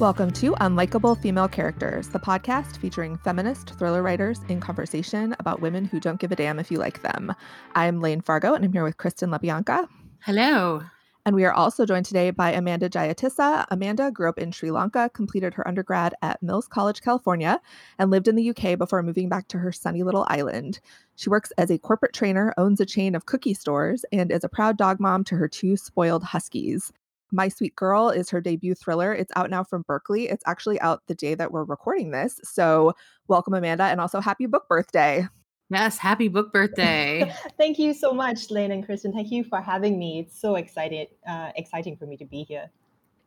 Welcome 0.00 0.30
to 0.34 0.52
Unlikable 0.60 1.20
Female 1.20 1.48
Characters, 1.48 2.06
the 2.06 2.20
podcast 2.20 2.76
featuring 2.76 3.16
feminist 3.16 3.70
thriller 3.70 4.00
writers 4.00 4.38
in 4.48 4.60
conversation 4.60 5.34
about 5.40 5.60
women 5.60 5.84
who 5.84 5.98
don't 5.98 6.20
give 6.20 6.30
a 6.30 6.36
damn 6.36 6.60
if 6.60 6.70
you 6.70 6.78
like 6.78 7.02
them. 7.02 7.34
I'm 7.74 8.00
Layne 8.00 8.20
Fargo, 8.20 8.54
and 8.54 8.64
I'm 8.64 8.72
here 8.72 8.84
with 8.84 8.96
Kristen 8.96 9.30
Lepionka. 9.30 9.88
Hello. 10.20 10.84
And 11.26 11.34
we 11.34 11.44
are 11.44 11.52
also 11.52 11.84
joined 11.84 12.06
today 12.06 12.30
by 12.30 12.52
Amanda 12.52 12.88
Jayatissa. 12.88 13.66
Amanda 13.72 14.12
grew 14.12 14.28
up 14.28 14.38
in 14.38 14.52
Sri 14.52 14.70
Lanka, 14.70 15.10
completed 15.14 15.52
her 15.54 15.66
undergrad 15.66 16.14
at 16.22 16.40
Mills 16.44 16.68
College, 16.68 17.02
California, 17.02 17.60
and 17.98 18.12
lived 18.12 18.28
in 18.28 18.36
the 18.36 18.50
UK 18.50 18.78
before 18.78 19.02
moving 19.02 19.28
back 19.28 19.48
to 19.48 19.58
her 19.58 19.72
sunny 19.72 20.04
little 20.04 20.26
island. 20.28 20.78
She 21.16 21.28
works 21.28 21.50
as 21.58 21.72
a 21.72 21.78
corporate 21.78 22.12
trainer, 22.12 22.54
owns 22.56 22.80
a 22.80 22.86
chain 22.86 23.16
of 23.16 23.26
cookie 23.26 23.52
stores, 23.52 24.04
and 24.12 24.30
is 24.30 24.44
a 24.44 24.48
proud 24.48 24.76
dog 24.76 25.00
mom 25.00 25.24
to 25.24 25.34
her 25.34 25.48
two 25.48 25.76
spoiled 25.76 26.22
huskies. 26.22 26.92
My 27.30 27.48
Sweet 27.48 27.76
Girl 27.76 28.08
is 28.08 28.30
her 28.30 28.40
debut 28.40 28.74
thriller. 28.74 29.12
It's 29.12 29.32
out 29.36 29.50
now 29.50 29.64
from 29.64 29.84
Berkley. 29.86 30.28
It's 30.28 30.42
actually 30.46 30.80
out 30.80 31.02
the 31.06 31.14
day 31.14 31.34
that 31.34 31.52
we're 31.52 31.64
recording 31.64 32.10
this. 32.10 32.40
So, 32.42 32.94
welcome, 33.26 33.54
Amanda, 33.54 33.84
and 33.84 34.00
also 34.00 34.20
happy 34.20 34.46
book 34.46 34.68
birthday. 34.68 35.26
Yes, 35.70 35.98
happy 35.98 36.28
book 36.28 36.52
birthday. 36.52 37.30
Thank 37.58 37.78
you 37.78 37.92
so 37.92 38.12
much, 38.12 38.50
Layne 38.50 38.72
and 38.72 38.84
Kristen. 38.84 39.12
Thank 39.12 39.30
you 39.30 39.44
for 39.44 39.60
having 39.60 39.98
me. 39.98 40.20
It's 40.20 40.40
so 40.40 40.54
excited, 40.54 41.08
uh, 41.28 41.52
exciting 41.56 41.96
for 41.96 42.06
me 42.06 42.16
to 42.16 42.24
be 42.24 42.42
here. 42.44 42.70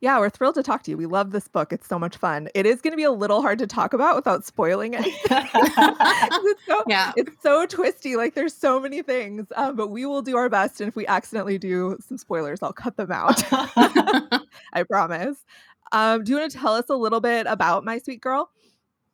Yeah, 0.02 0.18
we're 0.18 0.32
thrilled 0.32 0.56
to 0.56 0.64
talk 0.64 0.82
to 0.84 0.92
you. 0.92 0.98
We 0.98 1.06
love 1.06 1.30
this 1.30 1.48
book. 1.48 1.72
It's 1.72 1.88
so 1.88 2.00
much 2.00 2.18
fun. 2.18 2.50
It 2.56 2.66
is 2.66 2.82
going 2.82 2.92
to 2.92 2.98
be 2.98 3.04
a 3.04 3.12
little 3.12 3.40
hard 3.44 3.60
to 3.60 3.68
talk 3.68 3.94
about 3.94 4.16
without 4.16 4.44
spoiling 4.44 4.96
it. 4.96 5.06
it's 5.06 6.66
so, 6.66 6.84
yeah. 6.88 7.12
it's 7.16 7.32
so 7.44 7.68
twisty. 7.68 8.16
Like 8.16 8.34
there's 8.34 8.54
so 8.54 8.80
many 8.80 9.04
things, 9.04 9.46
um, 9.56 9.76
but 9.76 9.90
we 9.90 10.08
will 10.08 10.24
do 10.24 10.38
our 10.38 10.50
best. 10.50 10.82
And 10.82 10.88
if 10.88 10.96
we 10.96 11.06
accidentally 11.06 11.60
do 11.60 12.00
some 12.06 12.18
spoilers, 12.18 12.64
I'll 12.64 12.74
cut 12.74 12.98
them 12.98 13.12
out. 13.12 13.44
I 14.74 14.84
promise. 14.90 15.38
Um, 15.92 16.24
do 16.24 16.32
you 16.32 16.40
want 16.40 16.52
to 16.52 16.58
tell 16.58 16.74
us 16.74 16.90
a 16.90 16.96
little 16.96 17.22
bit 17.22 17.46
about 17.46 17.86
My 17.86 18.00
Sweet 18.00 18.22
Girl? 18.22 18.50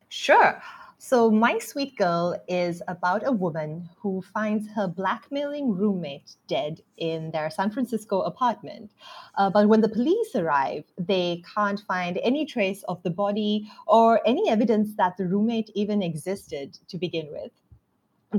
Sure. 0.07 0.61
So, 0.99 1.29
My 1.29 1.59
Sweet 1.59 1.95
Girl 1.95 2.35
is 2.47 2.81
about 2.87 3.25
a 3.25 3.31
woman 3.31 3.87
who 3.97 4.23
finds 4.33 4.67
her 4.69 4.87
blackmailing 4.87 5.75
roommate 5.75 6.35
dead 6.47 6.81
in 6.97 7.29
their 7.29 7.51
San 7.51 7.69
Francisco 7.69 8.21
apartment. 8.21 8.91
Uh, 9.35 9.51
but 9.51 9.69
when 9.69 9.81
the 9.81 9.89
police 9.89 10.35
arrive, 10.35 10.85
they 10.97 11.43
can't 11.53 11.79
find 11.81 12.17
any 12.23 12.47
trace 12.47 12.81
of 12.87 13.03
the 13.03 13.11
body 13.11 13.69
or 13.85 14.21
any 14.25 14.49
evidence 14.49 14.95
that 14.95 15.17
the 15.17 15.27
roommate 15.27 15.69
even 15.75 16.01
existed 16.01 16.79
to 16.87 16.97
begin 16.97 17.27
with. 17.31 17.51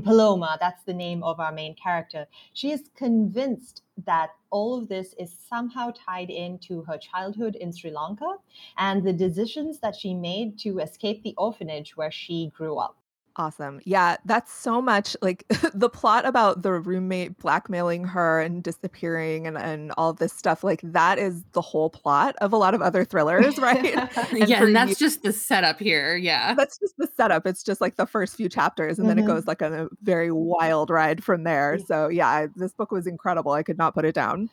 Paloma, 0.03 0.57
that's 0.59 0.83
the 0.83 0.93
name 0.93 1.23
of 1.23 1.39
our 1.39 1.53
main 1.53 1.75
character, 1.75 2.27
she 2.53 2.71
is 2.71 2.89
convinced 2.95 3.83
that 4.05 4.31
all 4.49 4.77
of 4.77 4.87
this 4.87 5.13
is 5.17 5.35
somehow 5.49 5.91
tied 5.91 6.29
into 6.29 6.83
her 6.83 6.97
childhood 6.97 7.55
in 7.55 7.71
Sri 7.71 7.91
Lanka 7.91 8.35
and 8.77 9.03
the 9.03 9.13
decisions 9.13 9.79
that 9.79 9.95
she 9.95 10.13
made 10.13 10.59
to 10.59 10.79
escape 10.79 11.23
the 11.23 11.33
orphanage 11.37 11.97
where 11.97 12.11
she 12.11 12.51
grew 12.55 12.77
up. 12.77 12.98
Awesome. 13.39 13.79
Yeah, 13.85 14.17
that's 14.25 14.51
so 14.51 14.81
much 14.81 15.15
like 15.21 15.45
the 15.73 15.87
plot 15.87 16.25
about 16.25 16.61
the 16.61 16.73
roommate 16.73 17.39
blackmailing 17.39 18.03
her 18.03 18.41
and 18.41 18.61
disappearing 18.61 19.47
and, 19.47 19.57
and 19.57 19.93
all 19.95 20.11
this 20.11 20.33
stuff. 20.33 20.61
Like, 20.61 20.81
that 20.83 21.17
is 21.17 21.45
the 21.53 21.61
whole 21.61 21.89
plot 21.89 22.35
of 22.41 22.51
a 22.51 22.57
lot 22.57 22.73
of 22.73 22.81
other 22.81 23.05
thrillers, 23.05 23.57
right? 23.61 23.95
and 24.33 24.49
yeah, 24.49 24.61
and 24.61 24.75
that's 24.75 24.89
you, 24.89 25.07
just 25.07 25.23
the 25.23 25.31
setup 25.31 25.79
here. 25.79 26.17
Yeah. 26.17 26.53
That's 26.53 26.77
just 26.79 26.97
the 26.97 27.07
setup. 27.15 27.47
It's 27.47 27.63
just 27.63 27.79
like 27.79 27.95
the 27.95 28.05
first 28.05 28.35
few 28.35 28.49
chapters, 28.49 28.99
and 28.99 29.07
mm-hmm. 29.07 29.07
then 29.07 29.19
it 29.19 29.21
mm-hmm. 29.21 29.35
goes 29.35 29.47
like 29.47 29.61
a, 29.61 29.85
a 29.85 29.87
very 30.03 30.33
wild 30.33 30.89
ride 30.89 31.23
from 31.23 31.45
there. 31.45 31.79
So, 31.87 32.09
yeah, 32.09 32.27
I, 32.27 32.47
this 32.57 32.73
book 32.73 32.91
was 32.91 33.07
incredible. 33.07 33.53
I 33.53 33.63
could 33.63 33.77
not 33.77 33.93
put 33.93 34.03
it 34.03 34.15
down. 34.15 34.49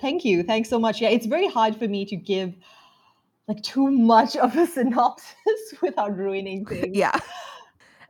Thank 0.00 0.24
you. 0.24 0.44
Thanks 0.44 0.68
so 0.68 0.78
much. 0.78 1.00
Yeah, 1.00 1.08
it's 1.08 1.26
very 1.26 1.48
hard 1.48 1.74
for 1.74 1.88
me 1.88 2.04
to 2.04 2.14
give 2.14 2.54
like 3.48 3.64
too 3.64 3.90
much 3.90 4.36
of 4.36 4.56
a 4.56 4.64
synopsis 4.64 5.74
without 5.82 6.16
ruining 6.16 6.64
things. 6.64 6.96
yeah 6.96 7.18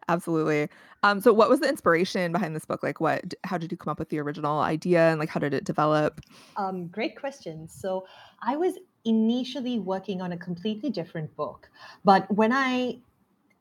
absolutely. 0.09 0.69
Um, 1.03 1.21
so 1.21 1.33
what 1.33 1.49
was 1.49 1.61
the 1.61 1.69
inspiration 1.69 2.33
behind 2.33 2.57
this 2.57 2.65
book? 2.65 2.83
Like 2.83 3.01
what 3.01 3.35
how 3.45 3.59
did 3.59 3.71
you 3.71 3.79
come 3.79 3.91
up 3.91 3.99
with 3.99 4.09
the 4.09 4.19
original 4.19 4.61
idea 4.61 5.11
and 5.11 5.21
like 5.21 5.29
how 5.29 5.41
did 5.41 5.55
it 5.55 5.65
develop? 5.65 6.21
Um, 6.57 6.89
great 6.89 7.19
question. 7.19 7.69
So 7.69 8.07
I 8.43 8.57
was 8.57 8.75
initially 9.05 9.79
working 9.79 10.21
on 10.21 10.33
a 10.33 10.37
completely 10.37 10.91
different 10.91 11.35
book, 11.37 11.69
but 12.05 12.31
when 12.35 12.53
I 12.53 12.99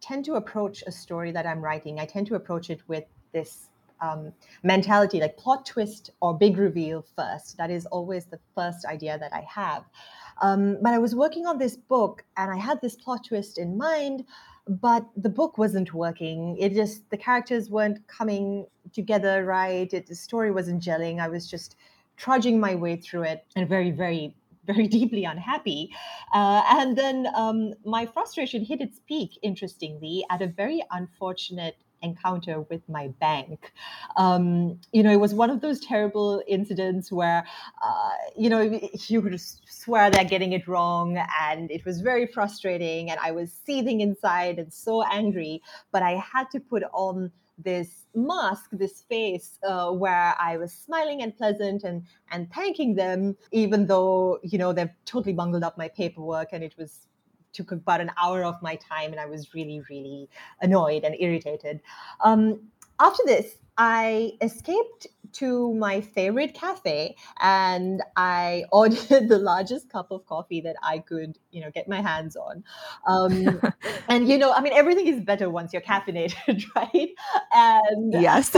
tend 0.01 0.25
to 0.25 0.35
approach 0.35 0.83
a 0.85 0.91
story 0.91 1.31
that 1.31 1.45
I'm 1.45 1.61
writing, 1.61 1.99
I 1.99 2.05
tend 2.05 2.27
to 2.27 2.35
approach 2.35 2.69
it 2.69 2.81
with 2.87 3.05
this 3.31 3.69
um, 4.01 4.33
mentality 4.63 5.19
like 5.19 5.37
plot 5.37 5.65
twist 5.65 6.09
or 6.21 6.37
big 6.37 6.57
reveal 6.57 7.05
first. 7.15 7.57
That 7.57 7.71
is 7.71 7.85
always 7.87 8.25
the 8.25 8.39
first 8.55 8.85
idea 8.85 9.17
that 9.17 9.33
I 9.33 9.45
have. 9.49 9.83
Um, 10.41 10.77
but 10.81 10.93
I 10.93 10.99
was 10.99 11.15
working 11.15 11.45
on 11.45 11.57
this 11.57 11.77
book 11.77 12.23
and 12.37 12.51
I 12.51 12.57
had 12.57 12.81
this 12.81 12.95
plot 12.95 13.25
twist 13.25 13.57
in 13.57 13.77
mind, 13.77 14.25
but 14.67 15.05
the 15.15 15.29
book 15.29 15.57
wasn't 15.57 15.93
working. 15.93 16.57
It 16.59 16.73
just 16.73 17.09
the 17.09 17.17
characters 17.17 17.69
weren't 17.69 18.05
coming 18.07 18.65
together 18.93 19.45
right. 19.45 19.91
It, 19.93 20.07
the 20.07 20.15
story 20.15 20.51
wasn't 20.51 20.81
gelling. 20.81 21.19
I 21.19 21.27
was 21.27 21.49
just 21.49 21.75
trudging 22.17 22.59
my 22.59 22.75
way 22.75 22.95
through 22.95 23.23
it 23.23 23.45
and 23.55 23.67
very, 23.67 23.91
very, 23.91 24.33
very 24.65 24.87
deeply 24.87 25.25
unhappy. 25.25 25.91
Uh, 26.33 26.63
and 26.69 26.97
then 26.97 27.27
um, 27.35 27.73
my 27.85 28.05
frustration 28.05 28.63
hit 28.65 28.81
its 28.81 28.99
peak, 29.07 29.37
interestingly, 29.43 30.25
at 30.31 30.41
a 30.41 30.47
very 30.47 30.83
unfortunate 30.91 31.77
encounter 32.05 32.61
with 32.61 32.87
my 32.87 33.09
bank. 33.19 33.71
Um, 34.15 34.79
you 34.91 35.03
know, 35.03 35.11
it 35.11 35.19
was 35.19 35.33
one 35.33 35.49
of 35.49 35.59
those 35.61 35.79
terrible 35.79 36.41
incidents 36.47 37.11
where, 37.11 37.45
uh, 37.83 38.11
you 38.37 38.49
know, 38.49 38.61
you 39.07 39.21
would 39.21 39.39
swear 39.39 40.09
they're 40.09 40.23
getting 40.35 40.53
it 40.53 40.67
wrong, 40.67 41.17
and 41.49 41.69
it 41.71 41.85
was 41.85 42.01
very 42.01 42.27
frustrating, 42.27 43.11
and 43.11 43.19
I 43.19 43.31
was 43.31 43.51
seething 43.65 44.01
inside 44.01 44.59
and 44.59 44.71
so 44.73 45.03
angry, 45.03 45.61
but 45.91 46.01
I 46.03 46.13
had 46.33 46.49
to 46.51 46.59
put 46.59 46.83
on 46.93 47.31
this 47.57 48.05
mask, 48.13 48.69
this 48.71 49.01
face, 49.03 49.57
uh, 49.67 49.91
where 49.91 50.35
I 50.39 50.57
was 50.57 50.73
smiling 50.73 51.21
and 51.21 51.35
pleasant 51.35 51.83
and 51.83 52.03
and 52.31 52.51
thanking 52.51 52.95
them, 52.95 53.37
even 53.51 53.87
though 53.87 54.39
you 54.43 54.57
know 54.57 54.73
they've 54.73 54.89
totally 55.05 55.33
bungled 55.33 55.63
up 55.63 55.77
my 55.77 55.89
paperwork 55.89 56.49
and 56.51 56.63
it 56.63 56.75
was 56.77 57.07
took 57.55 57.71
about 57.71 58.01
an 58.01 58.11
hour 58.21 58.43
of 58.43 58.61
my 58.61 58.75
time 58.75 59.11
and 59.11 59.19
I 59.19 59.25
was 59.25 59.53
really, 59.53 59.81
really 59.89 60.29
annoyed 60.61 61.03
and 61.03 61.15
irritated. 61.19 61.81
Um, 62.23 62.59
after 62.99 63.23
this, 63.25 63.57
I 63.77 64.33
escaped 64.41 65.07
to 65.33 65.73
my 65.73 65.99
favorite 65.99 66.53
cafe 66.53 67.15
and 67.41 68.01
I 68.15 68.63
ordered 68.71 69.27
the 69.27 69.37
largest 69.37 69.89
cup 69.89 70.11
of 70.11 70.25
coffee 70.25 70.61
that 70.61 70.75
I 70.81 70.99
could, 70.99 71.37
you 71.51 71.61
know, 71.61 71.71
get 71.71 71.89
my 71.89 72.01
hands 72.01 72.37
on. 72.37 72.63
Um, 73.05 73.61
and 74.07 74.29
you 74.29 74.37
know, 74.37 74.53
I 74.53 74.61
mean, 74.61 74.73
everything 74.73 75.07
is 75.07 75.19
better 75.19 75.49
once 75.49 75.73
you're 75.73 75.81
caffeinated, 75.81 76.63
right? 76.75 77.09
And 77.53 78.13
yes. 78.13 78.55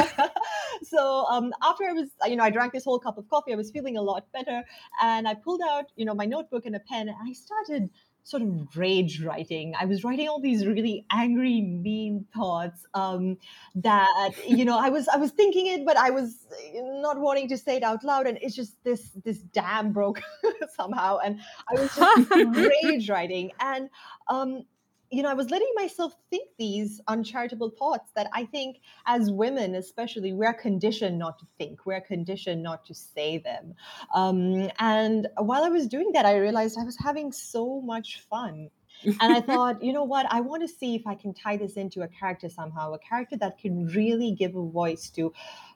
so 0.84 1.26
um, 1.30 1.52
after 1.64 1.86
I 1.86 1.94
was, 1.94 2.10
you 2.28 2.36
know, 2.36 2.44
I 2.44 2.52
drank 2.52 2.74
this 2.74 2.84
whole 2.84 3.00
cup 3.00 3.18
of 3.18 3.28
coffee, 3.28 3.54
I 3.54 3.56
was 3.56 3.72
feeling 3.72 3.98
a 3.98 4.02
lot 4.02 4.32
better, 4.32 4.64
and 5.02 5.28
I 5.28 5.34
pulled 5.34 5.62
out, 5.68 5.86
you 5.96 6.06
know, 6.06 6.14
my 6.14 6.26
notebook 6.26 6.68
and 6.68 6.76
a 6.76 6.80
pen, 6.80 7.10
and 7.10 7.18
I 7.28 7.34
started 7.34 7.90
sort 8.28 8.44
of 8.44 8.76
rage 8.76 9.24
writing. 9.24 9.74
I 9.80 9.86
was 9.86 10.04
writing 10.04 10.28
all 10.28 10.42
these 10.42 10.68
really 10.68 11.06
angry, 11.10 11.62
mean 11.62 12.26
thoughts 12.36 12.86
um, 12.94 13.38
that 13.76 14.34
you 14.48 14.66
know 14.66 14.78
I 14.78 14.90
was 14.90 15.08
I 15.08 15.16
was 15.16 15.32
thinking 15.32 15.68
it, 15.68 15.86
but 15.86 15.96
I 15.96 16.10
was 16.10 16.46
not 16.74 17.20
wanting 17.20 17.48
to 17.48 17.58
say 17.58 17.78
it 17.78 17.84
out 17.84 18.04
loud, 18.04 18.28
and 18.28 18.38
it's 18.42 18.54
just 18.54 18.84
this 18.84 19.12
this 19.24 19.38
dam 19.38 19.94
broke 19.94 20.22
somehow, 20.76 21.20
and 21.20 21.40
I 21.72 21.80
was 21.80 21.96
just 21.96 22.30
rage 22.84 23.10
writing, 23.10 23.52
and 23.62 23.90
um, 24.28 24.66
you 25.10 25.24
know, 25.24 25.30
I 25.30 25.34
was 25.34 25.50
letting 25.50 25.72
myself 25.76 26.14
think 26.30 26.50
these 26.58 27.00
uncharitable 27.08 27.70
thoughts 27.70 28.12
that 28.16 28.30
I 28.34 28.46
think 28.46 28.78
as 29.06 29.32
women, 29.32 29.76
especially, 29.76 30.34
we're 30.34 30.54
conditioned 30.54 31.18
not 31.18 31.40
to 31.40 31.46
think, 31.58 31.86
we're 31.86 32.02
conditioned 32.02 32.62
not 32.62 32.86
to 32.86 32.94
say 32.94 33.38
them. 33.38 33.74
Um, 34.14 34.70
and 34.80 35.28
while 35.38 35.64
I 35.64 35.70
was 35.70 35.88
doing 35.88 36.12
that, 36.14 36.26
I 36.26 36.38
realized 36.38 36.78
I 36.80 36.84
was 36.84 36.98
having 36.98 37.32
so 37.32 37.82
much 37.82 38.22
fun. 38.30 38.70
And 39.06 39.34
I 39.34 39.42
thought, 39.50 39.82
you 39.84 39.94
know 39.94 40.04
what? 40.04 40.26
I 40.30 40.42
want 40.42 40.62
to 40.64 40.68
see 40.68 40.96
if 40.96 41.06
I 41.06 41.16
can 41.16 41.34
tie 41.34 41.58
this 41.58 41.74
into 41.74 42.02
a 42.02 42.08
character 42.08 42.50
somehow, 42.50 42.94
a 42.94 43.00
character 43.00 43.38
that 43.38 43.58
can 43.58 43.88
really 43.88 44.32
give 44.32 44.56
a 44.56 44.64
voice 44.64 45.10
to 45.12 45.34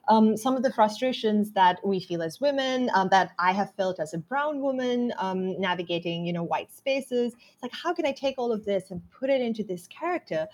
um, 0.08 0.36
some 0.36 0.56
of 0.56 0.62
the 0.62 0.72
frustrations 0.72 1.52
that 1.52 1.78
we 1.84 2.00
feel 2.00 2.22
as 2.22 2.40
women, 2.40 2.90
um, 2.94 3.08
that 3.10 3.32
I 3.38 3.52
have 3.52 3.72
felt 3.76 4.00
as 4.00 4.14
a 4.14 4.18
brown 4.18 4.60
woman, 4.60 5.12
um, 5.18 5.60
navigating, 5.60 6.26
you 6.26 6.32
know, 6.32 6.42
white 6.42 6.72
spaces. 6.72 7.34
It's 7.34 7.62
like, 7.62 7.72
how 7.72 7.94
can 7.94 8.04
I 8.06 8.12
take 8.12 8.34
all 8.38 8.52
of 8.52 8.64
this 8.64 8.90
and 8.90 9.00
put 9.10 9.30
it 9.30 9.40
into 9.40 9.62
this 9.62 9.86
character? 9.86 10.48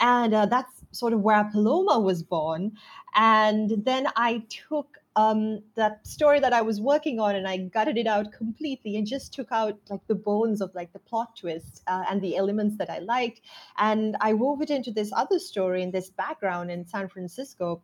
And 0.00 0.34
uh, 0.34 0.46
that's 0.46 0.72
sort 0.92 1.12
of 1.12 1.20
where 1.20 1.44
Paloma 1.44 1.98
was 1.98 2.22
born. 2.22 2.72
And 3.14 3.84
then 3.84 4.08
I 4.16 4.44
took 4.68 4.99
um, 5.20 5.62
that 5.74 6.06
story 6.06 6.40
that 6.40 6.52
I 6.52 6.62
was 6.62 6.80
working 6.80 7.20
on 7.20 7.34
and 7.34 7.46
I 7.46 7.56
gutted 7.58 7.98
it 7.98 8.06
out 8.06 8.32
completely 8.32 8.96
and 8.96 9.06
just 9.06 9.32
took 9.34 9.50
out 9.50 9.78
like 9.88 10.06
the 10.06 10.14
bones 10.14 10.60
of 10.60 10.74
like 10.74 10.92
the 10.92 10.98
plot 10.98 11.36
twist 11.36 11.82
uh, 11.86 12.04
and 12.08 12.22
the 12.22 12.36
elements 12.36 12.76
that 12.78 12.90
I 12.90 13.00
liked. 13.00 13.40
And 13.78 14.16
I 14.20 14.32
wove 14.32 14.62
it 14.62 14.70
into 14.70 14.90
this 14.90 15.10
other 15.14 15.38
story 15.38 15.82
in 15.82 15.90
this 15.90 16.10
background 16.10 16.70
in 16.70 16.86
San 16.86 17.08
Francisco 17.08 17.82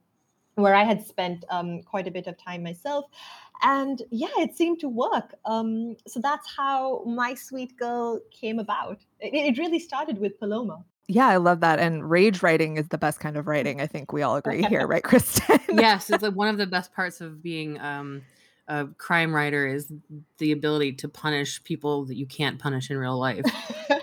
where 0.54 0.74
I 0.74 0.84
had 0.84 1.06
spent 1.06 1.44
um, 1.50 1.82
quite 1.82 2.06
a 2.06 2.10
bit 2.10 2.26
of 2.26 2.38
time 2.38 2.62
myself. 2.62 3.04
And 3.62 4.02
yeah, 4.10 4.36
it 4.38 4.56
seemed 4.56 4.80
to 4.80 4.88
work. 4.88 5.34
Um, 5.44 5.96
so 6.06 6.20
that's 6.20 6.48
how 6.56 7.04
My 7.04 7.34
Sweet 7.34 7.76
Girl 7.76 8.20
came 8.30 8.58
about. 8.58 8.98
It, 9.20 9.34
it, 9.34 9.58
really 9.58 9.78
started 9.78 10.18
with 10.18 10.38
Paloma. 10.38 10.84
Yeah, 11.08 11.28
I 11.28 11.36
love 11.36 11.60
that. 11.60 11.78
And 11.78 12.08
rage 12.08 12.42
writing 12.42 12.76
is 12.76 12.88
the 12.88 12.98
best 12.98 13.20
kind 13.20 13.36
of 13.36 13.46
writing. 13.46 13.80
I 13.80 13.86
think 13.86 14.12
we 14.12 14.22
all 14.22 14.36
agree 14.36 14.62
here, 14.64 14.86
right, 14.88 15.04
Kristen? 15.04 15.60
yes, 15.68 16.10
it's 16.10 16.22
like 16.22 16.34
one 16.34 16.48
of 16.48 16.58
the 16.58 16.66
best 16.66 16.92
parts 16.94 17.20
of 17.20 17.42
being 17.42 17.78
um, 17.80 18.22
a 18.66 18.86
crime 18.98 19.34
writer 19.34 19.66
is 19.66 19.92
the 20.38 20.52
ability 20.52 20.94
to 20.94 21.08
punish 21.08 21.62
people 21.62 22.06
that 22.06 22.16
you 22.16 22.26
can't 22.26 22.58
punish 22.58 22.90
in 22.90 22.96
real 22.96 23.18
life. 23.18 23.44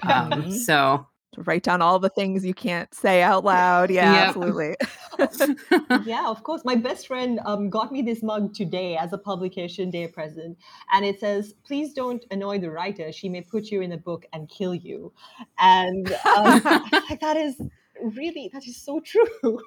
Um, 0.05 0.51
so 0.51 1.07
write 1.37 1.63
down 1.63 1.81
all 1.81 1.99
the 1.99 2.09
things 2.09 2.45
you 2.45 2.53
can't 2.53 2.93
say 2.93 3.21
out 3.21 3.43
loud. 3.43 3.89
Yeah, 3.89 4.13
yep. 4.13 4.27
absolutely. 4.27 4.75
yeah, 6.05 6.27
of 6.27 6.43
course. 6.43 6.63
My 6.65 6.75
best 6.75 7.07
friend 7.07 7.39
um, 7.45 7.69
got 7.69 7.91
me 7.91 8.01
this 8.01 8.23
mug 8.23 8.53
today 8.53 8.97
as 8.97 9.13
a 9.13 9.17
publication 9.17 9.89
day 9.89 10.07
present, 10.07 10.57
and 10.91 11.05
it 11.05 11.19
says, 11.19 11.53
"Please 11.65 11.93
don't 11.93 12.25
annoy 12.31 12.59
the 12.59 12.71
writer. 12.71 13.11
She 13.11 13.29
may 13.29 13.41
put 13.41 13.65
you 13.71 13.81
in 13.81 13.91
a 13.91 13.97
book 13.97 14.25
and 14.33 14.49
kill 14.49 14.75
you." 14.75 15.11
And 15.59 16.11
um, 16.35 16.61
that 17.21 17.37
is 17.37 17.61
really 18.01 18.49
that 18.53 18.67
is 18.67 18.77
so 18.77 18.99
true. 18.99 19.59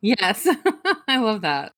Yes, 0.00 0.48
I 1.08 1.18
love 1.18 1.42
that. 1.42 1.72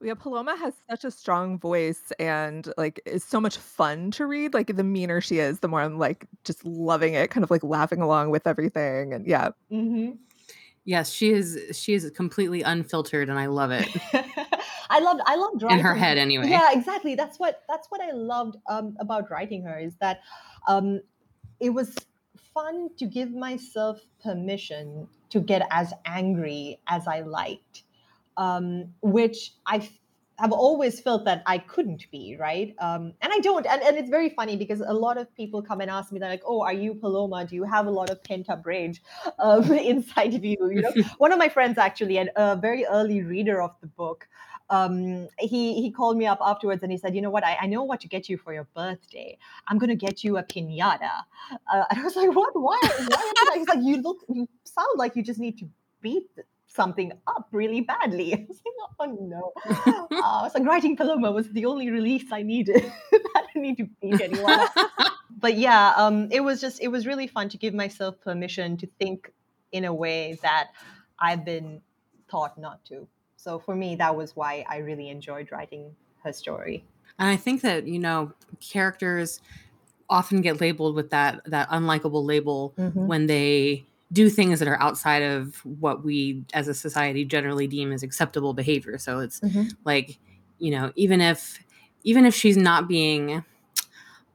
Yeah, 0.00 0.14
Paloma 0.14 0.56
has 0.56 0.74
such 0.88 1.04
a 1.04 1.10
strong 1.10 1.58
voice 1.58 2.12
and 2.20 2.72
like 2.76 3.00
is 3.04 3.24
so 3.24 3.40
much 3.40 3.56
fun 3.56 4.12
to 4.12 4.26
read. 4.26 4.54
Like 4.54 4.76
the 4.76 4.84
meaner 4.84 5.20
she 5.20 5.38
is, 5.38 5.58
the 5.58 5.68
more 5.68 5.80
I'm 5.80 5.98
like 5.98 6.26
just 6.44 6.64
loving 6.64 7.14
it, 7.14 7.30
kind 7.30 7.42
of 7.42 7.50
like 7.50 7.64
laughing 7.64 8.00
along 8.00 8.30
with 8.30 8.46
everything. 8.46 9.12
And 9.12 9.26
yeah. 9.26 9.50
Mm-hmm. 9.72 10.12
Yes, 10.84 11.10
she 11.10 11.30
is. 11.30 11.58
She 11.72 11.94
is 11.94 12.10
completely 12.14 12.62
unfiltered, 12.62 13.28
and 13.28 13.38
I 13.38 13.46
love 13.46 13.72
it. 13.72 13.88
I 14.90 15.00
loved. 15.00 15.20
I 15.26 15.36
loved 15.36 15.62
writing 15.62 15.80
in 15.80 15.84
her 15.84 15.94
head 15.94 16.16
anyway. 16.16 16.48
Yeah, 16.48 16.72
exactly. 16.72 17.14
That's 17.14 17.38
what. 17.38 17.62
That's 17.68 17.88
what 17.90 18.00
I 18.00 18.12
loved 18.12 18.56
um, 18.70 18.96
about 18.98 19.30
writing 19.30 19.64
her 19.64 19.78
is 19.78 19.96
that 19.96 20.20
um, 20.66 21.00
it 21.60 21.70
was 21.70 21.94
fun 22.54 22.88
to 22.96 23.04
give 23.04 23.32
myself 23.32 24.00
permission 24.22 25.08
to 25.30 25.40
get 25.40 25.66
as 25.70 25.92
angry 26.06 26.80
as 26.86 27.06
I 27.06 27.20
liked 27.20 27.82
um, 28.38 28.94
which 29.02 29.52
I 29.66 29.86
have 30.38 30.52
always 30.52 31.00
felt 31.00 31.24
that 31.24 31.42
I 31.46 31.58
couldn't 31.58 32.06
be, 32.12 32.36
right? 32.38 32.74
Um, 32.78 33.12
and 33.20 33.32
I 33.32 33.40
don't. 33.40 33.66
And, 33.66 33.82
and 33.82 33.96
it's 33.96 34.08
very 34.08 34.30
funny 34.30 34.56
because 34.56 34.80
a 34.80 34.92
lot 34.92 35.18
of 35.18 35.34
people 35.34 35.60
come 35.60 35.80
and 35.80 35.90
ask 35.90 36.12
me, 36.12 36.20
they're 36.20 36.30
like, 36.30 36.44
oh, 36.46 36.62
are 36.62 36.72
you 36.72 36.94
Paloma? 36.94 37.44
Do 37.44 37.56
you 37.56 37.64
have 37.64 37.86
a 37.86 37.90
lot 37.90 38.08
of 38.08 38.22
pent 38.22 38.48
up 38.48 38.64
rage 38.64 39.02
um, 39.40 39.70
inside 39.92 40.34
of 40.34 40.44
you? 40.44 40.56
You 40.60 40.82
know, 40.82 40.92
one 41.18 41.32
of 41.32 41.38
my 41.38 41.48
friends 41.48 41.76
actually, 41.76 42.18
and 42.18 42.30
a 42.36 42.56
very 42.56 42.86
early 42.86 43.22
reader 43.22 43.60
of 43.60 43.72
the 43.80 43.88
book, 43.88 44.28
um, 44.70 45.28
he 45.40 45.82
he 45.82 45.90
called 45.90 46.16
me 46.16 46.26
up 46.26 46.38
afterwards 46.40 46.84
and 46.84 46.92
he 46.92 46.98
said, 46.98 47.16
you 47.16 47.22
know 47.22 47.30
what, 47.30 47.44
I, 47.44 47.56
I 47.62 47.66
know 47.66 47.82
what 47.82 48.00
to 48.02 48.08
get 48.08 48.28
you 48.28 48.38
for 48.38 48.52
your 48.52 48.68
birthday. 48.76 49.36
I'm 49.66 49.78
gonna 49.78 49.96
get 49.96 50.22
you 50.22 50.36
a 50.36 50.44
pinata. 50.44 51.24
Uh, 51.72 51.84
and 51.90 51.98
I 51.98 52.02
was 52.04 52.14
like, 52.14 52.32
what? 52.32 52.52
Why? 52.54 52.78
Why? 52.82 53.54
He's 53.54 53.66
like, 53.66 53.82
you 53.82 54.02
look, 54.02 54.18
you 54.28 54.48
sound 54.64 54.96
like 54.96 55.16
you 55.16 55.24
just 55.24 55.40
need 55.40 55.58
to 55.58 55.68
beat 56.00 56.30
something 56.68 57.12
up 57.26 57.48
really 57.50 57.80
badly. 57.80 58.34
I 58.34 58.46
was 58.48 58.60
like, 58.64 59.10
oh 59.10 59.18
no. 59.20 60.08
uh, 60.22 60.48
so 60.48 60.62
writing 60.62 60.96
Paloma 60.96 61.32
was 61.32 61.48
the 61.50 61.66
only 61.66 61.90
release 61.90 62.30
I 62.30 62.42
needed. 62.42 62.92
I 63.12 63.42
didn't 63.52 63.62
need 63.62 63.76
to 63.78 63.88
beat 64.00 64.20
anyone. 64.20 64.68
but 65.40 65.56
yeah, 65.56 65.94
um, 65.96 66.28
it 66.30 66.40
was 66.40 66.60
just, 66.60 66.80
it 66.80 66.88
was 66.88 67.06
really 67.06 67.26
fun 67.26 67.48
to 67.50 67.58
give 67.58 67.74
myself 67.74 68.20
permission 68.20 68.76
to 68.78 68.86
think 68.98 69.32
in 69.72 69.84
a 69.84 69.92
way 69.92 70.38
that 70.42 70.70
I've 71.18 71.44
been 71.44 71.80
taught 72.30 72.58
not 72.58 72.84
to. 72.86 73.08
So 73.36 73.58
for 73.58 73.74
me, 73.74 73.96
that 73.96 74.14
was 74.14 74.36
why 74.36 74.64
I 74.68 74.78
really 74.78 75.08
enjoyed 75.08 75.50
writing 75.50 75.94
her 76.24 76.32
story. 76.32 76.84
And 77.18 77.28
I 77.28 77.36
think 77.36 77.62
that, 77.62 77.86
you 77.86 77.98
know, 77.98 78.32
characters 78.60 79.40
often 80.10 80.40
get 80.40 80.60
labeled 80.60 80.94
with 80.94 81.10
that 81.10 81.42
that 81.44 81.68
unlikable 81.68 82.24
label 82.24 82.72
mm-hmm. 82.78 83.06
when 83.06 83.26
they 83.26 83.84
do 84.12 84.30
things 84.30 84.58
that 84.58 84.68
are 84.68 84.80
outside 84.80 85.22
of 85.22 85.56
what 85.64 86.04
we 86.04 86.42
as 86.54 86.68
a 86.68 86.74
society 86.74 87.24
generally 87.24 87.66
deem 87.66 87.92
as 87.92 88.02
acceptable 88.02 88.54
behavior 88.54 88.98
so 88.98 89.20
it's 89.20 89.40
mm-hmm. 89.40 89.64
like 89.84 90.18
you 90.58 90.70
know 90.70 90.92
even 90.96 91.20
if 91.20 91.62
even 92.04 92.24
if 92.24 92.34
she's 92.34 92.56
not 92.56 92.88
being 92.88 93.44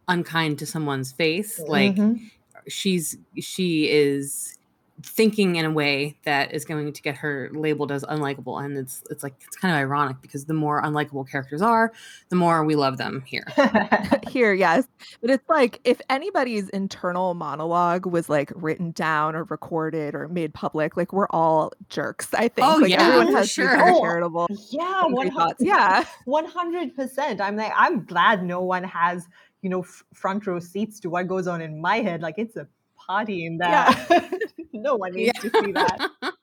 unkind 0.08 0.60
to 0.60 0.65
someone's 0.65 1.12
face 1.12 1.60
like 1.60 1.96
mm-hmm. 1.96 2.24
she's 2.68 3.18
she 3.39 3.89
is 3.89 4.58
thinking 5.03 5.57
in 5.57 5.65
a 5.65 5.72
way 5.72 6.17
that 6.24 6.53
is 6.53 6.65
going 6.65 6.91
to 6.91 7.01
get 7.01 7.17
her 7.17 7.50
labeled 7.53 7.91
as 7.91 8.03
unlikable. 8.03 8.63
And 8.63 8.77
it's 8.77 9.03
it's 9.10 9.24
like 9.24 9.36
it's 9.45 9.55
kind 9.57 9.74
of 9.74 9.79
ironic 9.79 10.22
because 10.22 10.45
the 10.45 10.53
more 10.53 10.81
unlikable 10.81 11.29
characters 11.29 11.62
are 11.62 11.91
the 12.29 12.36
more 12.36 12.63
we 12.63 12.75
love 12.75 12.98
them 12.98 13.24
here. 13.25 13.45
Here 14.27 14.53
yes. 14.53 14.88
But 15.22 15.29
it's 15.29 15.48
like 15.50 15.79
if 15.83 16.01
anybody's 16.10 16.69
internal 16.69 17.33
monologue 17.33 18.05
was 18.05 18.29
like 18.29 18.51
written 18.55 18.91
down 18.91 19.36
or 19.36 19.43
recorded 19.43 20.15
or 20.15 20.27
made 20.27 20.53
public 20.53 20.98
like 20.98 21.13
we're 21.13 21.27
all 21.29 21.72
jerks 21.89 22.33
i 22.33 22.48
think. 22.48 22.67
Oh 22.67 22.77
like 22.81 22.91
yeah 22.91 23.03
everyone 23.03 23.33
has 23.33 23.51
sure. 23.51 23.75
kind 23.75 23.95
of 23.95 24.01
charitable. 24.01 24.48
Yeah 24.72 25.05
100, 25.05 25.55
yeah. 25.60 26.05
100% 26.27 27.41
i'm 27.41 27.55
like 27.55 27.72
i'm 27.75 28.05
glad 28.05 28.43
no 28.43 28.62
one 28.62 28.83
has 28.83 29.27
you 29.63 29.69
know 29.69 29.81
f- 29.81 30.03
front 30.13 30.45
row 30.45 30.60
seats 30.60 31.00
to 31.00 31.10
what 31.10 31.27
goes 31.27 31.48
on 31.48 31.62
in 31.62 31.81
my 31.81 31.98
head. 31.98 32.22
Like 32.22 32.36
it's 32.38 32.55
a 32.55 32.67
party 33.07 33.45
in 33.45 33.57
that 33.57 34.07
yeah. 34.10 34.29
no 34.74 34.95
one 34.95 35.13
needs 35.13 35.31
yeah. 35.43 35.50
to 35.50 35.63
see 35.63 35.72
that. 35.72 36.12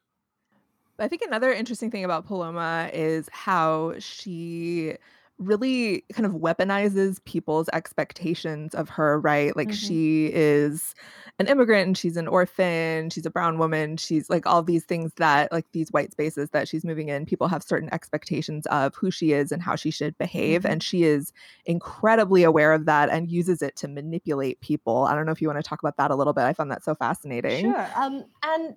I 0.98 1.08
think 1.08 1.22
another 1.22 1.50
interesting 1.50 1.90
thing 1.90 2.04
about 2.04 2.26
Paloma 2.26 2.90
is 2.92 3.28
how 3.32 3.94
she 3.98 4.96
really 5.40 6.04
kind 6.12 6.26
of 6.26 6.32
weaponizes 6.32 7.24
people's 7.24 7.68
expectations 7.72 8.74
of 8.74 8.90
her, 8.90 9.18
right? 9.18 9.56
Like 9.56 9.68
mm-hmm. 9.68 9.86
she 9.86 10.26
is 10.26 10.94
an 11.38 11.46
immigrant 11.46 11.86
and 11.86 11.98
she's 11.98 12.18
an 12.18 12.28
orphan, 12.28 13.08
she's 13.08 13.24
a 13.24 13.30
brown 13.30 13.58
woman, 13.58 13.96
she's 13.96 14.28
like 14.28 14.46
all 14.46 14.62
these 14.62 14.84
things 14.84 15.12
that 15.16 15.50
like 15.50 15.64
these 15.72 15.90
white 15.90 16.12
spaces 16.12 16.50
that 16.50 16.68
she's 16.68 16.84
moving 16.84 17.08
in, 17.08 17.24
people 17.24 17.48
have 17.48 17.62
certain 17.62 17.92
expectations 17.92 18.66
of 18.66 18.94
who 18.94 19.10
she 19.10 19.32
is 19.32 19.50
and 19.50 19.62
how 19.62 19.74
she 19.74 19.90
should 19.90 20.16
behave 20.18 20.62
mm-hmm. 20.62 20.72
and 20.72 20.82
she 20.82 21.04
is 21.04 21.32
incredibly 21.64 22.44
aware 22.44 22.74
of 22.74 22.84
that 22.84 23.08
and 23.08 23.30
uses 23.30 23.62
it 23.62 23.74
to 23.76 23.88
manipulate 23.88 24.60
people. 24.60 25.04
I 25.04 25.14
don't 25.14 25.24
know 25.24 25.32
if 25.32 25.40
you 25.40 25.48
want 25.48 25.58
to 25.58 25.68
talk 25.68 25.80
about 25.80 25.96
that 25.96 26.10
a 26.10 26.14
little 26.14 26.34
bit. 26.34 26.44
I 26.44 26.52
found 26.52 26.70
that 26.70 26.84
so 26.84 26.94
fascinating. 26.94 27.72
Sure. 27.72 27.88
Um 27.96 28.24
and 28.42 28.74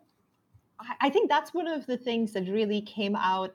I 1.02 1.10
think 1.10 1.30
that's 1.30 1.54
one 1.54 1.68
of 1.68 1.86
the 1.86 1.98
things 1.98 2.34
that 2.34 2.48
really 2.48 2.82
came 2.82 3.16
out 3.16 3.54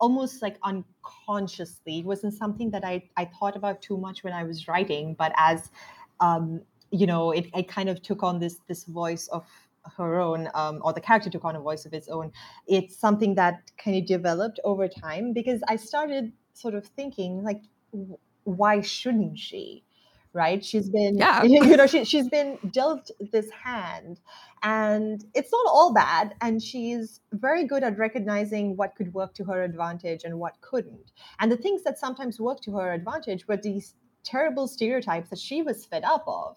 almost 0.00 0.42
like 0.42 0.58
unconsciously. 0.62 2.00
It 2.00 2.04
wasn't 2.04 2.34
something 2.34 2.70
that 2.70 2.84
I, 2.84 3.08
I 3.16 3.24
thought 3.24 3.56
about 3.56 3.82
too 3.82 3.96
much 3.96 4.24
when 4.24 4.32
I 4.32 4.44
was 4.44 4.68
writing, 4.68 5.14
but 5.18 5.32
as 5.36 5.70
um, 6.20 6.62
you 6.90 7.06
know, 7.06 7.30
it, 7.32 7.46
it 7.54 7.68
kind 7.68 7.88
of 7.88 8.02
took 8.02 8.22
on 8.22 8.38
this 8.38 8.60
this 8.68 8.84
voice 8.84 9.28
of 9.28 9.46
her 9.96 10.20
own, 10.20 10.48
um, 10.54 10.80
or 10.82 10.92
the 10.92 11.00
character 11.00 11.30
took 11.30 11.44
on 11.44 11.56
a 11.56 11.60
voice 11.60 11.86
of 11.86 11.92
its 11.92 12.08
own. 12.08 12.32
It's 12.66 12.96
something 12.96 13.34
that 13.36 13.70
kind 13.82 13.96
of 13.96 14.06
developed 14.06 14.60
over 14.64 14.88
time 14.88 15.32
because 15.32 15.60
I 15.68 15.76
started 15.76 16.32
sort 16.54 16.74
of 16.74 16.86
thinking 16.86 17.42
like, 17.44 17.62
why 18.44 18.80
shouldn't 18.80 19.38
she? 19.38 19.84
Right? 20.36 20.64
She's 20.64 20.88
been 20.90 21.16
yeah. 21.16 21.42
you 21.54 21.76
know 21.76 21.86
she, 21.86 22.04
she's 22.04 22.28
been 22.28 22.58
dealt 22.70 23.10
this 23.32 23.50
hand 23.50 24.20
and 24.62 25.24
it's 25.34 25.50
not 25.50 25.66
all 25.66 25.92
bad 25.92 26.34
and 26.40 26.62
she's 26.62 27.20
very 27.32 27.64
good 27.64 27.82
at 27.82 27.98
recognizing 27.98 28.76
what 28.76 28.94
could 28.94 29.12
work 29.14 29.34
to 29.34 29.44
her 29.44 29.64
advantage 29.64 30.22
and 30.24 30.38
what 30.38 30.60
couldn't. 30.60 31.10
And 31.40 31.50
the 31.50 31.56
things 31.56 31.82
that 31.84 31.98
sometimes 31.98 32.38
work 32.38 32.60
to 32.62 32.76
her 32.76 32.92
advantage 32.92 33.48
were 33.48 33.56
these 33.56 33.94
terrible 34.24 34.68
stereotypes 34.68 35.30
that 35.30 35.38
she 35.38 35.62
was 35.62 35.86
fed 35.86 36.04
up 36.04 36.24
of 36.26 36.56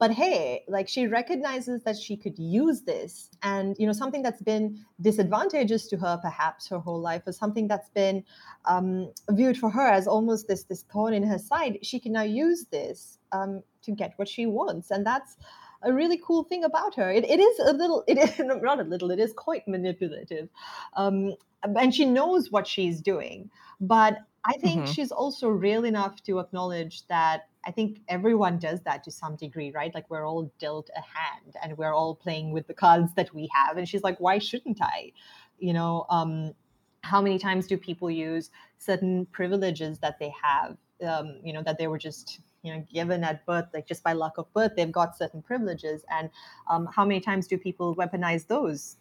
but 0.00 0.10
hey 0.10 0.64
like 0.66 0.88
she 0.88 1.06
recognizes 1.06 1.82
that 1.84 1.96
she 1.96 2.16
could 2.16 2.38
use 2.38 2.80
this. 2.80 3.30
And 3.42 3.76
you 3.78 3.86
know 3.86 3.92
something 3.92 4.22
that's 4.22 4.42
been 4.42 4.84
disadvantageous 5.00 5.86
to 5.88 5.98
her 5.98 6.18
perhaps 6.20 6.68
her 6.68 6.78
whole 6.78 7.00
life 7.00 7.22
or 7.26 7.32
something 7.32 7.68
that's 7.68 7.90
been 7.90 8.24
um, 8.64 9.12
viewed 9.30 9.58
for 9.58 9.70
her 9.70 9.86
as 9.86 10.08
almost 10.08 10.48
this 10.48 10.64
this 10.64 10.82
thorn 10.90 11.14
in 11.14 11.22
her 11.22 11.38
side. 11.38 11.78
She 11.82 12.00
can 12.00 12.12
now 12.12 12.22
use 12.22 12.64
this 12.72 13.18
um, 13.30 13.62
to 13.82 13.92
get 13.92 14.14
what 14.16 14.28
she 14.28 14.46
wants. 14.46 14.90
And 14.90 15.06
that's 15.06 15.36
a 15.82 15.92
really 15.92 16.18
cool 16.26 16.44
thing 16.44 16.64
about 16.64 16.94
her. 16.94 17.10
It, 17.10 17.24
it 17.24 17.38
is 17.38 17.58
a 17.60 17.72
little 17.74 18.02
it 18.08 18.18
is 18.18 18.38
not 18.40 18.80
a 18.80 18.84
little 18.84 19.10
it 19.10 19.20
is 19.20 19.34
quite 19.34 19.68
manipulative. 19.68 20.48
Um, 20.94 21.34
and 21.62 21.94
she 21.94 22.06
knows 22.06 22.50
what 22.50 22.66
she's 22.66 23.02
doing. 23.02 23.50
But 23.80 24.18
i 24.44 24.52
think 24.54 24.82
mm-hmm. 24.82 24.92
she's 24.92 25.12
also 25.12 25.48
real 25.48 25.84
enough 25.84 26.22
to 26.22 26.38
acknowledge 26.38 27.06
that 27.08 27.46
I 27.66 27.70
think 27.70 28.00
everyone 28.08 28.58
does 28.58 28.80
that 28.82 29.04
to 29.04 29.10
some 29.10 29.36
degree, 29.36 29.70
right? 29.70 29.94
Like 29.94 30.08
we're 30.08 30.26
all 30.26 30.50
dealt 30.58 30.88
a 30.96 31.00
hand 31.00 31.56
and 31.62 31.76
we're 31.76 31.92
all 31.92 32.14
playing 32.14 32.52
with 32.52 32.66
the 32.66 32.74
cards 32.74 33.12
that 33.16 33.34
we 33.34 33.50
have. 33.52 33.76
And 33.76 33.88
she's 33.88 34.02
like, 34.02 34.18
why 34.18 34.38
shouldn't 34.38 34.80
I? 34.80 35.12
You 35.58 35.74
know, 35.74 36.06
um, 36.08 36.54
how 37.02 37.20
many 37.20 37.38
times 37.38 37.66
do 37.66 37.76
people 37.76 38.10
use 38.10 38.50
certain 38.78 39.26
privileges 39.26 39.98
that 39.98 40.18
they 40.18 40.32
have, 40.42 40.76
um, 41.06 41.40
you 41.44 41.52
know, 41.52 41.62
that 41.62 41.78
they 41.78 41.86
were 41.86 41.98
just 41.98 42.40
you 42.62 42.74
know 42.74 42.84
given 42.92 43.24
at 43.24 43.46
birth 43.46 43.64
like 43.72 43.86
just 43.86 44.02
by 44.02 44.12
luck 44.12 44.36
of 44.36 44.52
birth 44.52 44.72
they've 44.76 44.92
got 44.92 45.16
certain 45.16 45.40
privileges 45.40 46.04
and 46.10 46.28
um, 46.68 46.86
how 46.94 47.06
many 47.06 47.18
times 47.18 47.46
do 47.46 47.56
people 47.56 47.96
weaponize 47.96 48.46
those 48.46 48.98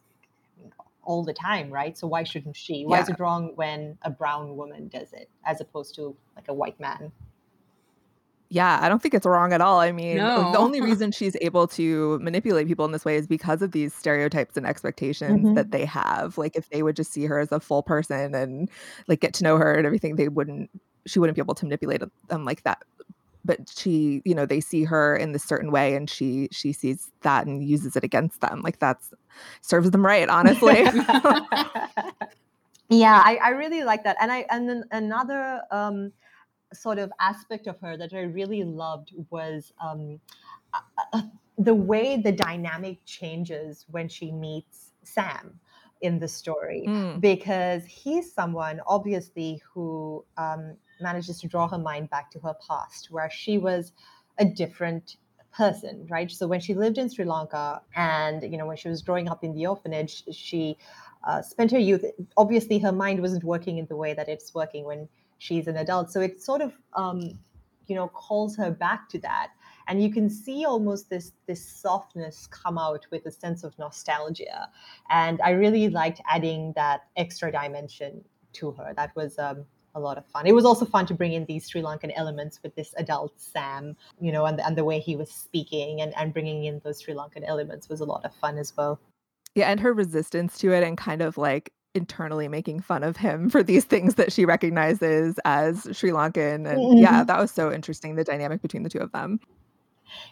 all 1.04 1.24
the 1.24 1.34
time 1.34 1.70
right 1.72 1.98
so 1.98 2.08
why 2.08 2.24
shouldn't 2.24 2.56
she 2.56 2.86
why 2.86 2.98
yeah. 2.98 3.04
is 3.04 3.10
it 3.10 3.20
wrong 3.20 3.52
when 3.56 3.98
a 4.04 4.10
brown 4.10 4.56
woman 4.56 4.88
does 4.88 5.14
it 5.14 5.30
as 5.46 5.62
opposed 5.62 5.96
to 5.96 6.16
like 6.36 6.48
a 6.48 6.54
white 6.54 6.80
man 6.80 7.12
yeah, 8.52 8.80
I 8.82 8.90
don't 8.90 9.00
think 9.00 9.14
it's 9.14 9.28
wrong 9.28 9.54
at 9.54 9.62
all. 9.62 9.80
I 9.80 9.92
mean, 9.92 10.18
no. 10.18 10.52
the 10.52 10.58
only 10.58 10.82
reason 10.82 11.12
she's 11.12 11.38
able 11.40 11.68
to 11.68 12.18
manipulate 12.20 12.68
people 12.68 12.84
in 12.84 12.92
this 12.92 13.06
way 13.06 13.16
is 13.16 13.28
because 13.28 13.62
of 13.62 13.74
these 13.74 13.94
stereotypes 13.94 14.58
and 14.58 14.66
expectations 14.66 15.46
mm-hmm. 15.46 15.54
that 15.54 15.70
they 15.70 15.86
have. 15.86 16.36
Like 16.36 16.56
if 16.56 16.68
they 16.72 16.82
would 16.82 16.96
just 16.96 17.14
see 17.14 17.26
her 17.26 17.38
as 17.38 17.52
a 17.52 17.60
full 17.60 17.84
person 17.84 18.34
and 18.34 18.68
like 19.08 19.20
get 19.20 19.36
to 19.36 19.44
know 19.44 19.58
her 19.58 19.76
and 19.76 19.86
everything, 19.86 20.16
they 20.16 20.30
wouldn't 20.30 20.72
she 21.06 21.20
wouldn't 21.20 21.36
be 21.36 21.42
able 21.42 21.56
to 21.56 21.66
manipulate 21.66 22.02
them 22.28 22.44
like 22.44 22.64
that. 22.64 22.84
But 23.46 23.70
she, 23.76 24.22
you 24.26 24.36
know, 24.36 24.46
they 24.46 24.60
see 24.60 24.84
her 24.84 25.16
in 25.16 25.32
this 25.32 25.44
certain 25.44 25.72
way 25.72 25.96
and 25.96 26.10
she 26.10 26.50
she 26.52 26.74
sees 26.74 27.10
that 27.22 27.48
and 27.48 27.64
uses 27.64 27.96
it 27.96 28.04
against 28.04 28.42
them. 28.42 28.62
Like 28.62 28.80
that's 28.80 29.14
serves 29.62 29.92
them 29.92 30.06
right, 30.06 30.28
honestly. 30.40 30.84
yeah, 32.90 33.22
I, 33.24 33.40
I 33.42 33.50
really 33.50 33.84
like 33.84 34.04
that. 34.04 34.18
And 34.20 34.32
I 34.32 34.46
and 34.50 34.68
then 34.70 34.84
another 34.92 35.62
um 35.72 36.12
sort 36.74 37.00
of 37.00 37.12
aspect 37.20 37.68
of 37.68 37.80
her 37.80 37.98
that 37.98 38.14
I 38.14 38.22
really 38.22 38.64
loved 38.64 39.14
was 39.30 39.74
um, 39.84 40.20
uh, 41.14 41.22
the 41.58 41.74
way 41.74 42.18
the 42.18 42.32
dynamic 42.32 43.00
changes 43.06 43.86
when 43.90 44.08
she 44.08 44.32
meets 44.32 44.92
Sam 45.04 45.60
in 46.02 46.20
the 46.20 46.28
story, 46.28 46.86
mm. 46.88 47.20
because 47.20 47.84
he's 47.86 48.32
someone 48.32 48.80
obviously 48.88 49.62
who 49.74 50.24
um, 50.38 50.78
manages 51.02 51.40
to 51.42 51.48
draw 51.48 51.68
her 51.68 51.78
mind 51.78 52.10
back 52.10 52.32
to 52.32 52.40
her 52.40 52.56
past, 52.68 53.10
where 53.12 53.30
she 53.30 53.58
was 53.58 53.94
a 54.38 54.46
different 54.46 55.18
person 55.52 56.06
right 56.12 56.30
so 56.30 56.46
when 56.46 56.60
she 56.60 56.76
lived 56.76 57.00
in 57.00 57.10
sri 57.10 57.26
lanka 57.26 57.82
and 57.96 58.44
you 58.44 58.56
know 58.56 58.68
when 58.68 58.78
she 58.78 58.88
was 58.88 59.02
growing 59.02 59.28
up 59.28 59.44
in 59.44 59.52
the 59.56 59.66
orphanage 59.66 60.24
she 60.32 60.78
uh, 61.24 61.42
spent 61.42 61.72
her 61.72 61.80
youth 61.80 62.06
obviously 62.38 62.78
her 62.78 62.92
mind 62.92 63.20
wasn't 63.20 63.44
working 63.44 63.80
in 63.80 63.86
the 63.88 63.96
way 63.96 64.14
that 64.14 64.30
it's 64.30 64.54
working 64.54 64.86
when 64.86 65.10
she's 65.40 65.68
an 65.68 65.78
adult. 65.78 66.12
So 66.12 66.22
it 66.22 66.42
sort 66.42 66.62
of, 66.62 66.74
um, 66.94 67.40
you 67.88 67.96
know, 67.96 68.08
calls 68.10 68.56
her 68.58 68.70
back 68.70 69.10
to 69.10 69.20
that. 69.20 69.50
And 69.88 70.04
you 70.04 70.12
can 70.12 70.30
see 70.30 70.66
almost 70.66 71.10
this 71.10 71.32
this 71.48 71.68
softness 71.68 72.46
come 72.46 72.78
out 72.78 73.08
with 73.10 73.26
a 73.26 73.32
sense 73.32 73.64
of 73.64 73.78
nostalgia. 73.80 74.70
And 75.10 75.42
I 75.42 75.52
really 75.52 75.90
liked 75.90 76.22
adding 76.30 76.74
that 76.76 77.08
extra 77.18 77.52
dimension 77.52 78.24
to 78.54 78.72
her. 78.74 78.94
That 78.96 79.16
was 79.16 79.40
um, 79.40 79.66
a 79.96 80.00
lot 80.00 80.18
of 80.18 80.26
fun. 80.28 80.48
It 80.48 80.54
was 80.54 80.66
also 80.66 80.86
fun 80.86 81.06
to 81.08 81.14
bring 81.14 81.34
in 81.34 81.46
these 81.46 81.70
Sri 81.70 81.82
Lankan 81.82 82.12
elements 82.16 82.60
with 82.64 82.76
this 82.76 82.94
adult 82.98 83.34
Sam, 83.40 83.96
you 84.20 84.32
know, 84.32 84.46
and, 84.46 84.60
and 84.62 84.78
the 84.78 84.84
way 84.84 85.00
he 85.00 85.16
was 85.16 85.30
speaking 85.32 86.02
and, 86.02 86.16
and 86.18 86.34
bringing 86.34 86.66
in 86.66 86.82
those 86.84 87.02
Sri 87.02 87.14
Lankan 87.14 87.44
elements 87.46 87.90
was 87.90 88.00
a 88.02 88.06
lot 88.06 88.26
of 88.26 88.34
fun 88.36 88.58
as 88.58 88.76
well. 88.76 89.00
Yeah, 89.56 89.70
and 89.70 89.80
her 89.80 89.94
resistance 89.94 90.58
to 90.60 90.72
it 90.72 90.84
and 90.84 90.98
kind 90.98 91.22
of 91.22 91.38
like 91.38 91.74
internally 91.96 92.48
making 92.48 92.82
fun 92.82 93.04
of 93.04 93.18
him 93.18 93.50
for 93.50 93.64
these 93.64 93.86
things 93.86 94.16
that 94.16 94.32
she 94.32 94.46
recognizes 94.46 95.40
as 95.46 95.88
Sri 95.92 96.12
Lankan. 96.12 96.70
And 96.70 96.80
mm-hmm. 96.80 96.98
yeah, 96.98 97.24
that 97.24 97.40
was 97.40 97.52
so 97.52 97.72
interesting, 97.72 98.16
the 98.16 98.24
dynamic 98.24 98.62
between 98.62 98.84
the 98.84 98.90
two 98.90 99.00
of 99.00 99.12
them. 99.12 99.40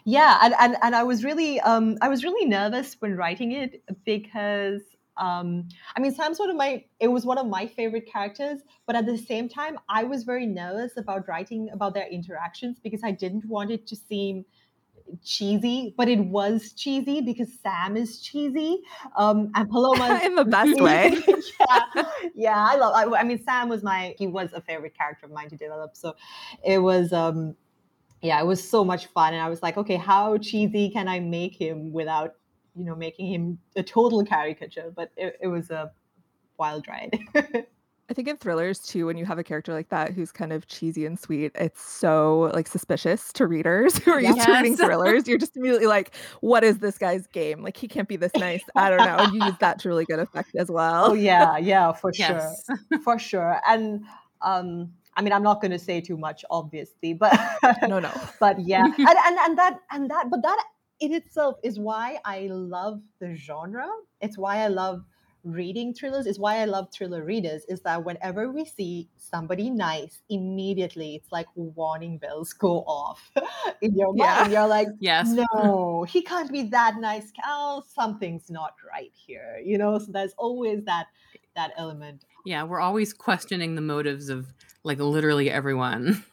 Yeah, 0.04 0.38
and, 0.42 0.54
and, 0.58 0.76
and 0.82 0.96
I 0.96 1.04
was 1.04 1.24
really 1.24 1.60
um, 1.60 1.98
I 2.00 2.08
was 2.08 2.24
really 2.24 2.46
nervous 2.46 2.96
when 2.98 3.16
writing 3.16 3.52
it 3.52 3.82
because 4.04 4.82
um, 5.18 5.68
I 5.96 6.00
mean 6.00 6.14
Sam's 6.14 6.38
one 6.38 6.50
of 6.50 6.56
my 6.56 6.84
it 7.00 7.08
was 7.08 7.24
one 7.24 7.38
of 7.38 7.46
my 7.46 7.66
favorite 7.66 8.10
characters, 8.10 8.60
but 8.86 8.96
at 8.96 9.06
the 9.06 9.18
same 9.18 9.48
time 9.48 9.78
I 9.88 10.04
was 10.04 10.24
very 10.24 10.46
nervous 10.46 10.96
about 10.96 11.28
writing 11.28 11.68
about 11.72 11.94
their 11.94 12.08
interactions 12.08 12.78
because 12.82 13.00
I 13.04 13.10
didn't 13.10 13.46
want 13.46 13.70
it 13.70 13.86
to 13.88 13.96
seem 13.96 14.44
cheesy, 15.24 15.94
but 15.96 16.08
it 16.08 16.20
was 16.20 16.72
cheesy 16.72 17.20
because 17.20 17.48
Sam 17.62 17.96
is 17.96 18.20
cheesy. 18.20 18.82
Um, 19.16 19.50
and 19.54 19.68
Paloma 19.70 20.20
in 20.24 20.34
the 20.34 20.44
best 20.44 20.80
way. 20.80 21.22
yeah, 21.26 22.04
yeah, 22.34 22.66
I 22.68 22.76
love. 22.76 22.94
I, 22.94 23.20
I, 23.20 23.24
mean, 23.24 23.42
Sam 23.42 23.68
was 23.68 23.82
my 23.82 24.14
he 24.18 24.26
was 24.26 24.52
a 24.52 24.60
favorite 24.60 24.96
character 24.96 25.26
of 25.26 25.32
mine 25.32 25.48
to 25.50 25.56
develop. 25.56 25.96
So 25.96 26.14
it 26.64 26.78
was. 26.78 27.12
um 27.12 27.56
yeah, 28.20 28.40
it 28.40 28.46
was 28.46 28.68
so 28.68 28.84
much 28.84 29.06
fun, 29.06 29.32
and 29.32 29.42
I 29.42 29.48
was 29.48 29.62
like, 29.62 29.76
okay, 29.76 29.96
how 29.96 30.38
cheesy 30.38 30.90
can 30.90 31.06
I 31.06 31.20
make 31.20 31.54
him 31.54 31.92
without, 31.92 32.34
you 32.74 32.84
know, 32.84 32.94
making 32.94 33.32
him 33.32 33.58
a 33.76 33.82
total 33.82 34.24
caricature? 34.24 34.92
But 34.94 35.10
it, 35.16 35.38
it 35.40 35.48
was 35.48 35.70
a 35.70 35.90
wild 36.58 36.86
ride. 36.88 37.18
I 38.10 38.14
think 38.14 38.26
in 38.26 38.38
thrillers 38.38 38.78
too, 38.78 39.04
when 39.04 39.18
you 39.18 39.26
have 39.26 39.38
a 39.38 39.44
character 39.44 39.74
like 39.74 39.90
that 39.90 40.14
who's 40.14 40.32
kind 40.32 40.50
of 40.50 40.66
cheesy 40.66 41.04
and 41.04 41.18
sweet, 41.18 41.52
it's 41.54 41.82
so 41.82 42.50
like 42.54 42.66
suspicious 42.66 43.32
to 43.34 43.46
readers 43.46 43.98
who 44.04 44.12
are 44.12 44.20
yes. 44.20 44.36
used 44.36 44.46
to 44.46 44.52
reading 44.54 44.76
thrillers. 44.78 45.28
You're 45.28 45.38
just 45.38 45.56
immediately 45.56 45.86
like, 45.86 46.14
what 46.40 46.64
is 46.64 46.78
this 46.78 46.96
guy's 46.96 47.26
game? 47.26 47.62
Like 47.62 47.76
he 47.76 47.86
can't 47.86 48.08
be 48.08 48.16
this 48.16 48.32
nice. 48.36 48.64
I 48.74 48.88
don't 48.88 48.98
know. 48.98 49.16
And 49.18 49.34
you 49.34 49.44
use 49.44 49.58
that 49.60 49.78
to 49.80 49.88
really 49.88 50.06
good 50.06 50.20
effect 50.20 50.54
as 50.56 50.70
well. 50.70 51.10
Oh 51.10 51.14
yeah, 51.14 51.58
yeah, 51.58 51.92
for 51.92 52.10
yes. 52.14 52.64
sure. 52.66 53.00
For 53.02 53.18
sure. 53.18 53.60
And 53.68 54.04
um 54.40 54.90
I 55.14 55.20
mean, 55.20 55.32
I'm 55.32 55.42
not 55.42 55.60
going 55.60 55.72
to 55.72 55.80
say 55.80 56.00
too 56.00 56.16
much, 56.16 56.44
obviously, 56.48 57.12
but 57.12 57.36
no, 57.88 57.98
no. 57.98 58.12
But 58.38 58.60
yeah, 58.60 58.84
and, 58.84 58.94
and 58.96 59.38
and 59.38 59.58
that 59.58 59.80
and 59.90 60.08
that, 60.08 60.30
but 60.30 60.42
that 60.42 60.64
in 61.00 61.12
itself 61.12 61.56
is 61.62 61.78
why 61.78 62.18
I 62.24 62.48
love 62.50 63.00
the 63.20 63.34
genre. 63.34 63.88
It's 64.20 64.38
why 64.38 64.58
I 64.58 64.68
love 64.68 65.04
reading 65.44 65.94
thrillers 65.94 66.26
It's 66.26 66.38
why 66.38 66.58
I 66.58 66.64
love 66.64 66.88
thriller 66.92 67.24
readers 67.24 67.64
is 67.68 67.80
that 67.82 68.04
whenever 68.04 68.50
we 68.50 68.64
see 68.64 69.08
somebody 69.16 69.70
nice, 69.70 70.20
immediately 70.28 71.14
it's 71.14 71.30
like 71.32 71.46
warning 71.54 72.18
bells 72.18 72.52
go 72.52 72.80
off 72.80 73.30
in 73.80 73.94
your 73.94 74.12
yeah. 74.16 74.40
mind. 74.40 74.52
You're 74.52 74.66
like, 74.66 74.88
yes, 75.00 75.28
no, 75.28 76.04
he 76.08 76.22
can't 76.22 76.50
be 76.52 76.64
that 76.64 76.96
nice. 76.98 77.32
Oh, 77.46 77.82
something's 77.88 78.50
not 78.50 78.74
right 78.92 79.12
here. 79.14 79.60
You 79.64 79.78
know, 79.78 79.98
so 79.98 80.12
there's 80.12 80.34
always 80.36 80.84
that 80.84 81.06
that 81.56 81.72
element. 81.76 82.24
Yeah, 82.44 82.64
we're 82.64 82.80
always 82.80 83.12
questioning 83.12 83.74
the 83.74 83.80
motives 83.80 84.28
of 84.28 84.52
like 84.84 84.98
literally 84.98 85.50
everyone. 85.50 86.24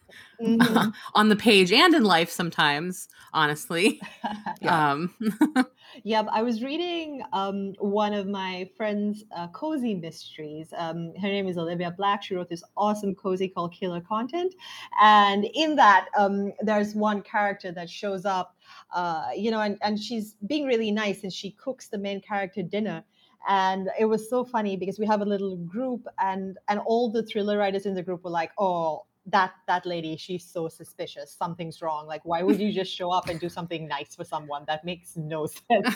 Mm-hmm. 0.41 0.89
on 1.15 1.29
the 1.29 1.35
page 1.35 1.71
and 1.71 1.93
in 1.93 2.03
life 2.03 2.29
sometimes 2.29 3.07
honestly. 3.33 4.01
Yeah. 4.61 4.91
um 4.91 5.13
yeah 6.03 6.23
i 6.31 6.41
was 6.41 6.63
reading 6.63 7.21
um 7.33 7.73
one 7.79 8.13
of 8.13 8.25
my 8.25 8.69
friend's 8.77 9.23
uh, 9.35 9.47
cozy 9.49 9.93
mysteries. 9.93 10.73
Um 10.75 11.13
her 11.21 11.27
name 11.27 11.47
is 11.47 11.57
Olivia 11.57 11.93
Blacke. 11.97 12.23
She 12.23 12.35
wrote 12.35 12.49
this 12.49 12.63
awesome 12.77 13.13
cozy 13.15 13.47
called 13.49 13.73
killer 13.73 14.01
content. 14.01 14.55
And 15.01 15.45
in 15.53 15.75
that 15.75 16.07
um 16.17 16.53
there's 16.61 16.95
one 16.95 17.21
character 17.21 17.71
that 17.73 17.89
shows 17.89 18.25
up 18.25 18.55
uh 18.93 19.29
you 19.35 19.51
know 19.51 19.59
and, 19.61 19.77
and 19.81 19.99
she's 19.99 20.35
being 20.47 20.65
really 20.65 20.91
nice 20.91 21.23
and 21.23 21.31
she 21.33 21.51
cooks 21.51 21.87
the 21.89 21.97
main 21.97 22.21
character 22.21 22.63
dinner. 22.63 23.03
And 23.47 23.89
it 23.99 24.05
was 24.05 24.29
so 24.29 24.43
funny 24.43 24.75
because 24.77 24.97
we 24.97 25.05
have 25.05 25.21
a 25.21 25.25
little 25.25 25.57
group 25.57 26.07
and 26.19 26.57
and 26.67 26.79
all 26.79 27.11
the 27.11 27.23
thriller 27.23 27.57
writers 27.57 27.85
in 27.85 27.93
the 27.93 28.03
group 28.03 28.23
were 28.23 28.31
like 28.31 28.51
oh 28.57 29.05
that 29.25 29.53
that 29.67 29.85
lady 29.85 30.15
she's 30.15 30.45
so 30.45 30.67
suspicious 30.67 31.31
something's 31.31 31.81
wrong 31.81 32.05
like 32.05 32.23
why 32.25 32.43
would 32.43 32.59
you 32.59 32.71
just 32.71 32.93
show 32.93 33.09
up 33.09 33.27
and 33.27 33.39
do 33.39 33.49
something 33.49 33.87
nice 33.87 34.15
for 34.15 34.23
someone 34.23 34.63
that 34.67 34.85
makes 34.85 35.17
no 35.17 35.45
sense 35.67 35.95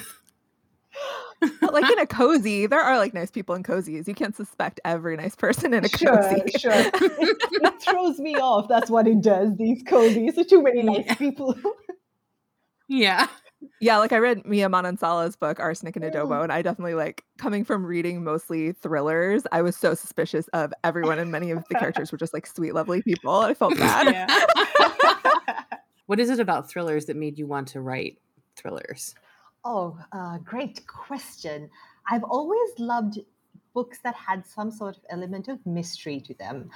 but 1.62 1.74
like 1.74 1.90
in 1.90 2.00
a 2.00 2.08
cozy, 2.08 2.66
there 2.66 2.82
are 2.82 2.98
like 2.98 3.14
nice 3.14 3.32
people 3.32 3.56
in 3.56 3.64
cozies. 3.64 4.08
You 4.08 4.14
can't 4.14 4.36
suspect 4.36 4.80
every 4.84 5.16
nice 5.16 5.36
person 5.36 5.74
in 5.74 5.86
a 5.86 5.90
sure, 5.90 6.18
cozy. 6.18 6.58
Sure, 6.58 6.72
it, 6.74 6.92
it 6.94 7.82
throws 7.82 8.20
me 8.20 8.36
off. 8.36 8.68
That's 8.68 8.90
what 8.90 9.08
it 9.08 9.22
does. 9.22 9.56
These 9.56 9.84
cozies, 9.84 10.34
so 10.34 10.44
too 10.44 10.62
many 10.62 10.84
nice 10.84 11.16
people. 11.16 11.56
yeah. 12.88 13.28
Yeah, 13.82 13.98
like 13.98 14.12
I 14.14 14.18
read 14.18 14.46
Mia 14.46 14.70
Manansala's 14.70 15.36
book 15.36 15.60
Arsenic 15.60 15.96
and 15.96 16.06
Adobo, 16.06 16.30
Mm. 16.40 16.44
and 16.44 16.52
I 16.54 16.62
definitely 16.62 16.94
like 16.96 17.24
coming 17.38 17.64
from 17.66 17.86
reading 17.86 18.24
mostly 18.24 18.72
thrillers. 18.74 19.44
I 19.52 19.62
was 19.62 19.76
so 19.76 19.94
suspicious 19.94 20.48
of 20.50 20.74
everyone, 20.84 21.20
and 21.20 21.32
many 21.32 21.52
of 21.52 21.64
the 21.70 21.76
characters 21.80 22.12
were 22.12 22.18
just 22.18 22.34
like 22.34 22.48
sweet, 22.48 22.74
lovely 22.74 23.02
people. 23.02 23.36
I 23.36 23.54
felt 23.54 23.78
bad. 23.78 24.08
Yeah. 24.14 25.26
What 26.08 26.20
is 26.20 26.32
it 26.32 26.40
about 26.40 26.68
thrillers 26.68 27.06
that 27.06 27.16
made 27.18 27.38
you 27.38 27.46
want 27.46 27.68
to 27.68 27.82
write 27.82 28.18
thrillers? 28.56 29.14
Oh, 29.64 29.96
uh, 30.12 30.40
great 30.40 30.88
question. 30.88 31.70
I've 32.10 32.24
always 32.24 32.70
loved 32.80 33.20
books 33.76 34.00
that 34.04 34.16
had 34.16 34.44
some 34.48 34.72
sort 34.72 34.98
of 34.98 35.04
element 35.12 35.50
of 35.50 35.64
mystery 35.68 36.20
to 36.22 36.34
them. 36.34 36.72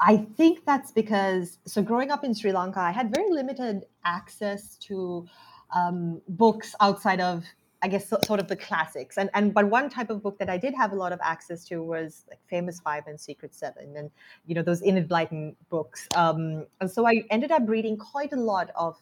I 0.00 0.18
think 0.36 0.66
that's 0.66 0.90
because, 0.92 1.56
so 1.64 1.80
growing 1.80 2.10
up 2.10 2.24
in 2.24 2.34
Sri 2.34 2.52
Lanka, 2.52 2.80
I 2.80 2.90
had 2.90 3.14
very 3.14 3.30
limited 3.30 3.86
access 4.04 4.76
to 4.80 5.26
um, 5.74 6.22
books 6.28 6.74
outside 6.80 7.20
of, 7.20 7.44
I 7.82 7.88
guess, 7.88 8.08
so, 8.08 8.18
sort 8.24 8.40
of 8.40 8.48
the 8.48 8.56
classics. 8.56 9.18
And, 9.18 9.28
and 9.34 9.52
but 9.52 9.68
one 9.68 9.90
type 9.90 10.08
of 10.08 10.22
book 10.22 10.38
that 10.38 10.48
I 10.48 10.56
did 10.56 10.74
have 10.74 10.92
a 10.92 10.96
lot 10.96 11.12
of 11.12 11.20
access 11.22 11.64
to 11.66 11.82
was 11.82 12.24
like 12.28 12.40
Famous 12.48 12.80
Five 12.80 13.06
and 13.06 13.20
Secret 13.20 13.54
Seven, 13.54 13.94
and 13.96 14.10
you 14.46 14.54
know 14.54 14.62
those 14.62 14.82
Enid 14.82 15.08
Blyton 15.08 15.54
books. 15.68 16.08
Um, 16.14 16.66
and 16.80 16.90
so 16.90 17.06
I 17.06 17.24
ended 17.30 17.50
up 17.50 17.62
reading 17.66 17.98
quite 17.98 18.32
a 18.32 18.40
lot 18.40 18.70
of, 18.76 18.96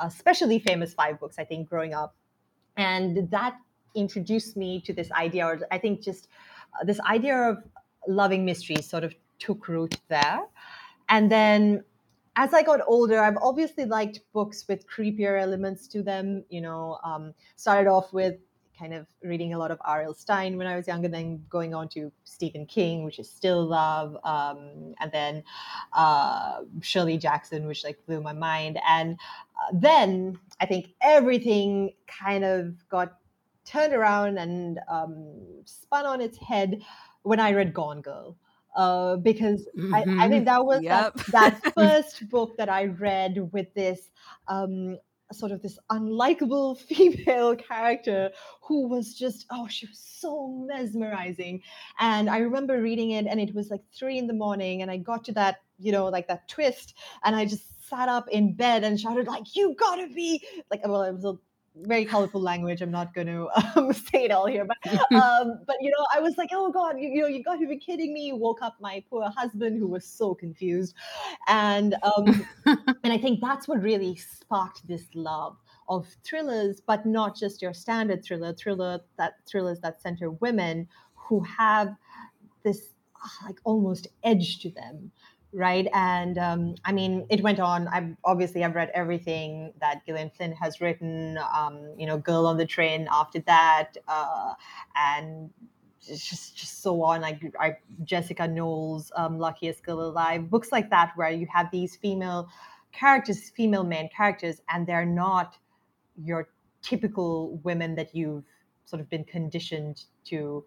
uh, 0.00 0.06
especially 0.06 0.58
Famous 0.58 0.92
Five 0.94 1.20
books. 1.20 1.38
I 1.38 1.44
think 1.44 1.68
growing 1.68 1.94
up 1.94 2.14
and 2.76 3.30
that 3.30 3.56
introduced 3.94 4.56
me 4.56 4.80
to 4.80 4.92
this 4.92 5.10
idea 5.12 5.46
or 5.46 5.60
i 5.70 5.78
think 5.78 6.02
just 6.02 6.28
uh, 6.80 6.84
this 6.84 7.00
idea 7.00 7.36
of 7.36 7.58
loving 8.08 8.44
mysteries 8.44 8.88
sort 8.88 9.04
of 9.04 9.14
took 9.38 9.68
root 9.68 10.00
there 10.08 10.40
and 11.08 11.30
then 11.30 11.82
as 12.36 12.52
i 12.54 12.62
got 12.62 12.80
older 12.86 13.20
i've 13.20 13.36
obviously 13.42 13.84
liked 13.84 14.20
books 14.32 14.66
with 14.68 14.86
creepier 14.88 15.40
elements 15.40 15.86
to 15.88 16.02
them 16.02 16.44
you 16.48 16.60
know 16.60 16.98
um, 17.04 17.32
started 17.56 17.88
off 17.88 18.12
with 18.12 18.36
kind 18.78 18.92
of 18.92 19.06
reading 19.22 19.54
a 19.54 19.58
lot 19.58 19.70
of 19.70 19.78
R.L. 19.84 20.14
Stine 20.14 20.56
when 20.56 20.66
I 20.66 20.76
was 20.76 20.88
younger, 20.88 21.08
then 21.08 21.44
going 21.48 21.74
on 21.74 21.88
to 21.90 22.10
Stephen 22.24 22.66
King, 22.66 23.04
which 23.04 23.18
is 23.18 23.30
still 23.30 23.64
love, 23.64 24.16
um, 24.24 24.94
and 25.00 25.12
then 25.12 25.44
uh, 25.92 26.62
Shirley 26.80 27.16
Jackson, 27.18 27.66
which 27.66 27.84
like 27.84 28.04
blew 28.06 28.20
my 28.20 28.32
mind. 28.32 28.78
And 28.86 29.18
uh, 29.60 29.72
then 29.72 30.38
I 30.60 30.66
think 30.66 30.94
everything 31.00 31.92
kind 32.06 32.44
of 32.44 32.88
got 32.88 33.14
turned 33.64 33.94
around 33.94 34.38
and 34.38 34.80
um, 34.88 35.32
spun 35.64 36.06
on 36.06 36.20
its 36.20 36.38
head 36.38 36.82
when 37.22 37.40
I 37.40 37.52
read 37.52 37.72
Gone 37.72 38.00
Girl. 38.00 38.36
Uh, 38.74 39.16
because 39.16 39.68
I, 39.92 40.06
I 40.18 40.28
Mhm. 40.28 40.28
think 40.28 40.46
that 40.46 40.64
was 40.64 40.82
Yep. 40.82 40.88
that, 40.88 41.14
that 41.28 41.62
first 41.74 42.28
book 42.28 42.56
that 42.58 42.68
I 42.68 42.86
read 42.86 43.52
with 43.52 43.72
this 43.74 44.10
um, 44.48 44.98
sort 45.32 45.52
of 45.52 45.62
this 45.62 45.78
unlikable 45.90 46.78
female 46.88 47.56
character 47.56 48.30
who 48.62 48.88
was 48.88 49.14
just 49.14 49.46
oh 49.50 49.66
she 49.66 49.86
was 49.86 49.98
so 49.98 50.48
mesmerizing 50.68 51.62
and 51.98 52.28
i 52.28 52.38
remember 52.38 52.80
reading 52.80 53.10
it 53.10 53.26
and 53.26 53.40
it 53.40 53.54
was 53.54 53.70
like 53.70 53.80
three 53.92 54.18
in 54.18 54.26
the 54.26 54.32
morning 54.34 54.82
and 54.82 54.90
i 54.90 54.96
got 54.96 55.24
to 55.24 55.32
that 55.32 55.56
you 55.78 55.90
know 55.90 56.06
like 56.06 56.28
that 56.28 56.46
twist 56.48 56.94
and 57.24 57.34
i 57.34 57.44
just 57.44 57.88
sat 57.88 58.08
up 58.08 58.28
in 58.30 58.54
bed 58.54 58.84
and 58.84 59.00
shouted 59.00 59.26
like 59.26 59.56
you 59.56 59.74
gotta 59.78 60.06
be 60.08 60.42
like 60.70 60.86
well 60.86 61.02
it 61.02 61.12
was 61.12 61.24
a 61.24 61.34
very 61.76 62.04
colorful 62.04 62.40
language 62.40 62.80
i'm 62.82 62.90
not 62.90 63.12
going 63.14 63.26
to 63.26 63.48
um, 63.76 63.92
say 63.92 64.24
it 64.24 64.30
all 64.30 64.46
here 64.46 64.64
but 64.64 64.76
um, 65.12 65.58
but 65.66 65.76
you 65.80 65.90
know 65.90 66.06
i 66.14 66.20
was 66.20 66.36
like 66.36 66.50
oh 66.52 66.70
god 66.70 66.98
you, 66.98 67.08
you 67.08 67.22
know 67.22 67.28
you 67.28 67.42
got 67.42 67.58
to 67.58 67.66
be 67.66 67.78
kidding 67.78 68.12
me. 68.12 68.32
Woke 68.32 68.62
up 68.62 68.76
my 68.80 69.02
poor 69.10 69.28
husband 69.36 69.78
who 69.78 69.86
was 69.86 70.04
so 70.04 70.34
confused 70.34 70.94
and 71.48 71.94
um, 72.02 72.46
and 72.66 73.12
I 73.12 73.18
think 73.18 73.40
that's 73.40 73.68
what 73.68 73.82
really 73.82 74.16
sparked 74.16 74.86
this 74.86 75.04
love 75.14 75.56
of 75.88 76.06
thrillers, 76.24 76.80
but 76.80 77.04
not 77.04 77.36
just 77.36 77.60
your 77.60 77.74
standard 77.74 78.24
thriller, 78.24 78.54
thriller 78.54 79.00
that 79.18 79.34
thrillers 79.46 79.80
that 79.80 80.00
center 80.00 80.30
women 80.30 80.88
who 81.14 81.40
have 81.40 81.94
this 82.62 82.94
ah, 83.16 83.46
like 83.46 83.60
almost 83.64 84.06
edge 84.22 84.60
to 84.60 84.70
them, 84.70 85.10
right? 85.54 85.86
And 85.94 86.36
um, 86.36 86.74
I 86.84 86.92
mean, 86.92 87.26
it 87.30 87.42
went 87.42 87.60
on. 87.60 87.88
I've 87.88 88.16
obviously 88.24 88.64
I've 88.64 88.74
read 88.74 88.90
everything 88.94 89.72
that 89.80 90.04
Gillian 90.04 90.30
Flynn 90.30 90.52
has 90.52 90.80
written. 90.80 91.38
Um, 91.54 91.94
you 91.96 92.06
know, 92.06 92.18
Girl 92.18 92.46
on 92.46 92.56
the 92.56 92.66
Train. 92.66 93.08
After 93.10 93.40
that, 93.40 93.96
uh, 94.08 94.54
and 94.96 95.50
just 96.06 96.56
just 96.56 96.82
so 96.82 97.02
on 97.02 97.20
like 97.20 97.40
I, 97.58 97.76
Jessica 98.02 98.46
Knoll's 98.46 99.10
um, 99.16 99.38
luckiest 99.38 99.82
girl 99.82 100.02
alive 100.02 100.50
books 100.50 100.70
like 100.70 100.90
that 100.90 101.12
where 101.16 101.30
you 101.30 101.46
have 101.52 101.70
these 101.70 101.96
female 101.96 102.48
characters 102.92 103.50
female 103.50 103.84
main 103.84 104.08
characters 104.14 104.60
and 104.68 104.86
they're 104.86 105.06
not 105.06 105.56
your 106.22 106.48
typical 106.82 107.58
women 107.64 107.94
that 107.94 108.14
you've 108.14 108.44
sort 108.84 109.00
of 109.00 109.08
been 109.08 109.24
conditioned 109.24 110.04
to 110.24 110.64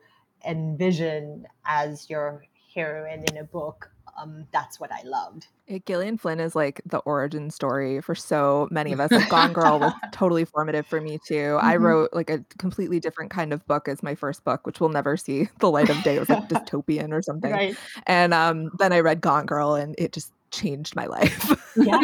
envision 0.47 1.45
as 1.65 2.09
your 2.09 2.43
heroine 2.73 3.23
in 3.31 3.37
a 3.37 3.43
book 3.43 3.91
um, 4.17 4.45
that's 4.51 4.79
what 4.79 4.91
i 4.91 5.01
loved 5.03 5.47
Uh, 5.69 5.79
Gillian 5.85 6.17
Flynn 6.17 6.39
is 6.39 6.55
like 6.55 6.81
the 6.85 6.99
origin 6.99 7.49
story 7.51 7.99
for 8.01 8.15
so 8.15 8.67
many 8.71 8.93
of 8.93 8.99
us. 9.01 9.11
Like 9.17 9.27
Gone 9.29 9.51
Girl 9.53 9.79
was 9.79 9.91
totally 10.13 10.45
formative 10.45 10.87
for 10.87 11.01
me 11.01 11.19
too. 11.27 11.57
I 11.61 11.75
Mhm. 11.75 11.81
wrote 11.81 12.09
like 12.13 12.29
a 12.29 12.39
completely 12.57 12.99
different 13.01 13.31
kind 13.31 13.51
of 13.51 13.65
book 13.67 13.89
as 13.89 14.01
my 14.01 14.15
first 14.15 14.45
book, 14.45 14.65
which 14.65 14.79
will 14.79 14.87
never 14.89 15.17
see 15.17 15.49
the 15.59 15.69
light 15.69 15.89
of 15.89 16.01
day. 16.03 16.15
It 16.15 16.19
was 16.19 16.29
like 16.29 16.47
dystopian 16.53 17.11
or 17.11 17.21
something. 17.21 17.51
right 17.51 17.75
And 18.05 18.33
um, 18.33 18.69
then 18.79 18.93
I 18.93 19.01
read 19.01 19.19
Gone 19.19 19.45
Girl, 19.45 19.75
and 19.75 19.93
it 19.97 20.13
just 20.13 20.31
changed 20.51 20.95
my 20.95 21.05
life. 21.05 21.51
yeah 21.75 21.99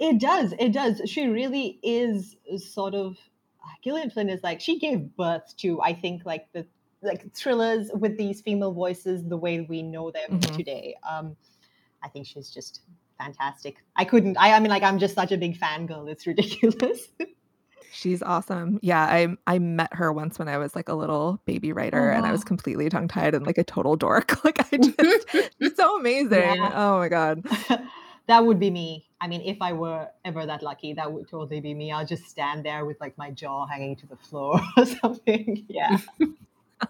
it 0.00 0.18
does 0.20 0.52
it 0.58 0.72
does 0.72 1.00
she 1.06 1.26
really 1.28 1.78
is 1.84 2.36
sort 2.58 2.94
of 2.96 3.16
gillian 3.82 4.10
flynn 4.10 4.28
is 4.28 4.42
like 4.42 4.60
she 4.60 4.78
gave 4.80 5.14
birth 5.16 5.54
to 5.56 5.80
i 5.80 5.94
think 5.94 6.26
like 6.26 6.50
the 6.52 6.66
like 7.02 7.32
thrillers 7.34 7.90
with 7.94 8.16
these 8.18 8.40
female 8.40 8.72
voices 8.72 9.22
the 9.28 9.36
way 9.36 9.60
we 9.62 9.82
know 9.82 10.10
them 10.10 10.38
Mhm. 10.40 10.56
today 10.56 10.94
um 11.08 11.36
i 12.02 12.08
think 12.08 12.26
she's 12.26 12.50
just 12.50 12.80
fantastic 13.18 13.76
i 13.96 14.04
couldn't 14.04 14.36
i 14.38 14.52
i 14.52 14.60
mean 14.60 14.70
like 14.70 14.82
i'm 14.82 14.98
just 14.98 15.14
such 15.14 15.32
a 15.32 15.36
big 15.38 15.58
fangirl 15.58 16.08
it's 16.10 16.26
ridiculous 16.26 17.08
She's 17.92 18.22
awesome. 18.22 18.78
Yeah, 18.82 19.02
I 19.02 19.36
I 19.48 19.58
met 19.58 19.92
her 19.94 20.12
once 20.12 20.38
when 20.38 20.46
I 20.46 20.58
was 20.58 20.76
like 20.76 20.88
a 20.88 20.94
little 20.94 21.42
baby 21.44 21.72
writer, 21.72 22.10
and 22.10 22.24
I 22.24 22.30
was 22.30 22.44
completely 22.44 22.88
tongue 22.88 23.08
tied 23.08 23.34
and 23.34 23.44
like 23.44 23.58
a 23.58 23.64
total 23.64 23.96
dork. 23.96 24.38
Like 24.44 24.60
I 24.72 24.76
just, 24.78 25.52
she's 25.58 25.74
so 25.74 25.98
amazing. 25.98 26.38
Yeah. 26.38 26.70
Oh 26.72 26.98
my 26.98 27.08
god. 27.08 27.44
that 28.28 28.46
would 28.46 28.60
be 28.60 28.70
me 28.70 29.08
i 29.20 29.26
mean 29.26 29.40
if 29.40 29.60
i 29.60 29.72
were 29.72 30.06
ever 30.24 30.46
that 30.46 30.62
lucky 30.62 30.92
that 30.92 31.10
would 31.12 31.26
totally 31.28 31.58
be 31.60 31.74
me 31.74 31.90
i'll 31.90 32.06
just 32.06 32.26
stand 32.28 32.64
there 32.64 32.84
with 32.84 33.00
like 33.00 33.18
my 33.18 33.28
jaw 33.32 33.66
hanging 33.66 33.96
to 33.96 34.06
the 34.06 34.14
floor 34.16 34.60
or 34.76 34.86
something 34.86 35.64
yeah 35.68 35.96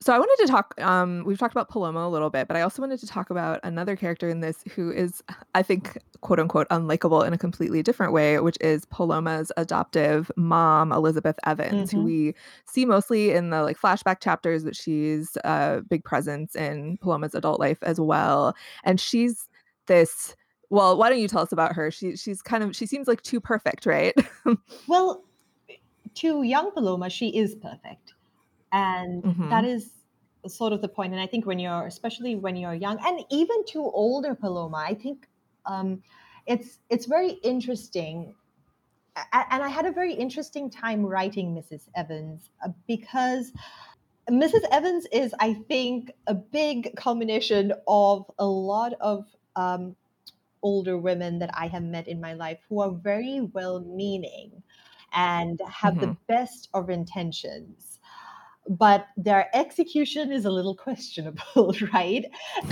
So 0.00 0.12
I 0.12 0.18
wanted 0.18 0.36
to 0.44 0.50
talk. 0.50 0.74
Um, 0.80 1.22
we've 1.24 1.38
talked 1.38 1.54
about 1.54 1.68
Paloma 1.68 2.00
a 2.00 2.08
little 2.08 2.28
bit, 2.28 2.48
but 2.48 2.56
I 2.56 2.62
also 2.62 2.82
wanted 2.82 2.98
to 2.98 3.06
talk 3.06 3.30
about 3.30 3.60
another 3.62 3.94
character 3.94 4.28
in 4.28 4.40
this 4.40 4.64
who 4.74 4.90
is, 4.90 5.22
I 5.54 5.62
think, 5.62 5.96
quote 6.22 6.40
unquote, 6.40 6.68
unlikable 6.70 7.24
in 7.24 7.32
a 7.32 7.38
completely 7.38 7.84
different 7.84 8.12
way, 8.12 8.40
which 8.40 8.56
is 8.60 8.84
Paloma's 8.86 9.52
adoptive 9.56 10.28
mom, 10.36 10.90
Elizabeth 10.90 11.36
Evans, 11.46 11.92
who 11.92 12.00
Mhm. 12.00 12.04
we 12.04 12.34
see 12.66 12.84
mostly 12.84 13.30
in 13.30 13.50
the 13.50 13.62
like 13.62 13.78
flashback 13.78 14.18
chapters, 14.20 14.64
but 14.64 14.74
she's 14.74 15.36
a 15.44 15.82
big 15.88 16.02
presence 16.02 16.56
in 16.56 16.96
Paloma's 16.98 17.36
adult 17.36 17.60
life 17.60 17.78
as 17.82 18.00
well. 18.00 18.56
And 18.82 18.98
she's 18.98 19.48
this. 19.86 20.34
Well, 20.70 20.96
why 20.98 21.10
don't 21.10 21.20
you 21.20 21.28
tell 21.28 21.42
us 21.42 21.52
about 21.52 21.76
her? 21.76 21.92
She 21.92 22.16
she's 22.16 22.42
kind 22.42 22.64
of 22.64 22.74
she 22.74 22.86
seems 22.86 23.06
like 23.06 23.22
too 23.22 23.40
perfect, 23.40 23.86
right? 23.86 24.14
Well, 24.86 25.24
to 26.16 26.42
young 26.42 26.72
Paloma, 26.72 27.10
she 27.10 27.28
is 27.36 27.54
perfect. 27.54 28.01
And 28.72 29.24
that 29.50 29.64
Mhm. 29.64 29.66
is 29.66 29.92
sort 30.46 30.72
of 30.72 30.82
the 30.82 30.88
point. 30.88 31.12
And 31.12 31.22
I 31.22 31.26
think 31.26 31.46
when 31.46 31.58
you're, 31.58 31.86
especially 31.86 32.36
when 32.36 32.56
you're 32.56 32.74
young, 32.74 32.98
and 33.04 33.24
even 33.30 33.64
to 33.66 33.80
older 33.80 34.34
Paloma, 34.34 34.78
I 34.78 34.94
think 34.94 35.28
um, 35.66 36.02
it's 36.46 36.80
it's 36.90 37.06
very 37.06 37.32
interesting. 37.44 38.34
A- 39.16 39.46
And 39.52 39.62
I 39.62 39.68
had 39.68 39.86
a 39.86 39.92
very 39.92 40.14
interesting 40.14 40.70
time 40.70 41.04
writing 41.04 41.54
Mrs. 41.54 41.88
Evans 41.94 42.50
uh, 42.64 42.70
because 42.86 43.52
Mrs. 44.30 44.64
Evans 44.70 45.06
is, 45.12 45.34
I 45.40 45.54
think, 45.54 46.12
a 46.26 46.34
big 46.34 46.94
culmination 46.96 47.72
of 47.88 48.30
a 48.38 48.46
lot 48.46 48.94
of 49.00 49.26
um, 49.56 49.96
older 50.62 50.98
women 50.98 51.38
that 51.40 51.50
I 51.54 51.68
have 51.68 51.82
met 51.82 52.08
in 52.08 52.20
my 52.20 52.34
life 52.34 52.60
who 52.68 52.80
are 52.80 52.92
very 52.92 53.40
well 53.40 53.80
meaning 53.80 54.62
and 55.12 55.60
have 55.68 56.00
the 56.00 56.08
Mhm. 56.08 56.16
best 56.28 56.68
of 56.74 56.90
intentions. 56.90 57.91
But 58.68 59.06
their 59.16 59.48
execution 59.54 60.30
is 60.30 60.44
a 60.44 60.50
little 60.50 60.74
questionable, 60.86 61.74
right? 61.92 62.24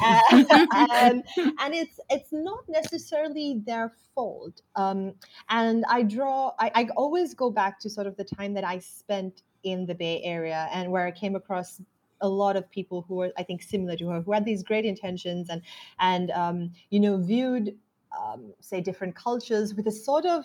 And, 0.03 0.47
and, 0.51 1.25
and, 1.37 1.75
it's 1.75 1.99
it's 2.09 2.33
not 2.33 2.61
necessarily 2.69 3.63
their 3.67 3.93
fault. 4.15 4.63
Um, 4.77 5.15
and 5.49 5.85
I 5.89 6.03
draw, 6.03 6.53
I, 6.59 6.71
I 6.75 6.89
always 6.97 7.35
go 7.35 7.51
back 7.51 7.81
to 7.81 7.91
sort 7.91 8.07
of 8.07 8.17
the 8.17 8.25
time 8.25 8.55
that 8.55 8.65
I 8.65 8.79
spent 8.79 9.43
in 9.63 9.87
the 9.87 9.95
Bay 9.95 10.23
Area 10.23 10.69
and 10.73 10.91
where 10.91 11.07
I 11.07 11.11
came 11.11 11.35
across 11.37 11.81
a 12.21 12.29
lot 12.29 12.57
of 12.57 12.71
people 12.71 13.05
who 13.09 13.17
were, 13.17 13.33
I 13.39 13.43
think, 13.43 13.63
similar 13.63 13.97
to 13.97 14.09
her, 14.09 14.21
who 14.21 14.33
had 14.33 14.45
these 14.45 14.63
great 14.63 14.85
intentions 14.85 15.49
and 15.49 15.63
and 15.99 16.31
um, 16.33 16.73
you 16.91 17.01
know 17.01 17.17
viewed, 17.17 17.77
um, 18.19 18.53
say, 18.61 18.81
different 18.81 19.15
cultures 19.15 19.75
with 19.75 19.87
a 19.87 19.93
sort 19.93 20.27
of 20.27 20.45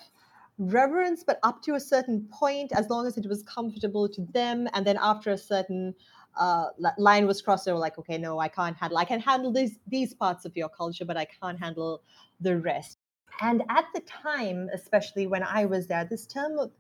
reverence, 0.58 1.24
but 1.24 1.40
up 1.44 1.62
to 1.64 1.76
a 1.76 1.80
certain 1.80 2.28
point, 2.32 2.72
as 2.74 2.90
long 2.90 3.06
as 3.06 3.18
it 3.18 3.28
was 3.28 3.44
comfortable 3.44 4.08
to 4.10 4.22
them. 4.34 4.68
And 4.74 4.86
then 4.86 4.98
after 5.02 5.32
a 5.32 5.38
certain 5.38 5.94
uh, 6.38 6.68
line 6.98 7.28
was 7.28 7.42
crossed, 7.42 7.66
they 7.66 7.72
were 7.72 7.80
like, 7.80 7.98
okay, 7.98 8.18
no, 8.18 8.40
I 8.40 8.48
can't 8.48 8.78
handle. 8.78 8.98
I 8.98 9.06
can 9.06 9.20
handle 9.20 9.52
these 9.52 9.80
these 9.88 10.14
parts 10.14 10.46
of 10.46 10.56
your 10.56 10.70
culture, 10.70 11.06
but 11.06 11.18
I 11.18 11.26
can't 11.26 11.60
handle 11.60 12.02
the 12.40 12.58
rest. 12.60 13.00
And 13.42 13.64
at 13.70 13.86
the 13.94 14.02
time, 14.02 14.70
especially 14.74 15.28
when 15.28 15.44
I 15.44 15.66
was 15.66 15.88
there, 15.88 16.06
this 16.06 16.26
term 16.26 16.58
of 16.58 16.72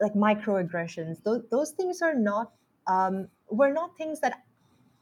like 0.00 0.14
microaggressions, 0.14 1.22
those, 1.22 1.42
those 1.50 1.70
things 1.72 2.02
are 2.02 2.14
not 2.14 2.52
um, 2.86 3.28
were 3.50 3.72
not 3.72 3.96
things 3.96 4.20
that 4.20 4.42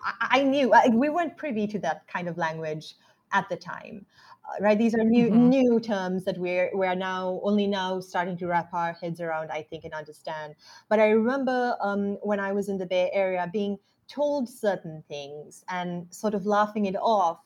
I, 0.02 0.40
I 0.40 0.42
knew. 0.44 0.72
I, 0.72 0.88
we 0.88 1.08
weren't 1.08 1.36
privy 1.36 1.66
to 1.68 1.78
that 1.80 2.06
kind 2.08 2.28
of 2.28 2.38
language 2.38 2.94
at 3.32 3.48
the 3.48 3.56
time. 3.56 4.06
Right 4.60 4.78
these 4.78 4.94
are 4.94 5.02
new 5.02 5.28
mm-hmm. 5.28 5.48
new 5.48 5.80
terms 5.80 6.24
that 6.24 6.38
we're 6.38 6.70
we're 6.74 6.94
now 6.94 7.40
only 7.42 7.66
now 7.66 8.00
starting 8.00 8.36
to 8.38 8.46
wrap 8.46 8.72
our 8.72 8.92
heads 8.92 9.20
around 9.20 9.50
i 9.50 9.62
think 9.62 9.84
and 9.84 9.94
understand. 9.94 10.54
But 10.88 11.00
i 11.00 11.08
remember 11.10 11.76
um, 11.80 12.18
when 12.22 12.40
i 12.40 12.52
was 12.52 12.68
in 12.68 12.78
the 12.78 12.86
bay 12.86 13.10
area 13.12 13.48
being 13.52 13.78
told 14.06 14.48
certain 14.48 15.02
things 15.08 15.64
and 15.68 16.06
sort 16.10 16.34
of 16.34 16.46
laughing 16.46 16.86
it 16.86 16.96
off 16.96 17.40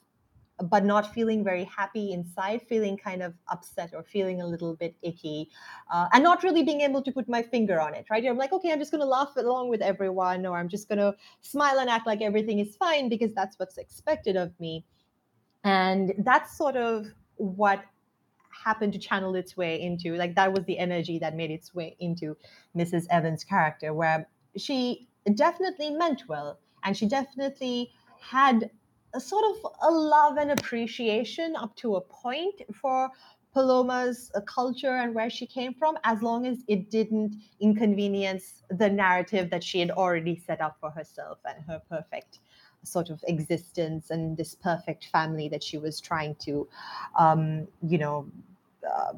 but 0.64 0.84
not 0.84 1.14
feeling 1.14 1.44
very 1.44 1.64
happy 1.64 2.12
inside 2.12 2.60
feeling 2.68 2.96
kind 2.96 3.22
of 3.22 3.32
upset 3.46 3.90
or 3.94 4.02
feeling 4.02 4.42
a 4.42 4.46
little 4.46 4.74
bit 4.74 4.96
icky 5.02 5.48
uh, 5.92 6.08
and 6.12 6.24
not 6.24 6.42
really 6.42 6.64
being 6.64 6.80
able 6.80 7.00
to 7.00 7.12
put 7.12 7.28
my 7.28 7.42
finger 7.42 7.80
on 7.80 7.94
it 7.94 8.06
right? 8.10 8.26
I'm 8.26 8.36
like 8.36 8.52
okay 8.52 8.72
i'm 8.72 8.78
just 8.80 8.90
going 8.90 9.00
to 9.00 9.06
laugh 9.06 9.30
along 9.36 9.68
with 9.68 9.80
everyone 9.80 10.44
or 10.44 10.58
i'm 10.58 10.68
just 10.68 10.88
going 10.88 10.98
to 10.98 11.14
smile 11.42 11.78
and 11.78 11.88
act 11.88 12.06
like 12.06 12.22
everything 12.22 12.58
is 12.58 12.74
fine 12.74 13.08
because 13.08 13.32
that's 13.34 13.56
what's 13.58 13.78
expected 13.78 14.36
of 14.36 14.58
me 14.58 14.84
and 15.64 16.14
that's 16.18 16.56
sort 16.56 16.76
of 16.76 17.06
what 17.36 17.84
happened 18.64 18.92
to 18.92 18.98
channel 18.98 19.34
its 19.34 19.56
way 19.56 19.80
into 19.80 20.14
like 20.16 20.34
that 20.34 20.52
was 20.52 20.64
the 20.64 20.78
energy 20.78 21.18
that 21.18 21.36
made 21.36 21.50
its 21.50 21.74
way 21.74 21.96
into 22.00 22.36
mrs 22.76 23.06
evans 23.10 23.44
character 23.44 23.94
where 23.94 24.28
she 24.56 25.06
definitely 25.34 25.90
meant 25.90 26.22
well 26.28 26.58
and 26.84 26.96
she 26.96 27.06
definitely 27.06 27.90
had 28.20 28.70
a 29.14 29.20
sort 29.20 29.44
of 29.44 29.72
a 29.82 29.90
love 29.90 30.36
and 30.36 30.50
appreciation 30.50 31.56
up 31.56 31.74
to 31.76 31.96
a 31.96 32.00
point 32.00 32.62
for 32.74 33.10
Paloma's 33.54 34.30
uh, 34.34 34.40
culture 34.42 34.96
and 34.96 35.14
where 35.14 35.30
she 35.30 35.46
came 35.46 35.74
from, 35.74 35.96
as 36.04 36.22
long 36.22 36.46
as 36.46 36.58
it 36.68 36.90
didn't 36.90 37.34
inconvenience 37.60 38.62
the 38.70 38.88
narrative 38.88 39.50
that 39.50 39.64
she 39.64 39.80
had 39.80 39.90
already 39.90 40.36
set 40.36 40.60
up 40.60 40.76
for 40.80 40.90
herself 40.90 41.38
and 41.44 41.64
her 41.66 41.80
perfect 41.88 42.40
sort 42.84 43.10
of 43.10 43.22
existence 43.26 44.10
and 44.10 44.36
this 44.36 44.54
perfect 44.54 45.06
family 45.06 45.48
that 45.48 45.62
she 45.62 45.78
was 45.78 46.00
trying 46.00 46.34
to, 46.36 46.68
um, 47.18 47.66
you 47.86 47.98
know, 47.98 48.26
uh, 48.88 49.12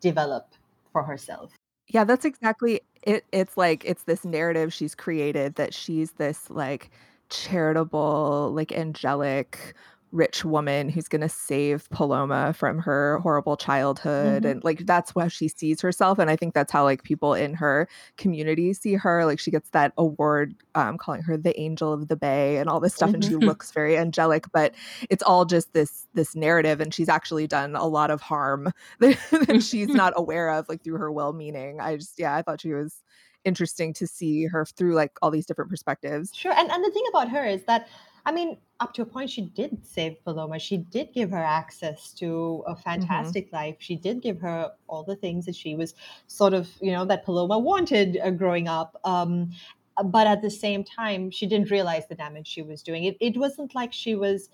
develop 0.00 0.48
for 0.92 1.02
herself. 1.02 1.52
Yeah, 1.88 2.04
that's 2.04 2.24
exactly 2.24 2.80
it. 3.02 3.24
It's 3.32 3.56
like 3.56 3.84
it's 3.84 4.04
this 4.04 4.24
narrative 4.24 4.72
she's 4.72 4.94
created 4.94 5.54
that 5.54 5.72
she's 5.72 6.12
this 6.12 6.50
like 6.50 6.90
charitable, 7.28 8.52
like 8.54 8.72
angelic 8.72 9.74
rich 10.12 10.44
woman 10.44 10.88
who's 10.88 11.08
going 11.08 11.20
to 11.20 11.28
save 11.28 11.88
Paloma 11.90 12.52
from 12.52 12.78
her 12.78 13.18
horrible 13.18 13.56
childhood 13.56 14.42
mm-hmm. 14.42 14.50
and 14.50 14.64
like 14.64 14.86
that's 14.86 15.12
how 15.18 15.28
she 15.28 15.48
sees 15.48 15.80
herself 15.80 16.18
and 16.18 16.30
I 16.30 16.36
think 16.36 16.54
that's 16.54 16.72
how 16.72 16.84
like 16.84 17.02
people 17.02 17.34
in 17.34 17.54
her 17.54 17.88
community 18.16 18.72
see 18.72 18.94
her 18.94 19.24
like 19.24 19.38
she 19.38 19.50
gets 19.50 19.70
that 19.70 19.92
award 19.98 20.54
um, 20.74 20.96
calling 20.96 21.22
her 21.22 21.36
the 21.36 21.58
angel 21.60 21.92
of 21.92 22.08
the 22.08 22.16
bay 22.16 22.56
and 22.58 22.68
all 22.68 22.80
this 22.80 22.94
stuff 22.94 23.08
mm-hmm. 23.08 23.14
and 23.16 23.24
she 23.24 23.30
mm-hmm. 23.32 23.46
looks 23.46 23.72
very 23.72 23.98
angelic 23.98 24.46
but 24.52 24.74
it's 25.10 25.22
all 25.22 25.44
just 25.44 25.72
this 25.72 26.06
this 26.14 26.36
narrative 26.36 26.80
and 26.80 26.94
she's 26.94 27.08
actually 27.08 27.46
done 27.46 27.74
a 27.74 27.86
lot 27.86 28.10
of 28.10 28.20
harm 28.20 28.72
that 29.00 29.62
she's 29.66 29.88
not 29.94 30.12
aware 30.16 30.50
of 30.50 30.68
like 30.68 30.82
through 30.82 30.98
her 30.98 31.10
well-meaning 31.10 31.80
I 31.80 31.96
just 31.96 32.18
yeah 32.18 32.34
I 32.34 32.42
thought 32.42 32.60
she 32.60 32.72
was 32.72 33.02
interesting 33.44 33.92
to 33.94 34.06
see 34.06 34.46
her 34.46 34.64
through 34.64 34.94
like 34.94 35.12
all 35.20 35.30
these 35.30 35.46
different 35.46 35.70
perspectives 35.70 36.32
sure 36.34 36.52
and 36.52 36.70
and 36.70 36.84
the 36.84 36.90
thing 36.90 37.04
about 37.10 37.28
her 37.28 37.44
is 37.44 37.64
that 37.64 37.88
I 38.26 38.32
mean, 38.32 38.58
up 38.80 38.92
to 38.94 39.02
a 39.02 39.06
point, 39.06 39.30
she 39.30 39.42
did 39.42 39.86
save 39.86 40.22
Paloma. 40.24 40.58
She 40.58 40.78
did 40.78 41.14
give 41.14 41.30
her 41.30 41.42
access 41.42 42.12
to 42.14 42.64
a 42.66 42.72
mm-hmm. 42.72 42.82
fantastic 42.82 43.46
mm-hmm. 43.46 43.56
life. 43.56 43.76
She 43.78 43.94
did 43.96 44.20
give 44.20 44.40
her 44.40 44.72
all 44.88 45.04
the 45.04 45.16
things 45.16 45.46
that 45.46 45.54
she 45.54 45.76
was 45.76 45.94
sort 46.26 46.52
of, 46.52 46.68
you 46.82 46.92
know, 46.92 47.04
that 47.04 47.24
Paloma 47.24 47.58
wanted 47.58 48.18
uh, 48.22 48.30
growing 48.30 48.66
up. 48.66 49.00
Um, 49.04 49.52
but 50.04 50.26
at 50.26 50.42
the 50.42 50.50
same 50.50 50.84
time, 50.84 51.30
she 51.30 51.46
didn't 51.46 51.70
realize 51.70 52.06
the 52.08 52.16
damage 52.16 52.48
she 52.48 52.62
was 52.62 52.82
doing. 52.82 53.04
It, 53.04 53.16
it 53.20 53.36
wasn't 53.38 53.74
like 53.74 53.92
she 53.92 54.16
was 54.16 54.50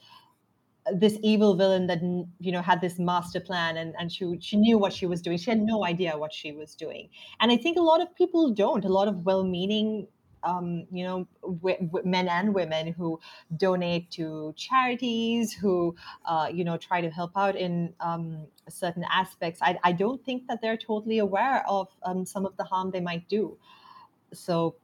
uh, 0.86 0.92
this 0.94 1.18
evil 1.22 1.56
villain 1.56 1.86
that 1.86 2.00
you 2.40 2.52
know 2.52 2.60
had 2.60 2.80
this 2.80 2.98
master 2.98 3.40
plan 3.40 3.78
and, 3.78 3.94
and 3.98 4.12
she 4.12 4.36
she 4.40 4.56
knew 4.56 4.76
what 4.78 4.92
she 4.92 5.06
was 5.06 5.22
doing 5.22 5.38
she 5.38 5.48
had 5.48 5.60
no 5.60 5.84
idea 5.84 6.18
what 6.18 6.32
she 6.32 6.50
was 6.50 6.74
doing 6.74 7.08
and 7.38 7.52
i 7.52 7.56
think 7.56 7.76
a 7.76 7.80
lot 7.80 8.00
of 8.00 8.12
people 8.16 8.50
don't 8.50 8.84
a 8.84 8.88
lot 8.88 9.06
of 9.06 9.24
well-meaning 9.24 10.08
um, 10.44 10.86
you 10.90 11.04
know, 11.04 11.26
w- 11.42 11.76
w- 11.78 12.06
men 12.06 12.28
and 12.28 12.54
women 12.54 12.92
who 12.92 13.20
donate 13.56 14.10
to 14.12 14.52
charities, 14.56 15.52
who, 15.52 15.94
uh, 16.24 16.48
you 16.52 16.64
know, 16.64 16.76
try 16.76 17.00
to 17.00 17.10
help 17.10 17.32
out 17.36 17.56
in 17.56 17.92
um, 18.00 18.46
certain 18.68 19.04
aspects. 19.10 19.60
I, 19.62 19.78
I, 19.84 19.92
don't 19.92 20.24
think 20.24 20.46
that 20.48 20.60
they're 20.60 20.76
totally 20.76 21.18
aware 21.18 21.64
of 21.68 21.88
um, 22.02 22.24
some 22.24 22.46
of 22.46 22.56
the 22.56 22.64
harm 22.64 22.90
they 22.90 23.00
might 23.00 23.28
do. 23.28 23.56
So, 24.32 24.74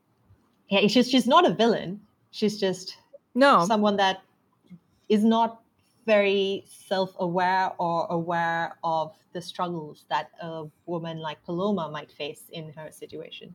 yeah, 0.69 0.87
she's 0.87 1.09
she's 1.09 1.27
not 1.27 1.45
a 1.45 1.53
villain. 1.53 2.01
She's 2.31 2.59
just 2.59 2.97
no 3.35 3.65
someone 3.65 3.97
that 3.97 4.21
is 5.09 5.23
not 5.23 5.61
very 6.05 6.65
self-aware 6.67 7.71
or 7.77 8.07
aware 8.09 8.77
of 8.83 9.15
the 9.33 9.41
struggles 9.41 10.05
that 10.09 10.31
a 10.41 10.65
woman 10.85 11.19
like 11.19 11.43
Paloma 11.43 11.89
might 11.91 12.11
face 12.11 12.43
in 12.51 12.71
her 12.73 12.91
situation. 12.91 13.53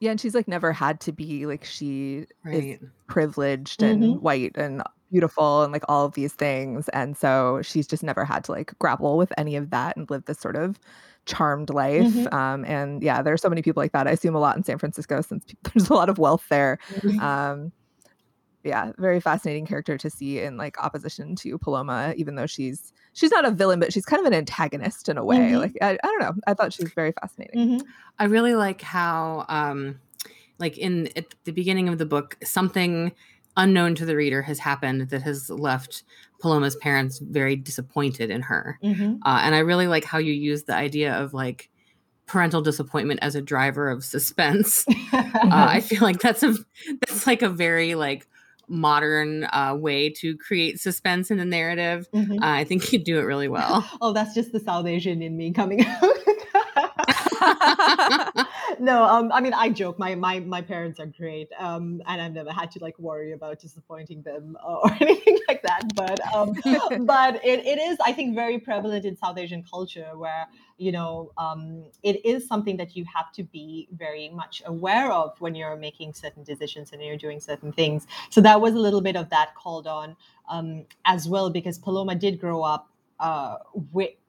Yeah, 0.00 0.12
and 0.12 0.20
she's 0.20 0.34
like 0.34 0.48
never 0.48 0.72
had 0.72 1.00
to 1.00 1.12
be 1.12 1.46
like 1.46 1.64
she 1.64 2.26
right. 2.44 2.78
is 2.80 2.88
privileged 3.06 3.82
and 3.82 4.02
mm-hmm. 4.02 4.20
white 4.20 4.56
and 4.56 4.82
beautiful 5.10 5.62
and 5.62 5.72
like 5.72 5.84
all 5.88 6.04
of 6.04 6.14
these 6.14 6.32
things. 6.32 6.88
And 6.90 7.16
so 7.16 7.60
she's 7.62 7.86
just 7.86 8.02
never 8.02 8.24
had 8.24 8.44
to 8.44 8.52
like 8.52 8.78
grapple 8.78 9.16
with 9.16 9.32
any 9.36 9.56
of 9.56 9.70
that 9.70 9.96
and 9.96 10.08
live 10.10 10.24
this 10.26 10.38
sort 10.38 10.56
of 10.56 10.78
charmed 11.26 11.70
life. 11.70 12.04
Mm-hmm. 12.06 12.34
Um, 12.34 12.64
and 12.64 13.02
yeah, 13.02 13.22
there 13.22 13.32
are 13.32 13.38
so 13.38 13.48
many 13.48 13.62
people 13.62 13.82
like 13.82 13.92
that. 13.92 14.06
I 14.06 14.12
assume 14.12 14.34
a 14.34 14.40
lot 14.40 14.56
in 14.56 14.64
San 14.64 14.78
Francisco 14.78 15.20
since 15.20 15.44
there's 15.62 15.90
a 15.90 15.94
lot 15.94 16.08
of 16.08 16.18
wealth 16.18 16.44
there. 16.48 16.78
Mm-hmm. 16.94 17.20
Um, 17.20 17.72
yeah, 18.64 18.92
very 18.98 19.20
fascinating 19.20 19.66
character 19.66 19.96
to 19.98 20.10
see 20.10 20.40
in 20.40 20.56
like 20.56 20.82
opposition 20.82 21.36
to 21.36 21.58
Paloma, 21.58 22.14
even 22.16 22.34
though 22.34 22.46
she's 22.46 22.92
she's 23.12 23.30
not 23.30 23.44
a 23.44 23.50
villain, 23.50 23.80
but 23.80 23.92
she's 23.92 24.04
kind 24.04 24.20
of 24.20 24.26
an 24.26 24.34
antagonist 24.36 25.08
in 25.08 25.16
a 25.16 25.24
way. 25.24 25.38
Mm-hmm. 25.38 25.58
Like 25.58 25.78
I, 25.80 25.90
I, 26.02 26.06
don't 26.06 26.20
know. 26.20 26.32
I 26.46 26.54
thought 26.54 26.72
she 26.72 26.82
was 26.82 26.92
very 26.92 27.12
fascinating. 27.12 27.58
Mm-hmm. 27.58 27.86
I 28.18 28.24
really 28.24 28.54
like 28.54 28.82
how 28.82 29.44
um 29.48 30.00
like 30.58 30.76
in 30.76 31.08
at 31.16 31.26
the 31.44 31.52
beginning 31.52 31.88
of 31.88 31.98
the 31.98 32.06
book, 32.06 32.36
something 32.44 33.12
unknown 33.56 33.94
to 33.96 34.06
the 34.06 34.16
reader 34.16 34.42
has 34.42 34.58
happened 34.58 35.10
that 35.10 35.22
has 35.22 35.50
left 35.50 36.04
Paloma's 36.40 36.76
parents 36.76 37.18
very 37.18 37.56
disappointed 37.56 38.30
in 38.30 38.42
her. 38.42 38.78
Mm-hmm. 38.82 39.16
Uh, 39.24 39.40
and 39.42 39.54
I 39.54 39.58
really 39.58 39.88
like 39.88 40.04
how 40.04 40.18
you 40.18 40.32
use 40.32 40.64
the 40.64 40.74
idea 40.74 41.14
of 41.14 41.34
like 41.34 41.68
parental 42.26 42.62
disappointment 42.62 43.18
as 43.22 43.34
a 43.34 43.42
driver 43.42 43.90
of 43.90 44.04
suspense. 44.04 44.84
uh, 45.12 45.22
I 45.42 45.80
feel 45.80 46.02
like 46.02 46.20
that's 46.20 46.42
a 46.42 46.54
that's 47.00 47.26
like 47.26 47.42
a 47.42 47.48
very 47.48 47.94
like 47.94 48.28
modern 48.68 49.44
uh, 49.44 49.74
way 49.78 50.10
to 50.10 50.36
create 50.36 50.80
suspense 50.80 51.30
in 51.30 51.38
the 51.38 51.44
narrative. 51.44 52.08
Mm-hmm. 52.12 52.42
Uh, 52.42 52.46
I 52.46 52.64
think 52.64 52.92
you 52.92 52.98
do 52.98 53.18
it 53.18 53.22
really 53.22 53.48
well. 53.56 53.88
oh, 54.00 54.12
that's 54.12 54.34
just 54.34 54.52
the 54.52 54.60
South 54.60 54.86
Asian 54.86 55.22
in 55.22 55.36
me 55.36 55.52
coming 55.52 55.84
out. 55.86 56.02
no, 58.78 59.04
um, 59.04 59.30
I 59.32 59.40
mean, 59.40 59.54
I 59.54 59.70
joke. 59.70 59.98
My 59.98 60.14
my 60.14 60.40
my 60.40 60.62
parents 60.62 61.00
are 61.00 61.06
great, 61.06 61.48
um, 61.58 62.02
and 62.06 62.20
I've 62.20 62.32
never 62.32 62.52
had 62.52 62.70
to 62.72 62.78
like 62.80 62.98
worry 62.98 63.32
about 63.32 63.58
disappointing 63.60 64.22
them 64.22 64.56
or 64.66 64.90
anything 65.00 65.38
like 65.48 65.62
that. 65.62 65.94
But 65.94 66.20
um, 66.34 66.54
but 67.06 67.36
it, 67.44 67.66
it 67.66 67.78
is, 67.78 67.98
I 68.04 68.12
think, 68.12 68.34
very 68.34 68.58
prevalent 68.58 69.04
in 69.04 69.16
South 69.16 69.38
Asian 69.38 69.62
culture 69.62 70.16
where 70.16 70.46
you 70.76 70.92
know 70.92 71.32
um, 71.38 71.84
it 72.02 72.24
is 72.24 72.46
something 72.46 72.76
that 72.76 72.96
you 72.96 73.04
have 73.14 73.32
to 73.32 73.42
be 73.42 73.88
very 73.92 74.28
much 74.28 74.62
aware 74.66 75.10
of 75.12 75.40
when 75.40 75.54
you're 75.54 75.76
making 75.76 76.14
certain 76.14 76.42
decisions 76.44 76.92
and 76.92 77.02
you're 77.02 77.16
doing 77.16 77.40
certain 77.40 77.72
things. 77.72 78.06
So 78.30 78.40
that 78.42 78.60
was 78.60 78.74
a 78.74 78.78
little 78.78 79.00
bit 79.00 79.16
of 79.16 79.30
that 79.30 79.54
called 79.54 79.86
on 79.86 80.16
um, 80.48 80.84
as 81.04 81.28
well 81.28 81.50
because 81.50 81.78
Paloma 81.78 82.14
did 82.14 82.40
grow 82.40 82.62
up 82.62 82.88
uh, 83.20 83.56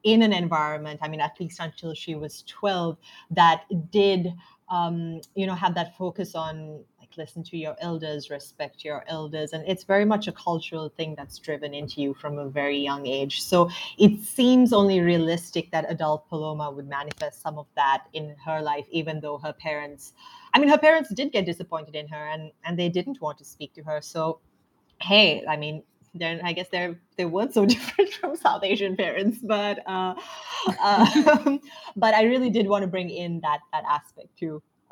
in 0.04 0.22
an 0.24 0.34
environment, 0.34 1.00
I 1.02 1.08
mean, 1.08 1.22
at 1.22 1.40
least 1.40 1.60
until 1.60 1.94
she 1.94 2.16
was 2.16 2.44
12, 2.48 2.98
that 3.32 3.64
did, 3.92 4.34
um, 4.70 5.22
you 5.36 5.46
know, 5.46 5.56
have 5.56 5.76
that 5.76 5.98
focus 5.98 6.36
on 6.36 6.84
like 7.10 7.18
listen 7.18 7.44
to 7.44 7.58
your 7.58 7.76
elders, 7.80 8.30
respect 8.30 8.84
your 8.84 9.04
elders. 9.08 9.54
And 9.54 9.64
it's 9.68 9.84
very 9.84 10.06
much 10.06 10.28
a 10.28 10.32
cultural 10.32 10.90
thing 10.90 11.16
that's 11.16 11.38
driven 11.40 11.74
into 11.74 12.02
you 12.02 12.14
from 12.14 12.38
a 12.38 12.50
very 12.50 12.78
young 12.78 13.06
age. 13.08 13.42
So 13.42 13.70
it 13.98 14.22
seems 14.22 14.74
only 14.74 15.02
realistic 15.02 15.72
that 15.72 15.86
adult 15.90 16.28
Paloma 16.30 16.72
would 16.72 16.88
manifest 16.88 17.42
some 17.42 17.58
of 17.58 17.68
that 17.76 18.06
in 18.14 18.36
her 18.46 18.62
life, 18.62 18.86
even 18.92 19.20
though 19.20 19.38
her 19.40 19.54
parents, 19.54 20.14
I 20.54 20.60
mean, 20.60 20.70
her 20.70 20.78
parents 20.78 21.14
did 21.14 21.32
get 21.32 21.46
disappointed 21.46 21.96
in 21.96 22.08
her 22.08 22.28
and, 22.28 22.52
and 22.64 22.78
they 22.78 22.90
didn't 22.90 23.22
want 23.22 23.38
to 23.40 23.46
speak 23.46 23.74
to 23.74 23.84
her. 23.84 24.02
So, 24.02 24.40
hey, 25.02 25.44
I 25.48 25.58
mean, 25.58 25.84
then 26.20 26.42
I 26.44 26.54
guess 26.54 26.68
they're 26.70 27.00
they 27.18 27.26
weren't 27.26 27.54
so 27.54 27.66
different 27.74 28.14
from 28.14 28.36
South 28.36 28.64
Asian 28.64 28.96
parents, 28.96 29.40
but 29.42 29.80
uh, 29.88 30.16
uh, 30.82 31.58
but 31.96 32.14
I 32.14 32.24
really 32.24 32.50
did 32.50 32.68
want 32.68 32.84
to 32.84 32.88
bring 32.88 33.10
in 33.10 33.42
that 33.42 33.60
that 33.74 33.84
aspect 33.88 34.38
too. 34.38 34.62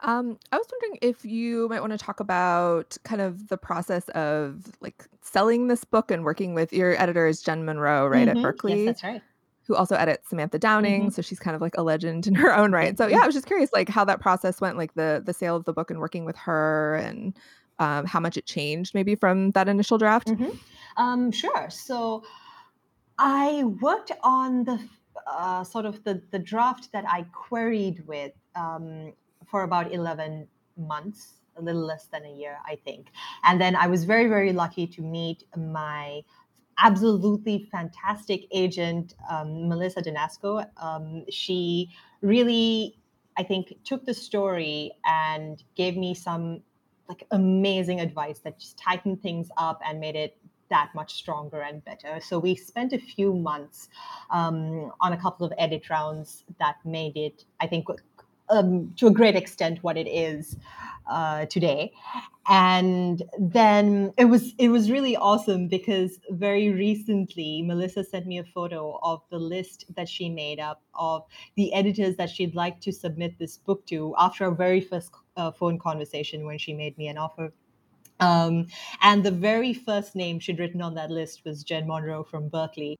um, 0.00 0.38
I 0.52 0.56
was 0.56 0.66
wondering 0.72 0.98
if 1.02 1.24
you 1.24 1.68
might 1.68 1.80
want 1.80 1.92
to 1.92 1.98
talk 1.98 2.20
about 2.20 2.96
kind 3.04 3.20
of 3.20 3.48
the 3.48 3.56
process 3.56 4.08
of 4.10 4.72
like 4.80 5.04
selling 5.20 5.68
this 5.68 5.84
book 5.84 6.10
and 6.10 6.24
working 6.24 6.54
with 6.54 6.72
your 6.72 7.00
editor 7.00 7.26
is 7.26 7.42
Jen 7.42 7.64
Monroe, 7.64 8.06
right 8.06 8.28
mm-hmm. 8.28 8.38
at 8.38 8.42
Berkley. 8.42 8.84
Yes, 8.84 8.86
that's 8.86 9.04
right. 9.04 9.22
Who 9.66 9.74
also 9.74 9.96
edits 9.96 10.28
Samantha 10.28 10.58
Downing, 10.58 11.02
mm-hmm. 11.04 11.10
so 11.10 11.22
she's 11.22 11.38
kind 11.38 11.56
of 11.56 11.62
like 11.62 11.74
a 11.78 11.82
legend 11.82 12.26
in 12.26 12.34
her 12.34 12.54
own 12.54 12.72
right. 12.72 12.96
So 12.98 13.06
yeah, 13.06 13.20
I 13.22 13.26
was 13.26 13.34
just 13.34 13.46
curious, 13.46 13.70
like 13.72 13.88
how 13.88 14.04
that 14.04 14.20
process 14.20 14.60
went, 14.60 14.76
like 14.76 14.92
the 14.94 15.22
the 15.24 15.32
sale 15.32 15.56
of 15.56 15.64
the 15.64 15.72
book 15.72 15.90
and 15.90 16.00
working 16.00 16.26
with 16.26 16.36
her, 16.36 16.96
and 16.96 17.34
um, 17.84 18.06
how 18.06 18.20
much 18.20 18.36
it 18.36 18.46
changed 18.46 18.94
maybe 18.94 19.14
from 19.14 19.50
that 19.50 19.68
initial 19.68 19.98
draft? 19.98 20.28
Mm-hmm. 20.28 20.52
Um, 20.96 21.30
sure. 21.30 21.68
So 21.70 22.24
I 23.18 23.64
worked 23.88 24.12
on 24.22 24.64
the 24.64 24.78
uh, 25.26 25.64
sort 25.64 25.86
of 25.86 26.02
the, 26.04 26.22
the 26.30 26.38
draft 26.38 26.90
that 26.92 27.04
I 27.08 27.26
queried 27.32 28.06
with 28.06 28.32
um, 28.54 29.12
for 29.46 29.62
about 29.62 29.92
11 29.92 30.48
months, 30.76 31.40
a 31.56 31.62
little 31.62 31.84
less 31.84 32.06
than 32.06 32.24
a 32.24 32.32
year, 32.32 32.58
I 32.66 32.76
think. 32.84 33.08
And 33.44 33.60
then 33.60 33.76
I 33.76 33.86
was 33.86 34.04
very, 34.04 34.28
very 34.28 34.52
lucky 34.52 34.86
to 34.88 35.02
meet 35.02 35.44
my 35.56 36.22
absolutely 36.78 37.68
fantastic 37.70 38.46
agent, 38.50 39.14
um, 39.30 39.68
Melissa 39.68 40.02
Danaczko. 40.02 40.66
Um, 40.78 41.24
she 41.30 41.90
really, 42.22 42.98
I 43.36 43.44
think, 43.44 43.74
took 43.84 44.04
the 44.04 44.14
story 44.14 44.90
and 45.04 45.62
gave 45.76 45.96
me 45.96 46.14
some 46.14 46.62
like 47.08 47.26
amazing 47.30 48.00
advice 48.00 48.38
that 48.40 48.58
just 48.58 48.78
tightened 48.78 49.22
things 49.22 49.48
up 49.56 49.80
and 49.86 50.00
made 50.00 50.16
it 50.16 50.36
that 50.70 50.90
much 50.94 51.14
stronger 51.14 51.60
and 51.60 51.84
better. 51.84 52.20
So 52.20 52.38
we 52.38 52.54
spent 52.54 52.92
a 52.92 52.98
few 52.98 53.34
months 53.34 53.88
um, 54.30 54.92
on 55.00 55.12
a 55.12 55.16
couple 55.16 55.46
of 55.46 55.52
edit 55.58 55.88
rounds 55.90 56.44
that 56.58 56.76
made 56.84 57.16
it, 57.16 57.44
I 57.60 57.66
think, 57.66 57.86
um, 58.48 58.92
to 58.96 59.06
a 59.06 59.10
great 59.10 59.36
extent 59.36 59.78
what 59.82 59.96
it 59.96 60.08
is 60.08 60.56
uh, 61.08 61.46
today. 61.46 61.92
And 62.48 63.22
then 63.38 64.12
it 64.18 64.26
was 64.26 64.52
it 64.58 64.68
was 64.68 64.90
really 64.90 65.16
awesome 65.16 65.66
because 65.68 66.18
very 66.30 66.70
recently 66.70 67.62
Melissa 67.62 68.04
sent 68.04 68.26
me 68.26 68.38
a 68.38 68.44
photo 68.44 68.98
of 69.02 69.22
the 69.30 69.38
list 69.38 69.86
that 69.96 70.08
she 70.08 70.28
made 70.28 70.60
up 70.60 70.82
of 70.94 71.22
the 71.56 71.72
editors 71.72 72.16
that 72.16 72.28
she'd 72.28 72.54
like 72.54 72.80
to 72.80 72.92
submit 72.92 73.38
this 73.38 73.56
book 73.56 73.86
to 73.86 74.14
after 74.18 74.44
our 74.44 74.54
very 74.54 74.80
first 74.80 75.10
uh, 75.36 75.50
phone 75.50 75.78
conversation 75.78 76.44
when 76.44 76.58
she 76.58 76.72
made 76.72 76.96
me 76.98 77.08
an 77.08 77.18
offer. 77.18 77.52
Um, 78.20 78.68
and 79.02 79.24
the 79.24 79.30
very 79.30 79.74
first 79.74 80.14
name 80.14 80.38
she'd 80.38 80.58
written 80.58 80.80
on 80.80 80.94
that 80.94 81.10
list 81.10 81.44
was 81.44 81.64
Jen 81.64 81.86
Monroe 81.86 82.24
from 82.24 82.48
Berkley. 82.48 82.96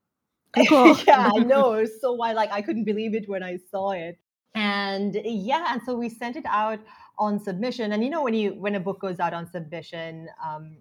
Cool. 0.69 0.97
yeah, 1.07 1.31
I 1.35 1.39
know. 1.39 1.75
It 1.75 1.83
was 1.83 2.01
so 2.01 2.13
why 2.13 2.33
like 2.33 2.51
I 2.53 2.63
couldn't 2.63 2.85
believe 2.85 3.15
it 3.15 3.29
when 3.29 3.43
I 3.43 3.59
saw 3.71 3.91
it 3.93 4.19
and 4.55 5.21
yeah 5.25 5.67
and 5.71 5.83
so 5.85 5.95
we 5.95 6.09
sent 6.09 6.37
it 6.37 6.45
out 6.47 6.79
on 7.19 7.39
submission 7.39 7.93
and 7.93 8.05
you 8.05 8.11
know 8.11 8.23
when 8.23 8.35
you 8.35 8.55
when 8.55 8.77
a 8.77 8.81
book 8.81 9.01
goes 9.01 9.21
out 9.21 9.35
on 9.35 9.51
submission 9.51 10.29
um, 10.45 10.77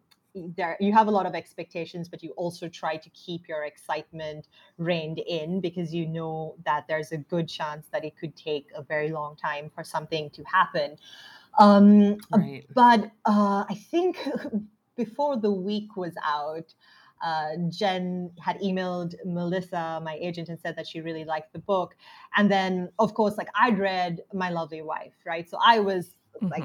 there 0.56 0.78
you 0.80 0.92
have 0.92 1.08
a 1.08 1.12
lot 1.12 1.26
of 1.26 1.36
expectations 1.36 2.08
but 2.08 2.24
you 2.24 2.32
also 2.32 2.68
try 2.68 2.96
to 2.96 3.10
keep 3.12 3.48
your 3.48 3.66
excitement 3.66 4.48
reined 4.78 5.20
in 5.20 5.60
because 5.60 5.94
you 5.94 6.08
know 6.08 6.56
that 6.66 6.86
there's 6.88 7.12
a 7.12 7.18
good 7.18 7.48
chance 7.48 7.88
that 7.92 8.04
it 8.04 8.18
could 8.18 8.36
take 8.36 8.70
a 8.76 8.82
very 8.82 9.12
long 9.12 9.36
time 9.36 9.72
for 9.74 9.84
something 9.84 10.30
to 10.32 10.44
happen 10.44 10.98
um, 11.60 12.18
right. 12.36 12.66
but 12.74 13.12
uh, 13.26 13.64
i 13.70 13.76
think 13.92 14.18
before 14.96 15.38
the 15.38 15.52
week 15.52 15.96
was 15.96 16.14
out 16.24 16.74
uh, 17.24 17.52
Jen 17.70 18.32
had 18.40 18.60
emailed 18.60 19.16
Melissa, 19.26 20.02
my 20.04 20.18
agent, 20.22 20.50
and 20.50 20.60
said 20.60 20.76
that 20.76 20.86
she 20.86 21.00
really 21.00 21.24
liked 21.24 21.54
the 21.54 21.60
book. 21.60 21.96
And 22.36 22.52
then, 22.52 22.90
of 23.00 23.14
course, 23.14 23.38
like 23.38 23.48
I'd 23.56 23.80
read 23.80 24.20
My 24.34 24.50
Lovely 24.50 24.82
Wife, 24.82 25.14
right? 25.26 25.50
So 25.50 25.58
I 25.66 25.80
was 25.80 26.16
mm-hmm. 26.36 26.50
like, 26.50 26.64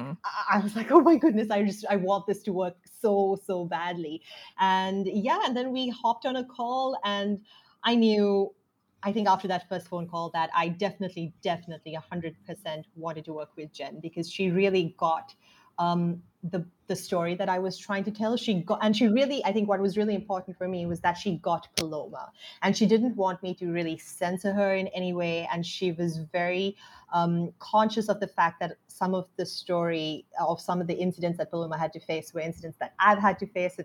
I 0.51 0.59
was 0.59 0.75
like, 0.75 0.91
oh 0.91 0.99
my 0.99 1.15
goodness, 1.15 1.49
I 1.49 1.63
just, 1.63 1.85
I 1.89 1.95
want 1.95 2.27
this 2.27 2.43
to 2.43 2.51
work 2.51 2.75
so, 3.01 3.39
so 3.45 3.65
badly. 3.65 4.21
And 4.59 5.07
yeah, 5.07 5.39
and 5.45 5.55
then 5.55 5.71
we 5.71 5.89
hopped 5.89 6.25
on 6.25 6.35
a 6.35 6.43
call, 6.43 6.99
and 7.05 7.39
I 7.85 7.95
knew 7.95 8.53
I 9.03 9.11
think 9.11 9.27
after 9.27 9.47
that 9.47 9.67
first 9.69 9.87
phone 9.87 10.07
call 10.07 10.29
that 10.31 10.49
I 10.55 10.69
definitely, 10.69 11.33
definitely 11.41 11.97
100% 12.11 12.33
wanted 12.95 13.25
to 13.25 13.33
work 13.33 13.51
with 13.55 13.71
Jen 13.71 13.99
because 14.01 14.31
she 14.31 14.49
really 14.49 14.95
got 14.97 15.33
um, 15.79 16.21
the 16.43 16.65
the 16.87 16.95
story 16.95 17.35
that 17.35 17.49
I 17.49 17.59
was 17.59 17.77
trying 17.77 18.03
to 18.05 18.11
tell. 18.11 18.35
She 18.35 18.61
got, 18.61 18.79
and 18.81 18.95
she 18.95 19.07
really, 19.07 19.43
I 19.45 19.51
think, 19.51 19.69
what 19.69 19.79
was 19.79 19.97
really 19.97 20.15
important 20.15 20.57
for 20.57 20.67
me 20.67 20.85
was 20.85 20.99
that 21.01 21.13
she 21.13 21.37
got 21.37 21.67
Paloma, 21.75 22.31
and 22.61 22.75
she 22.75 22.85
didn't 22.85 23.15
want 23.15 23.41
me 23.43 23.53
to 23.55 23.67
really 23.71 23.97
censor 23.97 24.53
her 24.53 24.73
in 24.75 24.87
any 24.87 25.13
way, 25.13 25.47
and 25.51 25.65
she 25.65 25.91
was 25.91 26.17
very 26.31 26.75
um, 27.13 27.51
conscious 27.59 28.09
of 28.09 28.19
the 28.19 28.27
fact 28.27 28.59
that 28.59 28.77
some 28.87 29.13
of 29.13 29.27
the 29.37 29.45
story 29.45 30.25
of 30.39 30.59
some 30.59 30.81
of 30.81 30.87
the 30.87 30.95
incidents 30.95 31.37
that 31.37 31.51
Paloma 31.51 31.77
had 31.77 31.93
to 31.93 31.99
face 31.99 32.33
were 32.33 32.41
incidents 32.41 32.77
that 32.79 32.93
I've 32.99 33.19
had 33.19 33.39
to 33.39 33.47
face. 33.47 33.79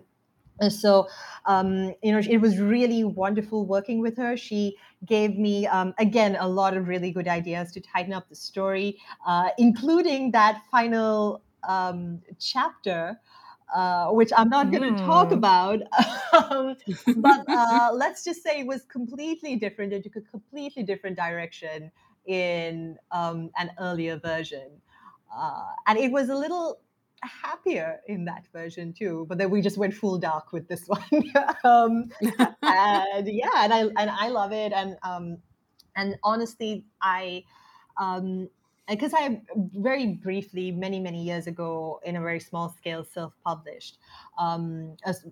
And 0.59 0.71
so, 0.71 1.07
um, 1.45 1.93
you 2.01 2.13
know, 2.13 2.19
it 2.19 2.37
was 2.37 2.59
really 2.59 3.03
wonderful 3.03 3.65
working 3.65 3.99
with 3.99 4.17
her. 4.17 4.37
She 4.37 4.77
gave 5.05 5.37
me, 5.37 5.67
um, 5.67 5.93
again, 5.97 6.37
a 6.39 6.47
lot 6.47 6.75
of 6.75 6.87
really 6.87 7.11
good 7.11 7.27
ideas 7.27 7.71
to 7.73 7.81
tighten 7.81 8.13
up 8.13 8.27
the 8.29 8.35
story, 8.35 8.97
uh, 9.25 9.49
including 9.57 10.31
that 10.31 10.61
final 10.71 11.41
um, 11.67 12.21
chapter, 12.39 13.19
uh, 13.73 14.07
which 14.07 14.31
I'm 14.37 14.49
not 14.49 14.71
going 14.71 14.95
to 14.95 15.01
mm. 15.01 15.05
talk 15.05 15.29
hmm. 15.29 15.33
about. 15.35 15.81
um, 16.33 16.75
but 17.17 17.43
uh, 17.47 17.89
let's 17.93 18.23
just 18.23 18.43
say 18.43 18.61
it 18.61 18.67
was 18.67 18.83
completely 18.83 19.55
different. 19.55 19.93
It 19.93 20.03
took 20.03 20.15
a 20.15 20.21
completely 20.21 20.83
different 20.83 21.17
direction 21.17 21.91
in 22.25 22.97
um, 23.11 23.51
an 23.57 23.71
earlier 23.79 24.17
version. 24.17 24.69
Uh, 25.35 25.65
and 25.87 25.99
it 25.99 26.11
was 26.11 26.29
a 26.29 26.35
little 26.35 26.79
happier 27.25 27.99
in 28.07 28.25
that 28.25 28.45
version 28.53 28.93
too 28.93 29.25
but 29.27 29.37
then 29.37 29.49
we 29.49 29.61
just 29.61 29.77
went 29.77 29.93
full 29.93 30.17
dark 30.17 30.51
with 30.51 30.67
this 30.67 30.85
one 30.87 31.31
um, 31.63 32.09
and 32.61 33.27
yeah 33.27 33.63
and 33.63 33.73
i 33.73 33.81
and 33.97 34.09
i 34.09 34.29
love 34.29 34.51
it 34.51 34.71
and 34.73 34.97
um 35.03 35.37
and 35.95 36.15
honestly 36.23 36.85
i 37.01 37.43
um 37.97 38.49
because 38.87 39.13
I 39.15 39.41
very 39.55 40.13
briefly, 40.13 40.71
many 40.71 40.99
many 40.99 41.23
years 41.23 41.47
ago, 41.47 41.99
in 42.03 42.15
a 42.15 42.21
very 42.21 42.39
small 42.39 42.69
scale, 42.69 43.03
self-published. 43.03 43.97
Um, 44.37 44.95
as, 45.05 45.25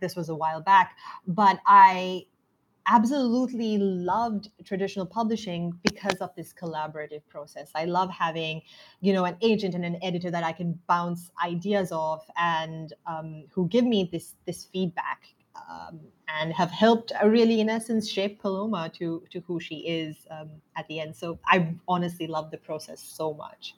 this 0.00 0.16
was 0.16 0.28
a 0.28 0.34
while 0.34 0.60
back, 0.60 0.96
but 1.26 1.60
I 1.66 2.26
absolutely 2.86 3.78
loved 3.78 4.50
traditional 4.64 5.06
publishing 5.06 5.72
because 5.82 6.18
of 6.20 6.34
this 6.36 6.52
collaborative 6.52 7.22
process. 7.28 7.70
I 7.74 7.84
love 7.84 8.10
having, 8.10 8.62
you 9.00 9.12
know, 9.12 9.24
an 9.24 9.36
agent 9.42 9.74
and 9.74 9.84
an 9.84 9.98
editor 10.02 10.30
that 10.30 10.44
I 10.44 10.52
can 10.52 10.78
bounce 10.86 11.30
ideas 11.42 11.92
off 11.92 12.24
and 12.36 12.92
um, 13.06 13.44
who 13.50 13.68
give 13.68 13.84
me 13.84 14.08
this 14.10 14.34
this 14.46 14.66
feedback 14.66 15.22
um, 15.68 16.00
and 16.28 16.52
have 16.52 16.70
helped 16.70 17.12
uh, 17.22 17.26
really, 17.26 17.60
in 17.60 17.68
essence, 17.68 18.08
shape 18.08 18.40
Paloma 18.40 18.90
to 18.94 19.22
to 19.30 19.40
who 19.40 19.58
she 19.60 19.76
is 19.76 20.26
um, 20.30 20.50
at 20.76 20.86
the 20.88 21.00
end. 21.00 21.16
So 21.16 21.38
I 21.46 21.74
honestly 21.88 22.26
love 22.26 22.50
the 22.50 22.58
process 22.58 23.00
so 23.00 23.34
much. 23.34 23.74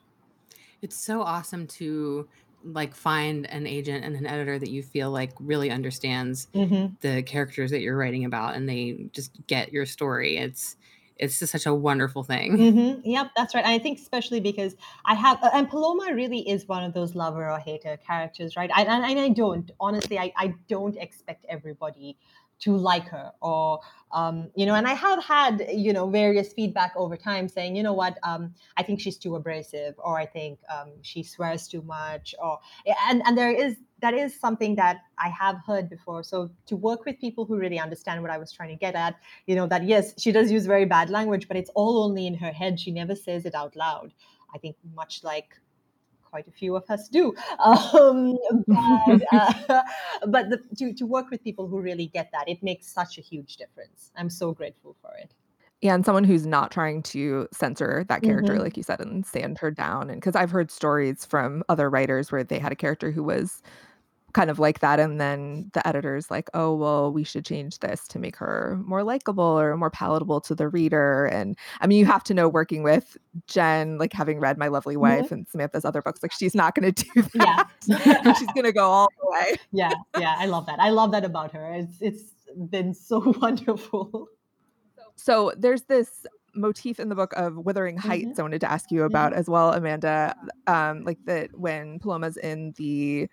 It's 0.80 0.96
so 0.96 1.22
awesome 1.22 1.66
to 1.78 2.28
like 2.64 2.94
find 2.94 3.48
an 3.50 3.66
agent 3.66 4.04
and 4.04 4.16
an 4.16 4.26
editor 4.26 4.58
that 4.58 4.70
you 4.70 4.82
feel 4.82 5.10
like 5.10 5.32
really 5.40 5.70
understands 5.70 6.48
mm-hmm. 6.54 6.94
the 7.00 7.22
characters 7.22 7.70
that 7.70 7.80
you're 7.80 7.96
writing 7.96 8.24
about 8.24 8.56
and 8.56 8.68
they 8.68 9.08
just 9.12 9.30
get 9.46 9.72
your 9.72 9.86
story. 9.86 10.36
It's 10.36 10.76
it's 11.18 11.38
just 11.38 11.52
such 11.52 11.66
a 11.66 11.74
wonderful 11.74 12.22
thing. 12.22 12.56
Mm-hmm. 12.56 13.00
Yep, 13.08 13.30
that's 13.36 13.54
right. 13.54 13.64
I 13.66 13.78
think 13.78 13.98
especially 13.98 14.40
because 14.40 14.76
I 15.04 15.14
have, 15.14 15.38
and 15.52 15.68
Paloma 15.68 16.14
really 16.14 16.48
is 16.48 16.68
one 16.68 16.84
of 16.84 16.94
those 16.94 17.14
lover 17.14 17.50
or 17.50 17.58
hater 17.58 17.98
characters, 18.06 18.56
right? 18.56 18.70
I, 18.72 18.82
and, 18.82 19.04
and 19.04 19.18
I 19.18 19.28
don't, 19.30 19.70
honestly, 19.80 20.18
I, 20.18 20.32
I 20.36 20.54
don't 20.68 20.96
expect 20.96 21.44
everybody 21.48 22.16
to 22.60 22.76
like 22.76 23.06
her 23.08 23.32
or 23.40 23.80
um, 24.12 24.50
you 24.54 24.66
know 24.66 24.74
and 24.74 24.86
i 24.86 24.94
have 24.94 25.22
had 25.22 25.66
you 25.72 25.92
know 25.92 26.08
various 26.08 26.52
feedback 26.52 26.92
over 26.96 27.16
time 27.16 27.48
saying 27.48 27.76
you 27.76 27.82
know 27.82 27.92
what 27.92 28.18
um, 28.22 28.52
i 28.76 28.82
think 28.82 29.00
she's 29.00 29.16
too 29.16 29.36
abrasive 29.36 29.94
or 29.98 30.18
i 30.18 30.26
think 30.26 30.58
um, 30.74 30.90
she 31.02 31.22
swears 31.22 31.68
too 31.68 31.82
much 31.82 32.34
or 32.42 32.58
and 33.08 33.22
and 33.26 33.36
there 33.36 33.50
is 33.50 33.76
that 34.00 34.14
is 34.14 34.38
something 34.38 34.74
that 34.76 34.98
i 35.18 35.28
have 35.28 35.56
heard 35.66 35.90
before. 35.90 36.22
So 36.22 36.50
to 36.66 36.76
work 36.76 37.04
with 37.04 37.18
people 37.18 37.44
who 37.44 37.56
really 37.56 37.78
understand 37.78 38.22
what 38.22 38.30
i 38.30 38.38
was 38.38 38.52
trying 38.52 38.70
to 38.70 38.76
get 38.76 38.94
at 38.94 39.16
you 39.46 39.56
know 39.56 39.66
that 39.66 39.84
yes 39.84 40.14
she 40.18 40.32
does 40.32 40.50
use 40.50 40.66
very 40.66 40.84
bad 40.84 41.10
language 41.10 41.48
but 41.48 41.56
it's 41.56 41.70
all 41.74 42.02
only 42.04 42.26
in 42.26 42.34
her 42.34 42.52
head. 42.52 42.78
She 42.80 42.90
never 42.90 43.14
says 43.14 43.44
it 43.44 43.54
out 43.54 43.76
loud. 43.76 44.12
I 44.54 44.58
think 44.58 44.76
much 44.94 45.24
like 45.24 45.54
quite 46.30 46.46
a 46.48 46.50
few 46.50 46.76
of 46.76 46.84
us 46.88 47.08
do. 47.08 47.34
Um, 47.58 48.38
but 48.66 49.22
uh, 49.32 49.82
but 50.26 50.50
the, 50.50 50.60
to, 50.76 50.92
to 50.94 51.06
work 51.06 51.30
with 51.30 51.42
people 51.42 51.66
who 51.66 51.80
really 51.80 52.06
get 52.06 52.30
that, 52.32 52.48
it 52.48 52.62
makes 52.62 52.86
such 52.86 53.18
a 53.18 53.20
huge 53.20 53.56
difference. 53.56 54.10
I'm 54.16 54.30
so 54.30 54.52
grateful 54.52 54.96
for 55.00 55.14
it. 55.16 55.32
Yeah, 55.80 55.94
and 55.94 56.04
someone 56.04 56.24
who's 56.24 56.44
not 56.44 56.72
trying 56.72 57.04
to 57.04 57.46
censor 57.52 58.04
that 58.08 58.22
character, 58.22 58.54
mm-hmm. 58.54 58.62
like 58.62 58.76
you 58.76 58.82
said, 58.82 59.00
and 59.00 59.24
sand 59.24 59.58
her 59.58 59.70
down. 59.70 60.10
And 60.10 60.20
because 60.20 60.34
I've 60.34 60.50
heard 60.50 60.72
stories 60.72 61.24
from 61.24 61.62
other 61.68 61.88
writers 61.88 62.32
where 62.32 62.42
they 62.42 62.58
had 62.58 62.72
a 62.72 62.76
character 62.76 63.12
who 63.12 63.22
was 63.22 63.62
kind 64.34 64.50
of 64.50 64.58
like 64.58 64.80
that 64.80 65.00
and 65.00 65.20
then 65.20 65.70
the 65.72 65.86
editor's 65.86 66.30
like 66.30 66.50
oh 66.52 66.74
well 66.74 67.12
we 67.12 67.24
should 67.24 67.44
change 67.44 67.78
this 67.78 68.06
to 68.06 68.18
make 68.18 68.36
her 68.36 68.78
more 68.84 69.02
likable 69.02 69.42
or 69.42 69.76
more 69.76 69.90
palatable 69.90 70.40
to 70.40 70.54
the 70.54 70.68
reader 70.68 71.26
and 71.26 71.56
i 71.80 71.86
mean 71.86 71.98
you 71.98 72.04
have 72.04 72.22
to 72.22 72.34
know 72.34 72.48
working 72.48 72.82
with 72.82 73.16
jen 73.46 73.96
like 73.98 74.12
having 74.12 74.38
read 74.38 74.58
my 74.58 74.68
lovely 74.68 74.96
wife 74.96 75.26
mm-hmm. 75.26 75.34
and 75.34 75.48
samantha's 75.48 75.84
other 75.84 76.02
books 76.02 76.22
like 76.22 76.32
she's 76.32 76.54
not 76.54 76.74
going 76.74 76.92
to 76.92 77.04
do 77.04 77.22
that 77.34 77.68
yeah. 77.86 78.32
she's 78.34 78.52
going 78.52 78.64
to 78.64 78.72
go 78.72 78.84
all 78.84 79.08
the 79.20 79.30
way 79.30 79.56
yeah 79.72 79.92
yeah 80.18 80.34
i 80.38 80.46
love 80.46 80.66
that 80.66 80.78
i 80.78 80.90
love 80.90 81.10
that 81.10 81.24
about 81.24 81.50
her 81.52 81.72
it's 81.72 82.00
it's 82.00 82.34
been 82.70 82.92
so 82.92 83.32
wonderful 83.40 84.28
so 85.16 85.52
there's 85.56 85.82
this 85.84 86.26
motif 86.54 86.98
in 86.98 87.08
the 87.08 87.14
book 87.14 87.32
of 87.36 87.56
Wuthering 87.56 87.96
Heights 87.96 88.26
mm-hmm. 88.26 88.40
I 88.40 88.42
wanted 88.42 88.60
to 88.62 88.70
ask 88.70 88.90
you 88.90 89.04
about 89.04 89.30
mm-hmm. 89.30 89.40
as 89.40 89.48
well, 89.48 89.72
Amanda. 89.72 90.34
Um, 90.66 91.04
like 91.04 91.18
that 91.26 91.56
when 91.56 91.98
Paloma's 92.00 92.36
in 92.36 92.72
the 92.76 93.28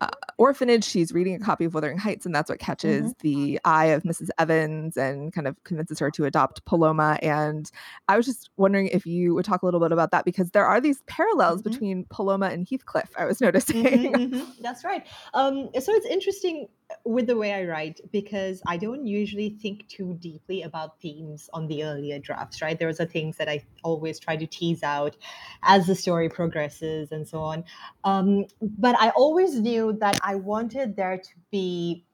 uh, 0.00 0.08
orphanage. 0.38 0.84
She's 0.84 1.12
reading 1.12 1.34
a 1.34 1.38
copy 1.38 1.64
of 1.64 1.74
Wuthering 1.74 1.98
Heights, 1.98 2.26
and 2.26 2.34
that's 2.34 2.48
what 2.48 2.58
catches 2.58 3.12
mm-hmm. 3.12 3.18
the 3.20 3.60
eye 3.64 3.86
of 3.86 4.02
Mrs. 4.04 4.28
Evans 4.38 4.96
and 4.96 5.32
kind 5.32 5.46
of 5.46 5.62
convinces 5.64 5.98
her 5.98 6.10
to 6.12 6.24
adopt 6.24 6.64
Paloma. 6.64 7.18
And 7.22 7.70
I 8.08 8.16
was 8.16 8.26
just 8.26 8.50
wondering 8.56 8.88
if 8.88 9.06
you 9.06 9.34
would 9.34 9.44
talk 9.44 9.62
a 9.62 9.64
little 9.64 9.80
bit 9.80 9.92
about 9.92 10.10
that 10.12 10.24
because 10.24 10.50
there 10.50 10.66
are 10.66 10.80
these 10.80 11.02
parallels 11.06 11.60
mm-hmm. 11.60 11.70
between 11.70 12.06
Paloma 12.10 12.46
and 12.46 12.66
Heathcliff. 12.68 13.10
I 13.16 13.26
was 13.26 13.38
mm-hmm, 13.40 13.44
noticing. 13.44 14.12
Mm-hmm, 14.12 14.62
that's 14.62 14.84
right. 14.84 15.06
Um, 15.34 15.70
so 15.78 15.92
it's 15.92 16.06
interesting 16.06 16.68
with 17.04 17.26
the 17.26 17.36
way 17.36 17.52
I 17.52 17.64
write 17.64 18.00
because 18.12 18.62
I 18.66 18.76
don't 18.76 19.06
usually 19.06 19.50
think 19.50 19.88
too 19.88 20.16
deeply 20.20 20.62
about 20.62 21.00
themes 21.00 21.48
on 21.52 21.66
the 21.66 21.84
earlier 21.84 22.18
drafts, 22.18 22.62
right? 22.62 22.78
Those 22.78 23.00
are 23.00 23.06
things 23.06 23.36
that 23.36 23.48
I 23.48 23.64
always 23.82 24.18
try 24.18 24.36
to 24.36 24.46
tease 24.46 24.82
out 24.82 25.16
as 25.62 25.86
the 25.86 25.94
story 25.94 26.28
progresses 26.28 27.12
and 27.12 27.26
so 27.26 27.40
on. 27.40 27.64
Um, 28.04 28.46
but 28.60 28.96
I 28.98 29.10
always 29.10 29.60
knew 29.60 29.92
that 30.00 30.18
I 30.22 30.34
wanted 30.36 30.96
there 30.96 31.18
to 31.18 31.30
be 31.50 32.04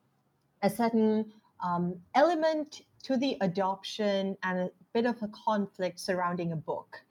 a 0.62 0.70
certain 0.70 1.32
um, 1.64 2.00
element 2.14 2.82
to 3.04 3.16
the 3.16 3.36
adoption 3.40 4.36
and 4.42 4.58
a 4.58 4.70
bit 4.92 5.06
of 5.06 5.22
a 5.22 5.28
conflict 5.28 6.00
surrounding 6.00 6.52
a 6.52 6.56
book. 6.56 7.02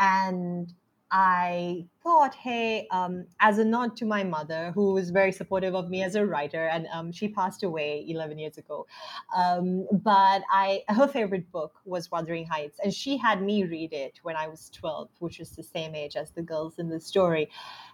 And 0.00 0.72
I 1.10 1.86
thought, 2.02 2.34
hey, 2.34 2.86
um, 2.90 3.26
as 3.40 3.58
a 3.58 3.64
nod 3.64 3.96
to 3.96 4.04
my 4.04 4.24
mother, 4.24 4.72
who 4.74 4.92
was 4.92 5.10
very 5.10 5.32
supportive 5.32 5.74
of 5.74 5.88
me 5.88 6.02
as 6.02 6.14
a 6.14 6.26
writer, 6.26 6.66
and 6.68 6.86
um, 6.92 7.12
she 7.12 7.28
passed 7.28 7.62
away 7.62 8.04
11 8.06 8.38
years 8.38 8.58
ago. 8.58 8.86
Um, 9.34 9.86
but 9.90 10.42
I, 10.50 10.82
her 10.88 11.08
favorite 11.08 11.50
book 11.50 11.80
was 11.84 12.10
Wuthering 12.10 12.46
Heights, 12.46 12.78
and 12.82 12.92
she 12.92 13.16
had 13.16 13.42
me 13.42 13.64
read 13.64 13.92
it 13.92 14.20
when 14.22 14.36
I 14.36 14.48
was 14.48 14.70
12, 14.70 15.08
which 15.18 15.38
was 15.38 15.50
the 15.50 15.62
same 15.62 15.94
age 15.94 16.14
as 16.16 16.30
the 16.32 16.42
girls 16.42 16.78
in 16.78 16.90
the 16.90 17.00
story. 17.00 17.48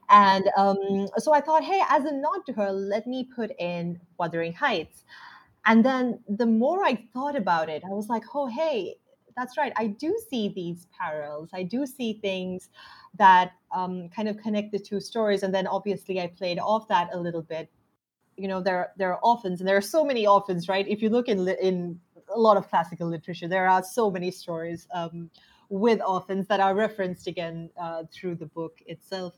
And 0.08 0.50
um, 0.56 1.08
so 1.18 1.32
I 1.32 1.40
thought, 1.40 1.62
hey, 1.62 1.82
as 1.88 2.04
a 2.04 2.12
nod 2.12 2.46
to 2.46 2.52
her, 2.54 2.72
let 2.72 3.06
me 3.06 3.28
put 3.34 3.52
in 3.58 4.00
Wuthering 4.18 4.54
Heights. 4.54 5.04
And 5.66 5.84
then 5.84 6.20
the 6.28 6.46
more 6.46 6.84
I 6.84 7.06
thought 7.12 7.36
about 7.36 7.68
it, 7.68 7.84
I 7.84 7.90
was 7.90 8.08
like, 8.08 8.24
oh, 8.34 8.46
hey, 8.46 8.96
that's 9.36 9.56
right. 9.56 9.72
I 9.76 9.88
do 9.88 10.16
see 10.30 10.48
these 10.48 10.86
parallels. 10.98 11.50
I 11.52 11.62
do 11.62 11.86
see 11.86 12.14
things 12.14 12.70
that 13.18 13.52
um, 13.74 14.08
kind 14.08 14.28
of 14.28 14.38
connect 14.38 14.72
the 14.72 14.78
two 14.78 15.00
stories. 15.00 15.42
And 15.42 15.54
then 15.54 15.66
obviously 15.66 16.20
I 16.20 16.28
played 16.28 16.58
off 16.58 16.88
that 16.88 17.10
a 17.12 17.18
little 17.18 17.42
bit. 17.42 17.70
You 18.36 18.48
know, 18.48 18.60
there 18.60 18.92
there 18.96 19.12
are 19.12 19.20
orphans, 19.22 19.60
and 19.60 19.68
there 19.68 19.76
are 19.76 19.80
so 19.96 20.04
many 20.04 20.26
orphans, 20.26 20.68
right? 20.68 20.86
If 20.88 21.02
you 21.02 21.08
look 21.08 21.28
in 21.28 21.46
in 21.48 22.00
a 22.34 22.38
lot 22.38 22.56
of 22.56 22.68
classical 22.68 23.08
literature, 23.08 23.46
there 23.46 23.68
are 23.68 23.82
so 23.84 24.10
many 24.10 24.32
stories 24.32 24.88
um, 24.92 25.30
with 25.68 26.00
orphans 26.02 26.48
that 26.48 26.58
are 26.58 26.74
referenced 26.74 27.28
again 27.28 27.70
uh, 27.80 28.04
through 28.12 28.34
the 28.36 28.46
book 28.46 28.78
itself. 28.86 29.34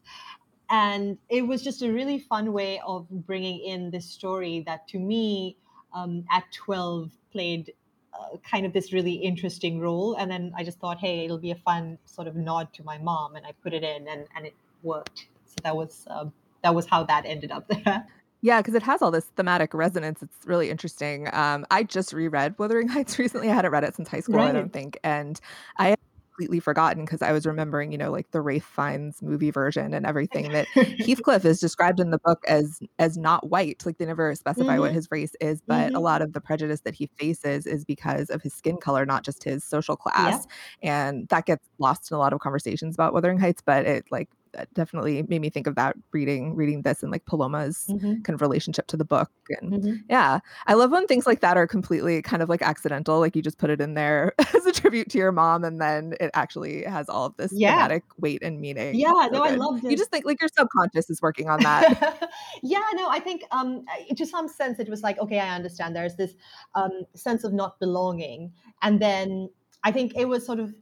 And 0.69 1.19
it 1.29 1.43
was 1.47 1.63
just 1.63 1.83
a 1.83 1.93
really 1.93 2.19
fun 2.19 2.53
way 2.53 2.81
of 2.85 3.09
bringing 3.09 3.61
in 3.61 3.91
this 3.91 4.07
story 4.07 4.65
that, 4.67 4.89
to 4.89 4.99
me, 4.99 5.59
um, 5.95 6.25
at 6.33 6.45
12 6.53 7.11
played 7.31 7.73
uh, 8.19 8.37
kind 8.49 8.67
of 8.67 8.73
this 8.73 8.93
really 8.93 9.15
interesting 9.15 9.81
role. 9.81 10.15
And 10.15 10.31
then 10.31 10.53
I 10.57 10.65
just 10.65 10.79
thought, 10.79 10.99
hey, 10.99 11.25
it'll 11.25 11.39
be 11.39 11.51
a 11.51 11.57
fun 11.57 11.99
sort 12.05 12.29
of 12.29 12.37
nod 12.37 12.73
to 12.75 12.85
my 12.85 12.99
mom, 12.99 13.37
and 13.37 13.47
I 13.47 13.53
put 13.63 13.73
it 13.73 13.83
in, 13.83 14.09
and 14.09 14.27
and 14.35 14.47
it 14.47 14.55
worked. 14.83 15.27
So 15.45 15.55
that 15.63 15.77
was 15.77 16.07
uh, 16.11 16.27
that 16.63 16.75
was 16.75 16.87
how 16.87 17.05
that 17.05 17.25
ended 17.27 17.51
up 17.51 17.69
there. 17.69 18.07
Yeah, 18.43 18.61
because 18.61 18.75
it 18.75 18.83
has 18.83 19.03
all 19.03 19.11
this 19.11 19.25
thematic 19.35 19.73
resonance. 19.75 20.23
It's 20.23 20.37
really 20.45 20.71
interesting. 20.71 21.27
Um, 21.33 21.67
I 21.71 21.83
just 21.83 22.13
reread 22.13 22.57
Wuthering 22.59 22.87
Heights 22.87 23.19
recently. 23.19 23.51
I 23.51 23.55
hadn't 23.55 23.73
read 23.73 23.83
it 23.83 23.97
since 23.97 24.09
high 24.09 24.21
school, 24.21 24.37
right. 24.37 24.51
I 24.51 24.53
don't 24.53 24.73
think, 24.73 24.99
and 25.03 25.41
I 25.79 25.97
completely 26.37 26.61
forgotten 26.61 27.05
because 27.05 27.23
I 27.23 27.33
was 27.33 27.47
remembering, 27.47 27.93
you 27.93 27.99
know, 27.99 28.11
like 28.11 28.31
the 28.31 28.41
Ralph 28.41 28.63
Fiennes 28.63 29.23
movie 29.23 29.51
version 29.51 29.95
and 29.95 30.05
everything 30.05 30.53
that 30.53 30.67
Heathcliff 30.75 31.45
is 31.45 31.59
described 31.59 31.99
in 31.99 32.11
the 32.11 32.19
book 32.19 32.45
as 32.47 32.81
as 32.99 33.17
not 33.17 33.49
white. 33.49 33.85
Like 33.87 33.97
they 33.99 34.05
never 34.05 34.35
specify 34.35 34.73
mm-hmm. 34.73 34.81
what 34.81 34.93
his 34.93 35.09
race 35.11 35.35
is, 35.41 35.63
but 35.67 35.89
mm-hmm. 35.89 35.97
a 35.97 36.01
lot 36.01 36.21
of 36.21 36.35
the 36.35 36.41
prejudice 36.41 36.81
that 36.83 36.95
he 36.95 37.09
faces 37.19 37.67
is 37.67 37.85
because 37.85 38.29
of 38.29 38.43
his 38.43 38.53
skin 38.53 38.77
color, 38.77 39.07
not 39.07 39.25
just 39.25 39.45
his 39.45 39.65
social 39.65 39.97
class. 39.97 40.47
Yeah. 40.83 41.07
And 41.07 41.29
that 41.29 41.47
gets 41.47 41.67
lost 41.79 42.11
in 42.11 42.17
a 42.17 42.19
lot 42.19 42.33
of 42.33 42.41
conversations 42.41 42.95
about 42.95 43.15
Wuthering 43.15 43.39
Heights, 43.39 43.63
but 43.65 43.87
it 43.87 44.05
like 44.11 44.29
definitely 44.75 45.23
made 45.29 45.41
me 45.41 45.51
think 45.51 45.67
of 45.67 45.75
that 45.75 45.97
reading 46.13 46.55
reading 46.55 46.83
this 46.83 47.03
and 47.03 47.13
like 47.13 47.25
Paloma's 47.27 47.87
mm-hmm. 47.89 48.23
kind 48.23 48.35
of 48.35 48.41
relationship 48.41 48.87
to 48.89 48.97
the 48.97 49.05
book. 49.05 49.31
And 49.61 49.73
mm-hmm. 49.73 49.95
yeah, 50.09 50.41
I 50.67 50.75
love 50.75 50.91
when 50.91 51.07
things 51.07 51.27
like 51.27 51.41
that 51.41 51.57
are 51.57 51.67
completely 51.67 52.23
kind 52.23 52.43
of 52.43 52.49
like 52.49 52.63
accidental. 52.63 53.21
Like 53.21 53.37
you 53.37 53.43
just 53.43 53.59
put 53.59 53.71
it 53.71 53.81
in 53.81 53.95
there 53.95 54.35
as 54.55 54.67
a 54.67 54.73
tribute 54.73 55.11
to 55.11 55.19
your 55.19 55.33
mom, 55.33 55.65
and 55.65 55.81
then 55.81 56.15
it 56.21 56.31
actually 56.35 56.85
has 56.85 57.09
all 57.09 57.27
of 57.27 57.37
this 57.37 57.53
yeah. 57.53 57.75
thematic 57.75 58.05
weight 58.19 58.43
and 58.43 58.61
meaning. 58.61 58.95
Yeah, 58.95 59.11
so 59.11 59.29
no, 59.29 59.43
good. 59.43 59.53
I 59.53 59.55
love 59.57 59.85
it. 59.85 59.91
You 59.91 59.97
just 59.97 60.11
think 60.11 60.25
like 60.25 60.41
your 60.41 60.51
subconscious 60.57 61.11
is 61.11 61.21
working 61.23 61.49
on 61.49 61.61
that. 61.61 62.31
yeah, 62.63 62.83
no, 62.95 63.09
I 63.09 63.21
think 63.21 63.45
um 63.51 63.85
to 64.17 64.27
some 64.27 64.49
sense 64.49 64.79
it 64.79 64.89
was 64.89 65.03
like, 65.03 65.19
okay, 65.19 65.41
I 65.41 65.55
understand. 65.55 65.95
There's 65.95 66.17
this 66.17 66.35
um 66.75 67.03
sense 67.15 67.45
of 67.45 67.53
not 67.53 67.79
belonging, 67.79 68.53
and 68.83 69.01
then 69.01 69.51
I 69.85 69.93
think 69.93 70.17
it 70.17 70.27
was 70.27 70.45
sort 70.45 70.59
of 70.59 70.75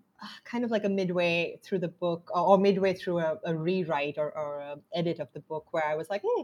kind 0.44 0.64
of 0.64 0.70
like 0.70 0.84
a 0.84 0.88
midway 0.88 1.58
through 1.62 1.80
the 1.80 1.88
book 1.88 2.30
or, 2.34 2.40
or 2.40 2.58
midway 2.58 2.94
through 2.94 3.18
a, 3.18 3.38
a 3.44 3.54
rewrite 3.54 4.18
or, 4.18 4.37
or 4.37 4.60
a 4.60 4.76
edit 4.94 5.20
of 5.20 5.32
the 5.32 5.40
book 5.40 5.66
where 5.72 5.87
I 5.87 5.94
was 5.94 6.10
like, 6.10 6.22
hmm, 6.24 6.42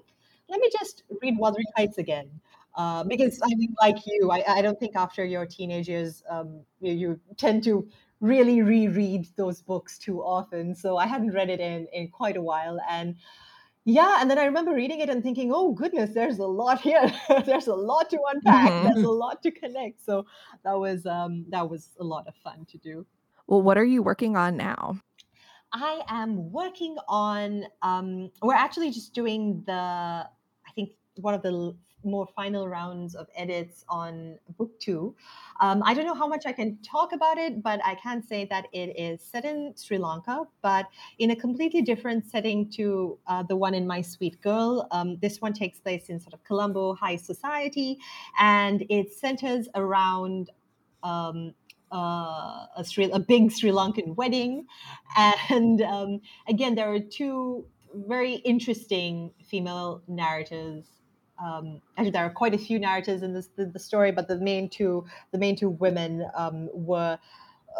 let 0.48 0.60
me 0.60 0.70
just 0.72 1.04
read 1.22 1.36
Wuthering 1.38 1.66
Heights 1.76 1.98
again. 1.98 2.30
Uh, 2.76 3.02
because 3.04 3.40
I 3.42 3.54
mean, 3.56 3.74
like 3.80 3.96
you, 4.06 4.30
I, 4.30 4.44
I 4.46 4.62
don't 4.62 4.78
think 4.78 4.94
after 4.96 5.24
your 5.24 5.44
teenage 5.46 5.88
years, 5.88 6.22
um, 6.30 6.60
you, 6.80 6.92
you 6.92 7.20
tend 7.36 7.64
to 7.64 7.88
really 8.20 8.62
reread 8.62 9.26
those 9.36 9.62
books 9.62 9.98
too 9.98 10.20
often. 10.20 10.74
So 10.74 10.96
I 10.96 11.06
hadn't 11.06 11.32
read 11.32 11.50
it 11.50 11.60
in, 11.60 11.86
in 11.92 12.08
quite 12.08 12.36
a 12.36 12.42
while. 12.42 12.78
And 12.88 13.16
yeah, 13.84 14.18
and 14.20 14.30
then 14.30 14.38
I 14.38 14.44
remember 14.44 14.74
reading 14.74 15.00
it 15.00 15.08
and 15.08 15.22
thinking, 15.22 15.50
oh 15.54 15.72
goodness, 15.72 16.10
there's 16.12 16.38
a 16.38 16.46
lot 16.46 16.80
here. 16.80 17.12
there's 17.46 17.66
a 17.66 17.74
lot 17.74 18.10
to 18.10 18.18
unpack. 18.32 18.70
Mm-hmm. 18.70 18.88
There's 18.88 19.06
a 19.06 19.10
lot 19.10 19.42
to 19.42 19.50
connect. 19.50 20.04
So 20.04 20.26
that 20.64 20.78
was 20.78 21.06
um, 21.06 21.46
that 21.48 21.68
was 21.68 21.88
a 21.98 22.04
lot 22.04 22.28
of 22.28 22.34
fun 22.36 22.66
to 22.70 22.78
do. 22.78 23.06
Well, 23.50 23.62
what 23.62 23.76
are 23.76 23.84
you 23.84 24.00
working 24.00 24.36
on 24.36 24.56
now? 24.56 25.00
I 25.72 26.02
am 26.08 26.52
working 26.52 26.96
on, 27.08 27.64
um, 27.82 28.30
we're 28.42 28.54
actually 28.54 28.92
just 28.92 29.12
doing 29.12 29.64
the, 29.66 29.72
I 29.72 30.72
think, 30.76 30.90
one 31.16 31.34
of 31.34 31.42
the 31.42 31.76
more 32.04 32.28
final 32.36 32.68
rounds 32.68 33.16
of 33.16 33.26
edits 33.34 33.84
on 33.88 34.38
book 34.56 34.78
two. 34.78 35.16
Um, 35.60 35.82
I 35.84 35.94
don't 35.94 36.06
know 36.06 36.14
how 36.14 36.28
much 36.28 36.46
I 36.46 36.52
can 36.52 36.78
talk 36.82 37.12
about 37.12 37.38
it, 37.38 37.60
but 37.60 37.80
I 37.84 37.96
can 37.96 38.22
say 38.22 38.46
that 38.46 38.66
it 38.72 38.96
is 38.96 39.20
set 39.20 39.44
in 39.44 39.74
Sri 39.76 39.98
Lanka, 39.98 40.44
but 40.62 40.86
in 41.18 41.32
a 41.32 41.36
completely 41.36 41.82
different 41.82 42.26
setting 42.26 42.70
to 42.70 43.18
uh, 43.26 43.42
the 43.42 43.56
one 43.56 43.74
in 43.74 43.84
My 43.84 44.00
Sweet 44.00 44.40
Girl. 44.40 44.86
Um, 44.92 45.18
this 45.20 45.40
one 45.40 45.54
takes 45.54 45.80
place 45.80 46.08
in 46.08 46.20
sort 46.20 46.34
of 46.34 46.44
Colombo 46.44 46.94
high 46.94 47.16
society, 47.16 47.98
and 48.38 48.86
it 48.88 49.12
centers 49.12 49.68
around 49.74 50.50
um, 51.02 51.52
uh, 51.92 52.66
a, 52.76 52.84
Sri, 52.84 53.10
a 53.10 53.18
big 53.18 53.52
Sri 53.52 53.70
Lankan 53.70 54.14
wedding. 54.16 54.66
And 55.50 55.82
um, 55.82 56.20
again, 56.48 56.74
there 56.74 56.92
are 56.92 57.00
two 57.00 57.64
very 57.94 58.34
interesting 58.34 59.32
female 59.44 60.02
narratives. 60.06 60.88
Um, 61.42 61.80
actually, 61.96 62.12
there 62.12 62.24
are 62.24 62.30
quite 62.30 62.54
a 62.54 62.58
few 62.58 62.78
narratives 62.78 63.22
in 63.22 63.32
this 63.34 63.48
the, 63.56 63.66
the 63.66 63.78
story, 63.78 64.12
but 64.12 64.28
the 64.28 64.36
main 64.36 64.68
two, 64.68 65.04
the 65.32 65.38
main 65.38 65.56
two 65.56 65.70
women 65.70 66.26
um, 66.34 66.68
were 66.72 67.18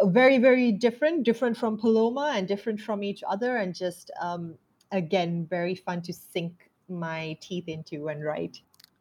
very, 0.04 0.38
very 0.38 0.72
different, 0.72 1.24
different 1.24 1.56
from 1.56 1.78
Paloma 1.78 2.32
and 2.34 2.48
different 2.48 2.80
from 2.80 3.02
each 3.04 3.22
other, 3.28 3.56
and 3.56 3.74
just 3.74 4.10
um, 4.20 4.54
again, 4.92 5.46
very 5.48 5.74
fun 5.74 6.02
to 6.02 6.12
sink 6.12 6.70
my 6.88 7.36
teeth 7.40 7.68
into 7.68 8.08
and 8.08 8.24
write. 8.24 8.60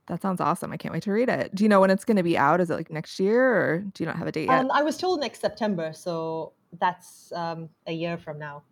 That 0.09 0.21
sounds 0.23 0.41
awesome. 0.41 0.73
I 0.73 0.77
can't 0.77 0.91
wait 0.91 1.03
to 1.03 1.11
read 1.11 1.29
it. 1.29 1.53
Do 1.53 1.63
you 1.63 1.69
know 1.69 1.79
when 1.79 1.91
it's 1.91 2.03
going 2.03 2.17
to 2.17 2.23
be 2.23 2.35
out? 2.37 2.59
Is 2.59 2.69
it 2.71 2.75
like 2.75 2.91
next 2.91 3.19
year 3.19 3.45
or 3.45 3.77
do 3.93 4.03
you 4.03 4.07
not 4.07 4.17
have 4.17 4.27
a 4.27 4.31
date 4.31 4.49
yet? 4.49 4.59
Um, 4.59 4.71
I 4.71 4.81
was 4.81 4.97
told 4.97 5.19
next 5.19 5.39
September. 5.39 5.93
So 5.93 6.53
that's 6.79 7.31
um, 7.33 7.69
a 7.85 7.93
year 7.93 8.17
from 8.17 8.39
now. 8.39 8.63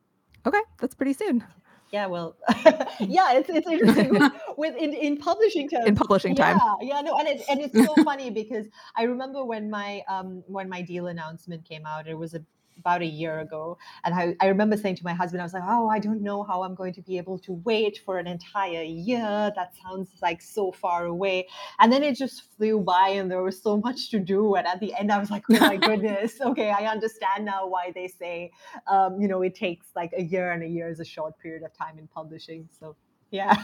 Okay. 0.45 0.61
That's 0.79 0.95
pretty 0.95 1.13
soon. 1.13 1.43
yeah 1.91 2.05
well 2.05 2.35
yeah 2.99 3.31
it's, 3.33 3.49
it's 3.49 3.65
interesting 3.67 4.09
with, 4.09 4.31
with 4.57 4.75
in, 4.75 4.93
in 4.93 5.15
publishing 5.15 5.69
terms 5.69 5.87
in 5.87 5.95
publishing 5.95 6.35
time. 6.35 6.59
yeah, 6.81 6.95
yeah 6.95 7.01
no 7.01 7.17
and, 7.17 7.27
it, 7.29 7.41
and 7.49 7.61
it's 7.61 7.77
so 7.85 8.03
funny 8.03 8.29
because 8.29 8.65
i 8.97 9.03
remember 9.03 9.45
when 9.45 9.69
my 9.69 10.01
um 10.09 10.43
when 10.47 10.67
my 10.67 10.81
deal 10.81 11.07
announcement 11.07 11.63
came 11.63 11.85
out 11.85 12.05
it 12.05 12.13
was 12.13 12.33
a 12.33 12.41
about 12.79 13.01
a 13.01 13.05
year 13.05 13.39
ago. 13.39 13.77
And 14.03 14.13
I, 14.13 14.35
I 14.39 14.47
remember 14.47 14.77
saying 14.77 14.95
to 14.97 15.03
my 15.03 15.13
husband, 15.13 15.41
I 15.41 15.45
was 15.45 15.53
like, 15.53 15.63
oh, 15.65 15.87
I 15.87 15.99
don't 15.99 16.21
know 16.21 16.43
how 16.43 16.63
I'm 16.63 16.75
going 16.75 16.93
to 16.93 17.01
be 17.01 17.17
able 17.17 17.39
to 17.39 17.53
wait 17.65 17.99
for 18.05 18.17
an 18.17 18.27
entire 18.27 18.83
year. 18.83 19.51
That 19.55 19.73
sounds 19.83 20.09
like 20.21 20.41
so 20.41 20.71
far 20.71 21.05
away. 21.05 21.47
And 21.79 21.91
then 21.91 22.03
it 22.03 22.17
just 22.17 22.43
flew 22.55 22.79
by 22.79 23.09
and 23.09 23.29
there 23.29 23.43
was 23.43 23.61
so 23.61 23.77
much 23.77 24.09
to 24.11 24.19
do. 24.19 24.55
And 24.55 24.67
at 24.67 24.79
the 24.79 24.93
end, 24.93 25.11
I 25.11 25.19
was 25.19 25.29
like, 25.29 25.43
oh 25.51 25.59
my 25.59 25.77
goodness, 25.89 26.39
okay, 26.41 26.69
I 26.69 26.85
understand 26.91 27.45
now 27.45 27.67
why 27.67 27.91
they 27.93 28.07
say, 28.07 28.51
um, 28.87 29.19
you 29.19 29.27
know, 29.27 29.41
it 29.41 29.55
takes 29.55 29.87
like 29.95 30.11
a 30.17 30.23
year 30.23 30.51
and 30.51 30.63
a 30.63 30.67
year 30.67 30.89
is 30.89 30.99
a 30.99 31.05
short 31.05 31.37
period 31.39 31.63
of 31.63 31.73
time 31.77 31.97
in 31.97 32.07
publishing. 32.07 32.69
So, 32.79 32.95
yeah. 33.31 33.55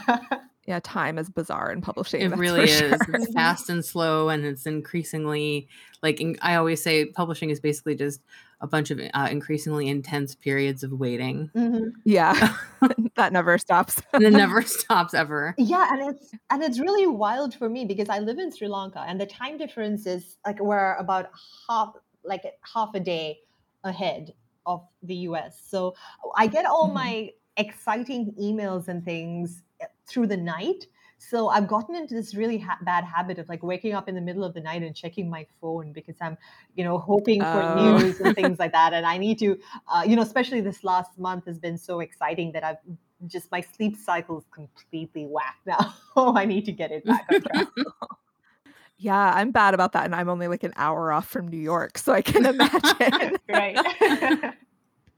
yeah, 0.66 0.80
time 0.82 1.18
is 1.18 1.30
bizarre 1.30 1.72
in 1.72 1.80
publishing. 1.80 2.20
It 2.20 2.36
really 2.36 2.64
is. 2.70 2.78
Sure. 2.78 3.14
It's 3.14 3.32
fast 3.32 3.70
and 3.70 3.84
slow, 3.84 4.28
and 4.28 4.44
it's 4.44 4.66
increasingly 4.66 5.68
like 6.04 6.22
I 6.42 6.56
always 6.56 6.82
say, 6.82 7.06
publishing 7.06 7.50
is 7.50 7.60
basically 7.60 7.94
just 7.94 8.20
a 8.60 8.66
bunch 8.66 8.90
of 8.90 9.00
uh, 9.00 9.28
increasingly 9.30 9.88
intense 9.88 10.34
periods 10.34 10.82
of 10.82 10.92
waiting. 10.92 11.50
Mm-hmm. 11.54 11.88
Yeah, 12.04 12.54
that 13.16 13.32
never 13.32 13.58
stops. 13.58 14.00
and 14.12 14.22
it 14.24 14.32
never 14.32 14.62
stops 14.62 15.14
ever. 15.14 15.54
Yeah, 15.58 15.88
and 15.90 16.14
it's 16.14 16.30
and 16.50 16.62
it's 16.62 16.78
really 16.78 17.06
wild 17.06 17.54
for 17.54 17.68
me 17.68 17.84
because 17.84 18.08
I 18.08 18.18
live 18.18 18.38
in 18.38 18.52
Sri 18.52 18.68
Lanka, 18.68 19.04
and 19.06 19.20
the 19.20 19.26
time 19.26 19.56
difference 19.56 20.06
is 20.06 20.36
like 20.46 20.60
we're 20.60 20.94
about 20.96 21.30
half 21.68 21.94
like 22.24 22.42
half 22.72 22.94
a 22.94 23.00
day 23.00 23.38
ahead 23.84 24.34
of 24.66 24.86
the 25.02 25.14
US. 25.28 25.60
So 25.66 25.94
I 26.36 26.46
get 26.46 26.66
all 26.66 26.86
mm-hmm. 26.86 26.94
my 26.94 27.30
exciting 27.56 28.34
emails 28.40 28.88
and 28.88 29.04
things 29.04 29.62
eh, 29.80 29.86
through 30.06 30.26
the 30.26 30.36
night 30.36 30.86
so 31.18 31.48
I've 31.48 31.66
gotten 31.66 31.94
into 31.94 32.14
this 32.14 32.34
really 32.34 32.58
ha- 32.58 32.78
bad 32.82 33.04
habit 33.04 33.38
of 33.38 33.48
like 33.48 33.62
waking 33.62 33.94
up 33.94 34.08
in 34.08 34.14
the 34.14 34.20
middle 34.20 34.44
of 34.44 34.54
the 34.54 34.60
night 34.60 34.82
and 34.82 34.94
checking 34.94 35.30
my 35.30 35.46
phone 35.60 35.92
because 35.92 36.16
I'm, 36.20 36.36
you 36.74 36.84
know, 36.84 36.98
hoping 36.98 37.40
for 37.40 37.62
oh. 37.62 37.98
news 37.98 38.20
and 38.20 38.34
things 38.34 38.58
like 38.58 38.72
that. 38.72 38.92
And 38.92 39.06
I 39.06 39.18
need 39.18 39.38
to, 39.38 39.58
uh, 39.88 40.04
you 40.06 40.16
know, 40.16 40.22
especially 40.22 40.60
this 40.60 40.84
last 40.84 41.18
month 41.18 41.46
has 41.46 41.58
been 41.58 41.78
so 41.78 42.00
exciting 42.00 42.52
that 42.52 42.64
I've 42.64 42.78
just 43.26 43.50
my 43.50 43.60
sleep 43.60 43.96
cycle 43.96 44.38
is 44.38 44.44
completely 44.52 45.24
whacked 45.24 45.66
now. 45.66 45.94
oh, 46.16 46.36
I 46.36 46.44
need 46.44 46.64
to 46.66 46.72
get 46.72 46.90
it 46.90 47.04
back 47.04 47.26
on 47.32 47.40
track. 47.40 47.68
Yeah, 48.96 49.32
I'm 49.34 49.50
bad 49.50 49.74
about 49.74 49.92
that. 49.92 50.04
And 50.04 50.14
I'm 50.14 50.28
only 50.28 50.48
like 50.48 50.62
an 50.62 50.72
hour 50.76 51.12
off 51.12 51.28
from 51.28 51.48
New 51.48 51.58
York. 51.58 51.98
So 51.98 52.12
I 52.12 52.22
can 52.22 52.46
imagine. 52.54 53.36
right. 53.48 54.54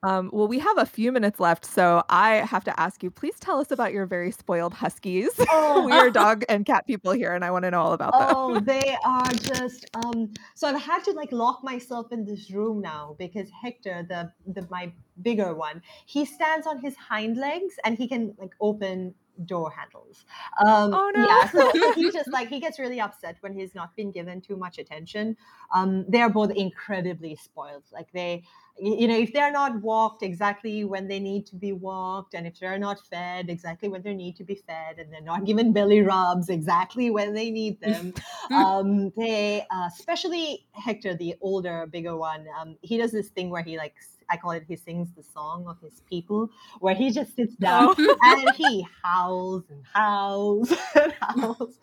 Um, 0.03 0.31
well, 0.33 0.47
we 0.47 0.59
have 0.59 0.79
a 0.79 0.87
few 0.87 1.11
minutes 1.11 1.41
left, 1.41 1.65
so 1.65 2.03
I 2.09 2.37
have 2.37 2.65
to 2.65 2.81
ask 2.81 3.03
you. 3.03 3.11
Please 3.11 3.39
tell 3.41 3.59
us 3.59 3.71
about 3.71 3.93
your 3.93 4.07
very 4.07 4.31
spoiled 4.31 4.75
huskies. 4.75 5.31
Oh. 5.51 5.85
we 5.87 5.93
are 5.93 6.11
dog 6.11 6.45
and 6.49 6.65
cat 6.65 6.87
people 6.87 7.13
here, 7.13 7.33
and 7.35 7.45
I 7.45 7.51
want 7.51 7.65
to 7.65 7.71
know 7.71 7.81
all 7.81 7.93
about 7.93 8.13
them. 8.13 8.29
Oh, 8.31 8.61
they 8.61 8.97
are 9.05 9.33
just. 9.33 9.87
Um, 9.95 10.33
so 10.55 10.69
I've 10.69 10.81
had 10.81 11.03
to 11.05 11.13
like 11.13 11.33
lock 11.33 11.65
myself 11.65 12.13
in 12.13 12.25
this 12.25 12.51
room 12.51 12.81
now 12.81 13.17
because 13.19 13.49
Hector, 13.63 14.07
the 14.09 14.33
the 14.53 14.67
my 14.71 14.93
bigger 15.23 15.55
one, 15.55 15.83
he 16.05 16.25
stands 16.25 16.67
on 16.67 16.79
his 16.79 16.95
hind 16.97 17.37
legs 17.37 17.75
and 17.85 17.97
he 17.97 18.07
can 18.07 18.35
like 18.39 18.53
open 18.61 19.15
door 19.45 19.70
handles. 19.70 20.24
Um, 20.64 20.95
oh 20.95 21.11
no! 21.14 21.26
Yeah, 21.26 21.49
so, 21.51 21.93
he 21.95 22.11
just 22.11 22.30
like 22.32 22.49
he 22.49 22.61
gets 22.61 22.78
really 22.78 23.01
upset 23.01 23.37
when 23.41 23.53
he's 23.53 23.74
not 23.74 23.95
been 23.97 24.11
given 24.11 24.41
too 24.41 24.57
much 24.57 24.78
attention. 24.78 25.37
Um, 25.74 26.05
they 26.09 26.20
are 26.20 26.30
both 26.30 26.51
incredibly 26.51 27.37
spoiled. 27.37 27.84
Like 27.93 28.11
they 28.12 28.45
you 28.78 29.09
know 29.09 29.16
if 29.16 29.32
they're 29.32 29.53
not 29.53 29.80
walked 29.80 30.22
exactly 30.22 30.84
when 30.84 31.09
they 31.09 31.18
need 31.18 31.47
to 31.47 31.57
be 31.57 31.72
walked 31.72 32.34
and 32.34 32.47
if 32.47 32.59
they're 32.61 32.78
not 32.78 32.99
fed 33.07 33.49
exactly 33.49 33.89
when 33.89 34.03
they 34.03 34.12
need 34.12 34.37
to 34.37 34.45
be 34.45 34.55
fed 34.55 34.99
and 34.99 35.11
they're 35.11 35.22
not 35.22 35.45
given 35.45 35.72
belly 35.72 36.01
rubs 36.01 36.51
exactly 36.51 37.11
when 37.11 37.32
they 37.32 37.51
need 37.51 37.80
them 37.80 38.12
um, 38.51 39.11
they 39.16 39.64
uh, 39.70 39.89
especially 39.93 40.66
hector 40.72 41.14
the 41.14 41.34
older 41.41 41.87
bigger 41.91 42.16
one 42.16 42.47
um, 42.61 42.76
he 42.82 42.99
does 42.99 43.12
this 43.12 43.28
thing 43.28 43.49
where 43.49 43.62
he 43.62 43.78
like 43.78 43.95
I 44.31 44.37
call 44.37 44.53
it 44.53 44.64
he 44.66 44.77
sings 44.77 45.09
the 45.16 45.22
song 45.22 45.66
of 45.66 45.81
his 45.81 46.01
people, 46.09 46.51
where 46.81 46.95
he 46.95 47.11
just 47.11 47.35
sits 47.37 47.55
down 47.57 47.95
oh. 47.99 48.16
and 48.22 48.55
he 48.55 48.87
howls 49.03 49.64
and 49.70 49.83
howls 49.93 50.72
and 50.95 51.12
howls. 51.20 51.79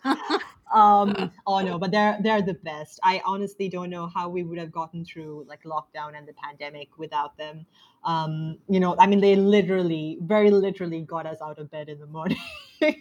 Um 0.72 1.30
oh 1.46 1.60
no 1.60 1.78
but 1.78 1.90
they're 1.90 2.18
they're 2.22 2.42
the 2.42 2.54
best. 2.54 3.00
I 3.02 3.22
honestly 3.24 3.68
don't 3.68 3.90
know 3.90 4.06
how 4.06 4.28
we 4.28 4.42
would 4.42 4.58
have 4.58 4.72
gotten 4.72 5.04
through 5.04 5.46
like 5.48 5.62
lockdown 5.64 6.16
and 6.16 6.26
the 6.26 6.34
pandemic 6.34 6.88
without 6.98 7.36
them. 7.36 7.66
Um 8.04 8.58
you 8.68 8.80
know 8.80 8.96
i 8.98 9.06
mean 9.06 9.20
they 9.20 9.34
literally 9.36 10.18
very 10.22 10.50
literally 10.50 11.02
got 11.02 11.26
us 11.26 11.38
out 11.40 11.58
of 11.58 11.70
bed 11.70 11.88
in 11.88 11.98
the 12.00 12.06
morning. 12.06 12.38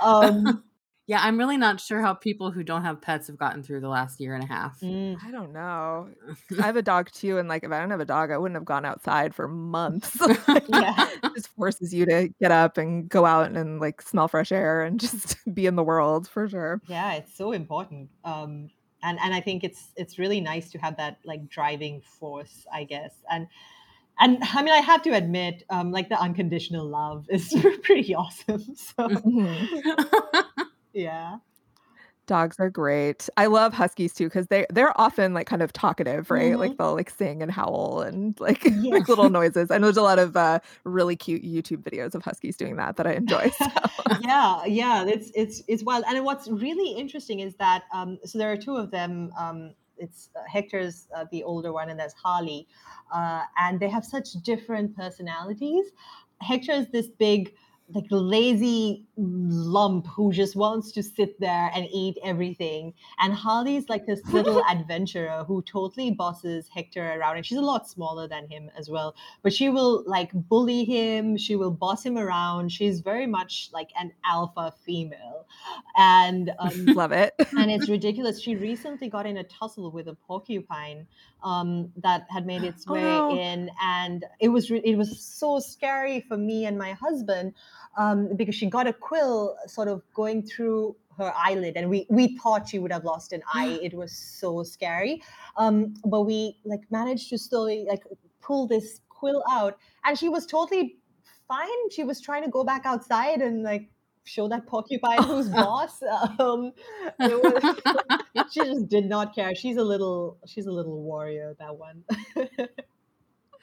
Um 0.00 0.64
yeah, 1.06 1.20
I'm 1.20 1.36
really 1.36 1.56
not 1.56 1.80
sure 1.80 2.00
how 2.00 2.14
people 2.14 2.52
who 2.52 2.62
don't 2.62 2.82
have 2.82 3.00
pets 3.00 3.26
have 3.26 3.36
gotten 3.36 3.62
through 3.62 3.80
the 3.80 3.88
last 3.88 4.20
year 4.20 4.34
and 4.36 4.44
a 4.44 4.46
half. 4.46 4.78
Mm. 4.80 5.18
I 5.24 5.32
don't 5.32 5.52
know. 5.52 6.08
I 6.58 6.62
have 6.62 6.76
a 6.76 6.82
dog 6.92 7.10
too, 7.10 7.38
and 7.38 7.48
like 7.48 7.64
if 7.64 7.72
I 7.72 7.80
don't 7.80 7.90
have 7.90 8.00
a 8.00 8.04
dog, 8.04 8.30
I 8.30 8.38
wouldn't 8.38 8.56
have 8.56 8.64
gone 8.64 8.84
outside 8.84 9.34
for 9.34 9.48
months. 9.48 10.16
yeah, 10.68 11.08
just 11.34 11.48
forces 11.48 11.92
you 11.92 12.06
to 12.06 12.28
get 12.40 12.52
up 12.52 12.78
and 12.78 13.08
go 13.08 13.26
out 13.26 13.50
and 13.50 13.80
like 13.80 14.00
smell 14.00 14.28
fresh 14.28 14.52
air 14.52 14.82
and 14.84 15.00
just 15.00 15.36
be 15.52 15.66
in 15.66 15.74
the 15.74 15.82
world 15.82 16.28
for 16.28 16.48
sure. 16.48 16.80
Yeah, 16.86 17.14
it's 17.14 17.36
so 17.36 17.50
important. 17.50 18.10
Um, 18.24 18.70
and 19.02 19.18
and 19.20 19.34
I 19.34 19.40
think 19.40 19.64
it's 19.64 19.90
it's 19.96 20.20
really 20.20 20.40
nice 20.40 20.70
to 20.70 20.78
have 20.78 20.96
that 20.98 21.18
like 21.24 21.48
driving 21.48 22.00
force, 22.00 22.64
I 22.72 22.84
guess, 22.84 23.12
and 23.28 23.48
and 24.20 24.38
I 24.40 24.62
mean, 24.62 24.72
I 24.72 24.78
have 24.78 25.02
to 25.02 25.10
admit, 25.10 25.64
um, 25.68 25.90
like 25.90 26.08
the 26.08 26.20
unconditional 26.20 26.86
love 26.86 27.26
is 27.28 27.52
pretty 27.82 28.14
awesome. 28.14 28.62
So, 28.76 29.08
mm-hmm. 29.08 30.61
Yeah 30.92 31.36
dogs 32.26 32.56
are 32.60 32.70
great 32.70 33.28
i 33.36 33.46
love 33.46 33.74
huskies 33.74 34.14
too 34.14 34.24
because 34.24 34.46
they 34.46 34.64
they're 34.70 34.98
often 35.00 35.34
like 35.34 35.46
kind 35.46 35.60
of 35.60 35.72
talkative 35.72 36.30
right 36.30 36.52
mm-hmm. 36.52 36.60
like 36.60 36.76
they'll 36.78 36.94
like 36.94 37.10
sing 37.10 37.42
and 37.42 37.50
howl 37.50 38.00
and 38.00 38.38
like 38.40 38.64
yes. 38.80 39.08
little 39.08 39.28
noises 39.28 39.70
I 39.70 39.78
know 39.78 39.86
there's 39.86 39.96
a 39.96 40.02
lot 40.02 40.18
of 40.20 40.36
uh, 40.36 40.60
really 40.84 41.16
cute 41.16 41.42
youtube 41.42 41.82
videos 41.82 42.14
of 42.14 42.22
huskies 42.22 42.56
doing 42.56 42.76
that 42.76 42.96
that 42.96 43.06
i 43.06 43.14
enjoy 43.14 43.50
so. 43.50 43.66
yeah 44.20 44.64
yeah 44.64 45.04
it's 45.04 45.32
it's 45.34 45.62
it's 45.66 45.82
wild 45.82 46.04
and 46.06 46.24
what's 46.24 46.48
really 46.48 46.92
interesting 46.92 47.40
is 47.40 47.56
that 47.56 47.84
um 47.92 48.18
so 48.24 48.38
there 48.38 48.52
are 48.52 48.56
two 48.56 48.76
of 48.76 48.90
them 48.90 49.32
um 49.36 49.74
it's 49.98 50.30
uh, 50.36 50.40
hector's 50.50 51.08
uh, 51.16 51.24
the 51.32 51.42
older 51.42 51.72
one 51.72 51.90
and 51.90 51.98
there's 51.98 52.14
harley 52.14 52.68
uh, 53.12 53.42
and 53.58 53.80
they 53.80 53.88
have 53.88 54.04
such 54.04 54.32
different 54.44 54.96
personalities 54.96 55.86
hector 56.40 56.72
is 56.72 56.86
this 56.92 57.08
big 57.08 57.52
like 57.94 58.06
lazy 58.10 59.04
lump 59.16 60.06
who 60.06 60.32
just 60.32 60.56
wants 60.56 60.90
to 60.92 61.02
sit 61.02 61.38
there 61.38 61.70
and 61.74 61.86
eat 61.92 62.16
everything. 62.24 62.94
And 63.20 63.32
Harley's 63.32 63.88
like 63.88 64.06
this 64.06 64.20
little 64.32 64.62
adventurer 64.70 65.44
who 65.46 65.62
totally 65.62 66.10
bosses 66.10 66.68
Hector 66.68 67.12
around. 67.12 67.36
And 67.36 67.46
she's 67.46 67.58
a 67.58 67.62
lot 67.62 67.88
smaller 67.88 68.26
than 68.26 68.48
him 68.48 68.70
as 68.76 68.88
well. 68.88 69.14
But 69.42 69.52
she 69.52 69.68
will 69.68 70.04
like 70.06 70.30
bully 70.32 70.84
him, 70.84 71.36
she 71.36 71.56
will 71.56 71.70
boss 71.70 72.04
him 72.04 72.16
around. 72.16 72.72
She's 72.72 73.00
very 73.00 73.26
much 73.26 73.70
like 73.72 73.90
an 73.98 74.12
alpha 74.24 74.72
female. 74.84 75.46
And 75.96 76.52
um, 76.58 76.86
love 76.86 77.12
it. 77.12 77.34
and 77.56 77.70
it's 77.70 77.88
ridiculous. 77.96 78.40
She 78.40 78.56
recently 78.56 79.08
got 79.08 79.26
in 79.26 79.36
a 79.36 79.44
tussle 79.44 79.90
with 79.90 80.08
a 80.08 80.14
porcupine 80.14 81.06
um, 81.44 81.90
that 81.96 82.26
had 82.30 82.46
made 82.46 82.62
its 82.62 82.84
oh, 82.88 82.94
way 82.94 83.04
oh, 83.04 83.34
no. 83.34 83.38
in. 83.38 83.70
And 83.82 84.24
it 84.40 84.48
was 84.48 84.70
re- 84.70 84.82
it 84.84 84.96
was 84.96 85.20
so 85.20 85.58
scary 85.58 86.20
for 86.20 86.36
me 86.36 86.66
and 86.66 86.78
my 86.78 86.92
husband 86.92 87.54
um, 87.96 88.34
because 88.36 88.54
she 88.54 88.66
got 88.66 88.86
a 88.86 88.92
quill 88.92 89.56
sort 89.66 89.88
of 89.88 90.02
going 90.14 90.42
through 90.42 90.96
her 91.18 91.32
eyelid 91.36 91.76
and 91.76 91.90
we 91.90 92.06
we 92.08 92.38
thought 92.38 92.68
she 92.68 92.78
would 92.78 92.92
have 92.92 93.04
lost 93.04 93.32
an 93.32 93.42
eye. 93.54 93.78
It 93.82 93.94
was 93.94 94.12
so 94.12 94.62
scary. 94.62 95.22
Um, 95.56 95.94
but 96.04 96.22
we 96.22 96.56
like 96.64 96.80
managed 96.90 97.30
to 97.30 97.38
slowly 97.38 97.84
like 97.88 98.04
pull 98.40 98.66
this 98.66 99.00
quill 99.08 99.44
out 99.50 99.78
and 100.04 100.18
she 100.18 100.28
was 100.28 100.46
totally 100.46 100.96
fine. 101.48 101.90
She 101.90 102.04
was 102.04 102.20
trying 102.20 102.44
to 102.44 102.50
go 102.50 102.64
back 102.64 102.86
outside 102.86 103.40
and 103.40 103.62
like 103.62 103.88
show 104.24 104.48
that 104.48 104.66
porcupine 104.66 105.22
who's 105.24 105.48
boss. 105.48 106.02
Um, 106.38 106.72
was, 107.18 107.76
she 108.52 108.60
just 108.60 108.88
did 108.88 109.06
not 109.06 109.34
care. 109.34 109.54
She's 109.54 109.76
a 109.76 109.84
little 109.84 110.38
she's 110.46 110.66
a 110.66 110.72
little 110.72 111.02
warrior 111.02 111.54
that 111.58 111.76
one. 111.76 112.04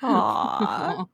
Aww. 0.02 1.06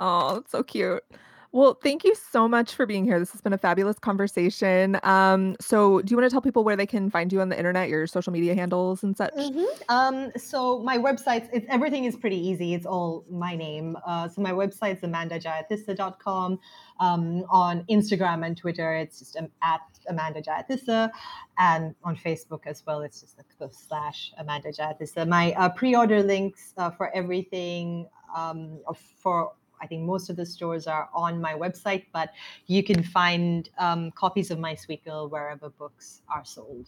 oh 0.00 0.34
that's 0.34 0.50
so 0.50 0.64
cute 0.64 1.04
well, 1.52 1.74
thank 1.74 2.02
you 2.02 2.14
so 2.14 2.48
much 2.48 2.74
for 2.74 2.86
being 2.86 3.04
here. 3.04 3.18
This 3.18 3.30
has 3.32 3.42
been 3.42 3.52
a 3.52 3.58
fabulous 3.58 3.98
conversation. 3.98 4.98
Um, 5.02 5.54
so, 5.60 6.00
do 6.00 6.10
you 6.10 6.16
want 6.16 6.28
to 6.28 6.32
tell 6.32 6.40
people 6.40 6.64
where 6.64 6.76
they 6.76 6.86
can 6.86 7.10
find 7.10 7.30
you 7.30 7.42
on 7.42 7.50
the 7.50 7.58
internet, 7.58 7.90
your 7.90 8.06
social 8.06 8.32
media 8.32 8.54
handles 8.54 9.02
and 9.02 9.14
such? 9.14 9.34
Mm-hmm. 9.34 9.64
Um, 9.90 10.32
so, 10.36 10.78
my 10.78 10.96
website, 10.96 11.50
it's, 11.52 11.66
everything 11.68 12.04
is 12.04 12.16
pretty 12.16 12.38
easy. 12.38 12.72
It's 12.72 12.86
all 12.86 13.26
my 13.30 13.54
name. 13.54 13.98
Uh, 14.06 14.28
so, 14.28 14.40
my 14.40 14.52
website 14.52 14.96
is 14.96 15.00
amandajayatissa.com. 15.02 16.58
Um, 17.00 17.44
on 17.50 17.84
Instagram 17.90 18.46
and 18.46 18.56
Twitter, 18.56 18.94
it's 18.94 19.18
just 19.18 19.36
um, 19.36 19.48
at 19.62 19.80
Amanda 20.08 20.40
Jayatissa. 20.40 21.10
And 21.58 21.94
on 22.02 22.16
Facebook 22.16 22.60
as 22.66 22.82
well, 22.86 23.02
it's 23.02 23.20
just 23.20 23.36
the 23.58 23.68
slash 23.70 24.32
Amanda 24.38 24.72
Jayatissa. 24.72 25.28
My 25.28 25.52
uh, 25.52 25.68
pre 25.68 25.94
order 25.94 26.22
links 26.22 26.72
uh, 26.78 26.90
for 26.90 27.14
everything 27.14 28.08
um, 28.34 28.80
for 29.18 29.52
I 29.82 29.86
think 29.86 30.04
most 30.04 30.30
of 30.30 30.36
the 30.36 30.46
stores 30.46 30.86
are 30.86 31.08
on 31.12 31.40
my 31.40 31.54
website, 31.54 32.06
but 32.12 32.30
you 32.66 32.82
can 32.84 33.02
find 33.02 33.68
um, 33.78 34.12
copies 34.12 34.50
of 34.50 34.58
My 34.58 34.74
Sweet 34.76 35.04
Girl 35.04 35.28
wherever 35.28 35.70
books 35.70 36.22
are 36.28 36.44
sold. 36.44 36.86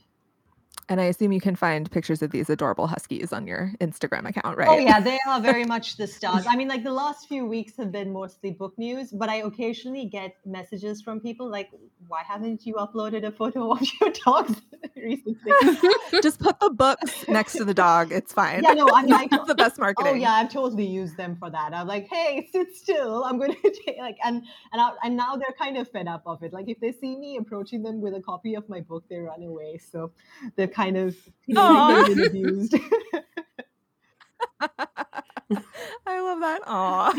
And 0.89 1.01
I 1.01 1.05
assume 1.05 1.33
you 1.33 1.41
can 1.41 1.57
find 1.57 1.91
pictures 1.91 2.23
of 2.23 2.31
these 2.31 2.51
adorable 2.51 2.87
huskies 2.87 3.33
on 3.33 3.47
your 3.47 3.73
Instagram 3.81 4.29
account, 4.29 4.47
oh, 4.47 4.55
right? 4.55 4.69
Oh 4.69 4.79
yeah, 4.79 5.01
they 5.01 5.19
are 5.27 5.41
very 5.41 5.65
much 5.75 5.97
the 5.97 6.07
stars. 6.07 6.45
I 6.49 6.57
mean, 6.57 6.69
like 6.69 6.85
the 6.85 6.93
last 6.93 7.29
few 7.29 7.47
weeks 7.47 7.77
have 7.79 7.91
been 7.91 8.13
mostly 8.13 8.51
book 8.51 8.75
news, 8.77 9.11
but 9.11 9.29
I 9.29 9.37
occasionally 9.37 10.07
get 10.07 10.37
messages 10.45 11.01
from 11.03 11.21
people 11.21 11.51
like, 11.51 11.71
"Why 12.09 12.23
haven't 12.27 12.67
you 12.67 12.75
uploaded 12.75 13.25
a 13.25 13.33
photo 13.33 13.73
of 13.73 13.81
your 14.01 14.11
dogs 14.25 14.61
recently?" 14.97 15.53
Just 16.23 16.39
put 16.41 16.61
the 16.61 16.71
books 16.71 17.27
next 17.29 17.55
to 17.55 17.65
the 17.65 17.75
dog. 17.75 18.13
It's 18.13 18.33
fine. 18.33 18.63
Yeah, 18.63 18.75
no, 18.75 18.89
I'm 18.93 19.07
like, 19.07 19.31
the 19.47 19.55
best 19.55 19.77
oh, 19.79 19.83
marketing. 19.83 20.13
Oh 20.13 20.17
yeah, 20.17 20.33
I've 20.33 20.53
totally 20.53 20.87
used 20.87 21.17
them 21.17 21.37
for 21.37 21.51
that. 21.51 21.73
I'm 21.75 21.87
like, 21.87 22.09
hey, 22.11 22.49
sit 22.53 22.77
still. 22.77 23.25
I'm 23.25 23.39
going 23.39 23.55
to 23.55 23.75
take 23.87 23.99
like, 23.99 24.19
and 24.25 24.43
and 24.73 24.81
I, 24.81 24.91
and 25.03 25.17
now 25.17 25.37
they're 25.37 25.55
kind 25.59 25.77
of 25.77 25.91
fed 25.91 26.09
up 26.09 26.23
of 26.27 26.43
it. 26.43 26.53
Like 26.53 26.69
if 26.69 26.81
they 26.81 26.93
see 26.93 27.17
me 27.17 27.37
approaching 27.37 27.83
them 27.83 28.01
with 28.01 28.15
a 28.15 28.21
copy 28.21 28.55
of 28.55 28.69
my 28.69 28.81
book, 28.81 29.05
they 29.09 29.19
run 29.19 29.43
away. 29.43 29.79
So 29.79 30.13
they're 30.57 30.74
kind 30.75 30.97
of 30.97 31.17
Aw. 31.57 32.05
abused. 32.27 32.75
I 36.07 36.21
love 36.21 36.41
that. 36.41 36.61
Aw. 36.67 37.13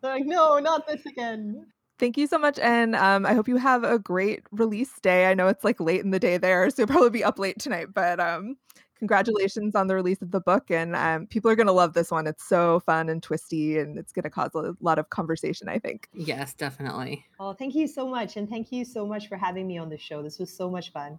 they're 0.00 0.12
like, 0.14 0.24
no, 0.26 0.58
not 0.58 0.86
this 0.86 1.04
again. 1.06 1.66
Thank 1.98 2.16
you 2.16 2.26
so 2.26 2.38
much. 2.38 2.58
And 2.58 2.96
um, 2.96 3.26
I 3.26 3.34
hope 3.34 3.48
you 3.48 3.56
have 3.56 3.84
a 3.84 3.98
great 3.98 4.42
release 4.50 4.98
day. 5.00 5.26
I 5.26 5.34
know 5.34 5.48
it's 5.48 5.62
like 5.64 5.80
late 5.80 6.00
in 6.02 6.10
the 6.10 6.18
day 6.18 6.36
there, 6.36 6.68
so 6.70 6.82
you'll 6.82 6.88
probably 6.88 7.10
be 7.10 7.22
up 7.24 7.38
late 7.38 7.58
tonight, 7.60 7.88
but 7.94 8.18
um, 8.18 8.56
congratulations 8.98 9.74
on 9.76 9.86
the 9.86 9.94
release 9.94 10.20
of 10.20 10.30
the 10.32 10.40
book. 10.40 10.70
And 10.70 10.96
um, 10.96 11.26
people 11.28 11.50
are 11.50 11.54
going 11.54 11.68
to 11.68 11.72
love 11.72 11.92
this 11.94 12.10
one. 12.10 12.26
It's 12.26 12.44
so 12.44 12.80
fun 12.80 13.08
and 13.08 13.22
twisty, 13.22 13.78
and 13.78 13.98
it's 13.98 14.12
going 14.12 14.24
to 14.24 14.30
cause 14.30 14.50
a 14.54 14.74
lot 14.80 14.98
of 14.98 15.10
conversation, 15.10 15.68
I 15.68 15.78
think. 15.78 16.08
yes, 16.12 16.54
definitely. 16.54 17.24
Oh, 17.38 17.52
thank 17.52 17.74
you 17.74 17.86
so 17.86 18.08
much, 18.08 18.36
and 18.36 18.48
thank 18.48 18.72
you 18.72 18.84
so 18.84 19.06
much 19.06 19.28
for 19.28 19.36
having 19.36 19.66
me 19.68 19.78
on 19.78 19.88
the 19.88 19.98
show. 19.98 20.22
This 20.22 20.38
was 20.40 20.52
so 20.54 20.68
much 20.68 20.90
fun. 20.92 21.18